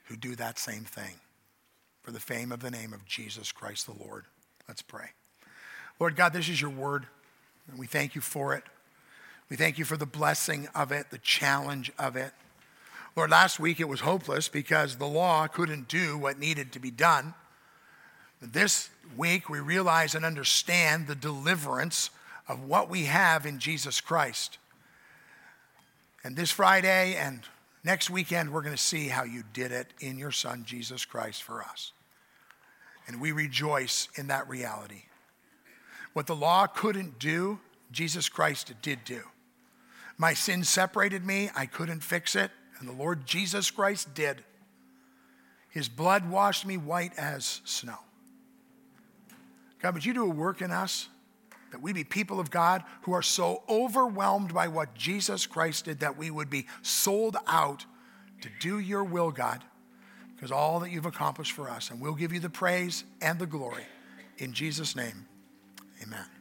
who 0.05 0.17
do 0.17 0.37
that 0.37 0.59
same 0.59 0.85
thing 0.85 1.15
for 2.03 2.11
the 2.11 2.21
fame 2.21 2.53
of 2.53 2.61
the 2.61 2.71
name 2.71 2.93
of 2.93 3.07
Jesus 3.07 3.51
Christ 3.51 3.87
the 3.87 4.05
Lord. 4.05 4.25
Let's 4.69 4.83
pray. 4.83 5.11
Lord 6.01 6.17
God, 6.17 6.33
this 6.33 6.49
is 6.49 6.61
your 6.61 6.71
word, 6.71 7.07
and 7.69 7.79
we 7.79 7.87
thank 7.87 8.15
you 8.15 8.21
for 8.21 8.55
it. 8.55 8.65
We 9.49 9.57
thank 9.57 9.79
you 9.79 9.85
for 9.85 9.97
the 9.97 10.07
blessing 10.07 10.69
of 10.75 10.91
it, 10.91 11.11
the 11.11 11.19
challenge 11.19 11.93
of 11.99 12.17
it. 12.17 12.33
Lord, 13.17 13.31
last 13.31 13.61
week 13.61 13.79
it 13.79 13.89
was 13.89 14.01
hopeless 14.01 14.49
because 14.49 14.97
the 14.97 15.07
law 15.07 15.47
couldn't 15.47 15.87
do 15.87 16.19
what 16.19 16.39
needed 16.39 16.73
to 16.73 16.81
be 16.81 16.91
done. 16.91 17.35
This 18.43 18.91
week 19.17 19.49
we 19.49 19.61
realize 19.61 20.15
and 20.15 20.25
understand 20.25 21.07
the 21.07 21.15
deliverance 21.15 22.11
of 22.49 22.65
what 22.65 22.91
we 22.91 23.05
have 23.05 23.47
in 23.47 23.59
Jesus 23.59 24.01
Christ. 24.01 24.59
And 26.25 26.37
this 26.37 26.51
Friday 26.51 27.15
and 27.15 27.41
next 27.85 28.11
weekend, 28.11 28.53
we're 28.53 28.63
going 28.63 28.75
to 28.75 28.83
see 28.83 29.09
how 29.09 29.25
you 29.25 29.45
did 29.53 29.71
it 29.71 29.89
in 30.01 30.19
your 30.19 30.33
Son, 30.33 30.65
Jesus 30.67 31.05
Christ, 31.05 31.43
for 31.43 31.63
us. 31.63 31.93
And 33.07 33.21
we 33.21 33.31
rejoice 33.33 34.09
in 34.17 34.27
that 34.29 34.49
reality. 34.49 35.03
What 36.15 36.27
the 36.27 36.35
law 36.35 36.67
couldn't 36.67 37.19
do, 37.19 37.61
Jesus 37.93 38.29
Christ 38.29 38.73
did 38.81 39.05
do. 39.05 39.23
My 40.17 40.33
sin 40.33 40.65
separated 40.65 41.27
me, 41.27 41.51
I 41.55 41.67
couldn't 41.67 42.01
fix 42.01 42.35
it, 42.35 42.51
and 42.79 42.89
the 42.89 42.93
Lord 42.93 43.27
Jesus 43.27 43.71
Christ 43.71 44.15
did. 44.15 44.43
His 45.71 45.89
blood 45.89 46.31
washed 46.31 46.65
me 46.65 46.77
white 46.77 47.13
as 47.19 47.61
snow. 47.65 47.99
God, 49.83 49.95
would 49.95 50.05
you 50.05 50.15
do 50.15 50.25
a 50.25 50.29
work 50.29 50.63
in 50.63 50.71
us 50.71 51.09
that 51.73 51.83
we 51.83 51.93
be 51.93 52.05
people 52.05 52.39
of 52.39 52.53
God 52.53 52.85
who 53.03 53.13
are 53.13 53.23
so 53.23 53.65
overwhelmed 53.69 54.55
by 54.55 54.69
what 54.69 54.95
Jesus 54.95 55.47
Christ 55.47 55.87
did 55.87 55.99
that 56.01 56.17
we 56.17 56.31
would 56.31 56.49
be 56.49 56.69
sold 56.83 57.37
out 57.49 57.85
to 58.41 58.49
do 58.61 58.79
your 58.79 59.03
will, 59.03 59.33
God, 59.33 59.65
because 60.37 60.53
all 60.53 60.79
that 60.81 60.93
you've 60.93 61.07
accomplished 61.07 61.51
for 61.51 61.69
us. 61.69 61.91
And 61.91 62.01
we'll 62.01 62.15
give 62.15 62.33
you 62.33 62.39
the 62.39 62.49
praise 62.49 63.03
and 63.21 63.41
the 63.41 63.47
glory. 63.47 63.83
In 64.39 64.53
Jesus' 64.53 64.95
name, 64.95 65.27
amen. 66.05 66.34